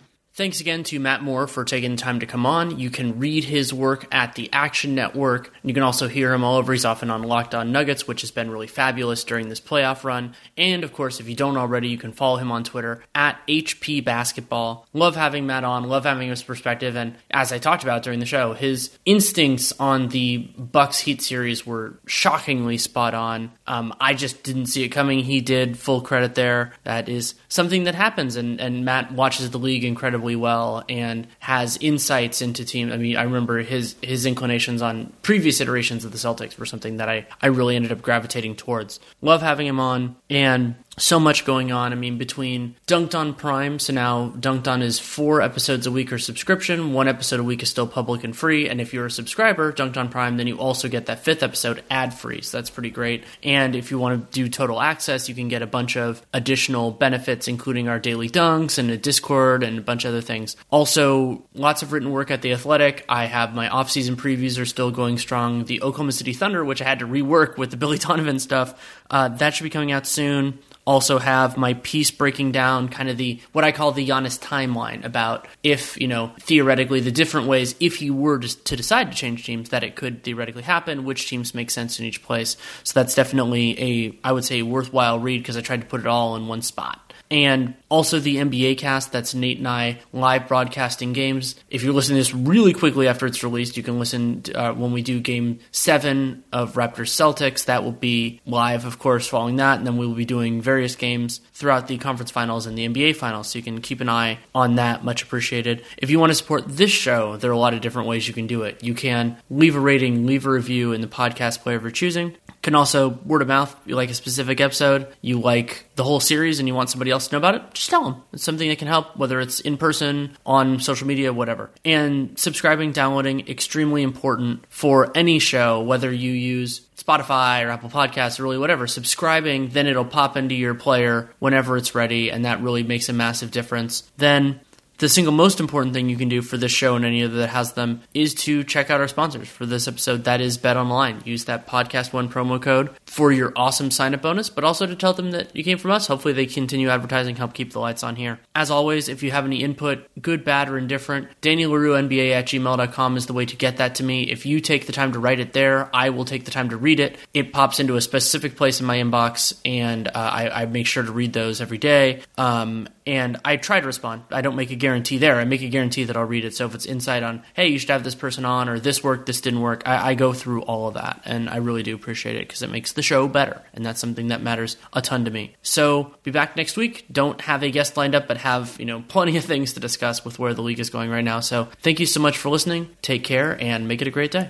Thanks 0.33 0.61
again 0.61 0.85
to 0.85 0.97
Matt 0.97 1.21
Moore 1.21 1.45
for 1.45 1.65
taking 1.65 1.91
the 1.91 2.01
time 2.01 2.21
to 2.21 2.25
come 2.25 2.45
on. 2.45 2.79
You 2.79 2.89
can 2.89 3.19
read 3.19 3.43
his 3.43 3.73
work 3.73 4.07
at 4.13 4.35
the 4.35 4.49
Action 4.53 4.95
Network. 4.95 5.53
You 5.61 5.73
can 5.73 5.83
also 5.83 6.07
hear 6.07 6.33
him 6.33 6.41
all 6.41 6.55
over. 6.55 6.71
He's 6.71 6.85
often 6.85 7.09
on 7.09 7.23
Locked 7.23 7.53
On 7.53 7.73
Nuggets, 7.73 8.07
which 8.07 8.21
has 8.21 8.31
been 8.31 8.49
really 8.49 8.67
fabulous 8.67 9.25
during 9.25 9.49
this 9.49 9.59
playoff 9.59 10.05
run. 10.05 10.33
And 10.57 10.85
of 10.85 10.93
course, 10.93 11.19
if 11.19 11.27
you 11.27 11.35
don't 11.35 11.57
already, 11.57 11.89
you 11.89 11.97
can 11.97 12.13
follow 12.13 12.37
him 12.37 12.49
on 12.49 12.63
Twitter 12.63 13.03
at 13.13 13.45
HP 13.45 14.05
Basketball. 14.05 14.87
Love 14.93 15.17
having 15.17 15.45
Matt 15.47 15.65
on, 15.65 15.83
love 15.83 16.05
having 16.05 16.29
his 16.29 16.43
perspective. 16.43 16.95
And 16.95 17.17
as 17.29 17.51
I 17.51 17.57
talked 17.57 17.83
about 17.83 18.01
during 18.01 18.21
the 18.21 18.25
show, 18.25 18.53
his 18.53 18.97
instincts 19.03 19.73
on 19.81 20.07
the 20.07 20.37
Bucks 20.37 20.99
Heat 20.99 21.21
series 21.21 21.65
were 21.65 21.99
shockingly 22.07 22.77
spot 22.77 23.13
on. 23.13 23.51
Um, 23.67 23.93
I 23.99 24.13
just 24.13 24.43
didn't 24.43 24.67
see 24.67 24.83
it 24.83 24.89
coming. 24.89 25.19
He 25.19 25.41
did. 25.41 25.77
Full 25.77 25.99
credit 25.99 26.35
there. 26.35 26.71
That 26.85 27.09
is 27.09 27.35
something 27.49 27.83
that 27.83 27.95
happens. 27.95 28.37
And, 28.37 28.61
and 28.61 28.85
Matt 28.85 29.11
watches 29.11 29.51
the 29.51 29.59
league 29.59 29.83
incredibly 29.83 30.30
incredibly 30.31 30.35
well 30.35 30.83
and 30.89 31.27
has 31.39 31.77
insights 31.81 32.41
into 32.41 32.65
teams. 32.65 32.91
I 32.91 32.97
mean, 32.97 33.17
I 33.17 33.23
remember 33.23 33.59
his 33.59 33.95
his 34.01 34.25
inclinations 34.25 34.81
on 34.81 35.11
previous 35.21 35.61
iterations 35.61 36.05
of 36.05 36.11
the 36.11 36.17
Celtics 36.17 36.57
were 36.57 36.65
something 36.65 36.97
that 36.97 37.09
I 37.09 37.27
I 37.41 37.47
really 37.47 37.75
ended 37.75 37.91
up 37.91 38.01
gravitating 38.01 38.55
towards. 38.55 38.99
Love 39.21 39.41
having 39.41 39.67
him 39.67 39.79
on 39.79 40.15
and 40.29 40.75
so 41.01 41.19
much 41.19 41.45
going 41.45 41.71
on. 41.71 41.91
I 41.91 41.95
mean, 41.95 42.17
between 42.17 42.75
Dunked 42.85 43.15
On 43.15 43.33
Prime, 43.33 43.79
so 43.79 43.91
now 43.91 44.29
Dunked 44.29 44.67
On 44.67 44.81
is 44.81 44.99
four 44.99 45.41
episodes 45.41 45.87
a 45.87 45.91
week 45.91 46.13
or 46.13 46.19
subscription. 46.19 46.93
One 46.93 47.07
episode 47.07 47.39
a 47.39 47.43
week 47.43 47.63
is 47.63 47.69
still 47.69 47.87
public 47.87 48.23
and 48.23 48.35
free. 48.37 48.69
And 48.69 48.79
if 48.79 48.93
you're 48.93 49.07
a 49.07 49.11
subscriber, 49.11 49.73
Dunked 49.73 49.97
On 49.97 50.09
Prime, 50.09 50.37
then 50.37 50.47
you 50.47 50.57
also 50.57 50.87
get 50.87 51.07
that 51.07 51.23
fifth 51.23 51.41
episode 51.41 51.83
ad 51.89 52.13
free. 52.13 52.41
So 52.41 52.57
that's 52.57 52.69
pretty 52.69 52.91
great. 52.91 53.23
And 53.43 53.75
if 53.75 53.89
you 53.89 53.97
want 53.97 54.31
to 54.31 54.43
do 54.43 54.47
total 54.47 54.79
access, 54.79 55.27
you 55.27 55.33
can 55.33 55.47
get 55.47 55.63
a 55.63 55.67
bunch 55.67 55.97
of 55.97 56.21
additional 56.33 56.91
benefits, 56.91 57.47
including 57.47 57.87
our 57.87 57.99
daily 57.99 58.29
dunks 58.29 58.77
and 58.77 58.91
a 58.91 58.97
Discord 58.97 59.63
and 59.63 59.79
a 59.79 59.81
bunch 59.81 60.05
of 60.05 60.09
other 60.09 60.21
things. 60.21 60.55
Also, 60.69 61.43
lots 61.55 61.81
of 61.81 61.93
written 61.93 62.11
work 62.11 62.29
at 62.29 62.43
The 62.43 62.53
Athletic. 62.53 63.05
I 63.09 63.25
have 63.25 63.55
my 63.55 63.69
off-season 63.69 64.17
previews 64.17 64.61
are 64.61 64.65
still 64.65 64.91
going 64.91 65.17
strong. 65.17 65.65
The 65.65 65.81
Oklahoma 65.81 66.11
City 66.11 66.33
Thunder, 66.33 66.63
which 66.63 66.81
I 66.81 66.85
had 66.85 66.99
to 66.99 67.07
rework 67.07 67.57
with 67.57 67.71
the 67.71 67.77
Billy 67.77 67.97
Donovan 68.01 68.37
stuff, 68.37 69.01
uh, 69.09 69.29
that 69.29 69.55
should 69.55 69.63
be 69.63 69.69
coming 69.71 69.91
out 69.91 70.05
soon 70.05 70.59
also 70.85 71.19
have 71.19 71.57
my 71.57 71.75
piece 71.75 72.11
breaking 72.11 72.51
down 72.51 72.89
kind 72.89 73.09
of 73.09 73.17
the 73.17 73.39
what 73.51 73.63
I 73.63 73.71
call 73.71 73.91
the 73.91 74.07
Giannis 74.07 74.39
timeline 74.39 75.05
about 75.05 75.47
if 75.63 75.99
you 75.99 76.07
know 76.07 76.31
theoretically 76.39 76.99
the 76.99 77.11
different 77.11 77.47
ways 77.47 77.75
if 77.79 78.01
you 78.01 78.13
were 78.13 78.39
to, 78.39 78.63
to 78.63 78.75
decide 78.75 79.11
to 79.11 79.17
change 79.17 79.45
teams 79.45 79.69
that 79.69 79.83
it 79.83 79.95
could 79.95 80.23
theoretically 80.23 80.63
happen, 80.63 81.05
which 81.05 81.29
teams 81.29 81.53
make 81.53 81.69
sense 81.69 81.99
in 81.99 82.05
each 82.05 82.23
place. 82.23 82.57
So 82.83 82.99
that's 82.99 83.15
definitely 83.15 83.79
a 83.79 84.19
I 84.23 84.31
would 84.31 84.45
say 84.45 84.61
worthwhile 84.61 85.19
read 85.19 85.39
because 85.39 85.57
I 85.57 85.61
tried 85.61 85.81
to 85.81 85.87
put 85.87 86.01
it 86.01 86.07
all 86.07 86.35
in 86.35 86.47
one 86.47 86.61
spot 86.61 87.10
and 87.31 87.73
also 87.89 88.19
the 88.19 88.35
NBA 88.35 88.77
cast. 88.77 89.11
That's 89.11 89.33
Nate 89.33 89.57
and 89.57 89.67
I 89.67 89.99
live 90.13 90.47
broadcasting 90.47 91.13
games. 91.13 91.55
If 91.69 91.81
you're 91.81 91.93
listening 91.93 92.17
to 92.17 92.19
this 92.19 92.35
really 92.35 92.73
quickly 92.73 93.07
after 93.07 93.25
it's 93.25 93.43
released, 93.43 93.77
you 93.77 93.83
can 93.83 93.97
listen 93.97 94.41
to, 94.43 94.53
uh, 94.53 94.73
when 94.73 94.91
we 94.91 95.01
do 95.01 95.19
game 95.19 95.59
seven 95.71 96.43
of 96.51 96.73
Raptors 96.73 97.09
Celtics. 97.09 97.65
That 97.65 97.83
will 97.83 97.93
be 97.93 98.41
live, 98.45 98.85
of 98.85 98.99
course, 98.99 99.27
following 99.27 99.55
that. 99.55 99.77
And 99.77 99.87
then 99.87 99.97
we 99.97 100.05
will 100.05 100.13
be 100.13 100.25
doing 100.25 100.61
various 100.61 100.95
games 100.95 101.39
throughout 101.53 101.87
the 101.87 101.97
conference 101.97 102.31
finals 102.31 102.65
and 102.65 102.77
the 102.77 102.87
NBA 102.87 103.15
finals. 103.15 103.47
So 103.47 103.59
you 103.59 103.63
can 103.63 103.81
keep 103.81 104.01
an 104.01 104.09
eye 104.09 104.39
on 104.53 104.75
that. 104.75 105.05
Much 105.05 105.23
appreciated. 105.23 105.83
If 105.97 106.09
you 106.09 106.19
want 106.19 106.31
to 106.31 106.35
support 106.35 106.65
this 106.67 106.91
show, 106.91 107.37
there 107.37 107.49
are 107.49 107.53
a 107.53 107.57
lot 107.57 107.73
of 107.73 107.81
different 107.81 108.09
ways 108.09 108.27
you 108.27 108.33
can 108.33 108.47
do 108.47 108.63
it. 108.63 108.83
You 108.83 108.93
can 108.93 109.37
leave 109.49 109.75
a 109.75 109.79
rating, 109.79 110.25
leave 110.25 110.45
a 110.45 110.49
review 110.49 110.91
in 110.91 110.99
the 110.99 111.07
podcast 111.07 111.59
player 111.61 111.77
of 111.77 111.83
your 111.83 111.91
choosing. 111.91 112.35
Can 112.61 112.75
also 112.75 113.09
word 113.09 113.41
of 113.41 113.47
mouth. 113.47 113.75
You 113.87 113.95
like 113.95 114.11
a 114.11 114.13
specific 114.13 114.61
episode, 114.61 115.07
you 115.21 115.39
like 115.39 115.87
the 115.95 116.03
whole 116.03 116.19
series, 116.19 116.59
and 116.59 116.67
you 116.67 116.75
want 116.75 116.91
somebody 116.91 117.09
else 117.09 117.20
to 117.27 117.35
know 117.35 117.39
about 117.39 117.55
it. 117.55 117.73
Just 117.73 117.89
tell 117.89 118.03
them. 118.03 118.23
It's 118.33 118.43
something 118.43 118.67
that 118.69 118.79
can 118.79 118.87
help, 118.87 119.17
whether 119.17 119.39
it's 119.39 119.59
in 119.59 119.77
person, 119.77 120.37
on 120.45 120.79
social 120.79 121.07
media, 121.07 121.33
whatever. 121.33 121.69
And 121.85 122.37
subscribing, 122.37 122.91
downloading, 122.91 123.47
extremely 123.47 124.03
important 124.03 124.65
for 124.69 125.11
any 125.15 125.39
show, 125.39 125.81
whether 125.81 126.11
you 126.11 126.31
use 126.31 126.81
Spotify 126.97 127.65
or 127.65 127.69
Apple 127.69 127.89
Podcasts 127.89 128.39
or 128.39 128.43
really 128.43 128.57
whatever, 128.57 128.87
subscribing, 128.87 129.69
then 129.69 129.87
it'll 129.87 130.05
pop 130.05 130.37
into 130.37 130.55
your 130.55 130.73
player 130.73 131.29
whenever 131.39 131.77
it's 131.77 131.95
ready, 131.95 132.31
and 132.31 132.45
that 132.45 132.61
really 132.61 132.83
makes 132.83 133.09
a 133.09 133.13
massive 133.13 133.51
difference. 133.51 134.09
Then 134.17 134.59
the 135.01 135.09
single 135.09 135.33
most 135.33 135.59
important 135.59 135.95
thing 135.95 136.09
you 136.09 136.15
can 136.15 136.29
do 136.29 136.43
for 136.43 136.57
this 136.57 136.71
show 136.71 136.95
and 136.95 137.03
any 137.03 137.23
other 137.23 137.37
that 137.37 137.49
has 137.49 137.73
them 137.73 138.01
is 138.13 138.35
to 138.35 138.63
check 138.63 138.91
out 138.91 139.01
our 139.01 139.07
sponsors 139.07 139.49
for 139.49 139.65
this 139.65 139.87
episode. 139.87 140.25
That 140.25 140.41
is 140.41 140.59
BetOnline. 140.59 141.25
Use 141.25 141.45
that 141.45 141.65
podcast 141.65 142.13
one 142.13 142.29
promo 142.29 142.61
code 142.61 142.91
for 143.07 143.31
your 143.31 143.51
awesome 143.55 143.89
sign 143.89 144.13
up 144.13 144.21
bonus, 144.21 144.51
but 144.51 144.63
also 144.63 144.85
to 144.85 144.95
tell 144.95 145.13
them 145.13 145.31
that 145.31 145.55
you 145.55 145.63
came 145.63 145.79
from 145.79 145.89
us. 145.89 146.05
Hopefully, 146.05 146.35
they 146.35 146.45
continue 146.45 146.89
advertising, 146.89 147.35
help 147.35 147.55
keep 147.55 147.73
the 147.73 147.79
lights 147.79 148.03
on 148.03 148.15
here. 148.15 148.39
As 148.53 148.69
always, 148.69 149.09
if 149.09 149.23
you 149.23 149.31
have 149.31 149.43
any 149.43 149.63
input, 149.63 150.07
good, 150.21 150.43
bad, 150.43 150.69
or 150.69 150.77
indifferent, 150.77 151.29
Daniel 151.41 151.71
Leroux, 151.71 151.93
NBA 151.93 152.33
at 152.33 152.45
gmail.com 152.45 153.17
is 153.17 153.25
the 153.25 153.33
way 153.33 153.47
to 153.47 153.55
get 153.55 153.77
that 153.77 153.95
to 153.95 154.03
me. 154.03 154.29
If 154.29 154.45
you 154.45 154.61
take 154.61 154.85
the 154.85 154.93
time 154.93 155.13
to 155.13 155.19
write 155.19 155.39
it 155.39 155.53
there, 155.53 155.89
I 155.95 156.11
will 156.11 156.25
take 156.25 156.45
the 156.45 156.51
time 156.51 156.69
to 156.69 156.77
read 156.77 156.99
it. 156.99 157.17
It 157.33 157.51
pops 157.51 157.79
into 157.79 157.95
a 157.95 158.01
specific 158.01 158.55
place 158.55 158.79
in 158.79 158.85
my 158.85 158.97
inbox, 158.97 159.59
and 159.65 160.07
uh, 160.07 160.11
I, 160.13 160.61
I, 160.61 160.65
make 160.67 160.85
sure 160.85 161.01
to 161.01 161.11
read 161.11 161.33
those 161.33 161.59
every 161.59 161.79
day. 161.79 162.21
Um, 162.37 162.87
and 163.07 163.39
I 163.43 163.57
try 163.57 163.79
to 163.79 163.87
respond. 163.87 164.23
I 164.31 164.41
don't 164.41 164.55
make 164.55 164.69
a 164.69 164.75
guarantee 164.91 165.17
there. 165.17 165.39
I 165.39 165.45
make 165.45 165.61
a 165.61 165.69
guarantee 165.69 166.03
that 166.03 166.17
I'll 166.17 166.25
read 166.25 166.43
it. 166.43 166.53
So 166.53 166.65
if 166.65 166.75
it's 166.75 166.85
insight 166.85 167.23
on, 167.23 167.43
hey, 167.53 167.67
you 167.67 167.79
should 167.79 167.91
have 167.91 168.03
this 168.03 168.13
person 168.13 168.43
on, 168.43 168.67
or 168.67 168.77
this 168.77 169.01
worked, 169.01 169.25
this 169.25 169.39
didn't 169.39 169.61
work, 169.61 169.83
I, 169.85 170.09
I 170.09 170.13
go 170.15 170.33
through 170.33 170.63
all 170.63 170.89
of 170.89 170.95
that, 170.95 171.21
and 171.23 171.49
I 171.49 171.57
really 171.57 171.81
do 171.81 171.95
appreciate 171.95 172.35
it 172.35 172.45
because 172.45 172.61
it 172.61 172.69
makes 172.69 172.91
the 172.91 173.01
show 173.01 173.29
better, 173.29 173.61
and 173.73 173.85
that's 173.85 174.01
something 174.01 174.27
that 174.27 174.41
matters 174.41 174.75
a 174.91 175.01
ton 175.01 175.23
to 175.23 175.31
me. 175.31 175.55
So 175.61 176.13
be 176.23 176.31
back 176.31 176.57
next 176.57 176.75
week. 176.75 177.05
Don't 177.09 177.39
have 177.39 177.63
a 177.63 177.71
guest 177.71 177.95
lined 177.95 178.15
up, 178.15 178.27
but 178.27 178.37
have 178.37 178.75
you 178.79 178.85
know 178.85 179.03
plenty 179.07 179.37
of 179.37 179.45
things 179.45 179.71
to 179.73 179.79
discuss 179.79 180.25
with 180.25 180.39
where 180.39 180.53
the 180.53 180.61
league 180.61 180.79
is 180.81 180.89
going 180.89 181.09
right 181.09 181.23
now. 181.23 181.39
So 181.39 181.69
thank 181.81 182.01
you 182.01 182.05
so 182.05 182.19
much 182.19 182.37
for 182.37 182.49
listening. 182.49 182.89
Take 183.01 183.23
care 183.23 183.57
and 183.61 183.87
make 183.87 184.01
it 184.01 184.07
a 184.07 184.11
great 184.11 184.31
day. 184.31 184.49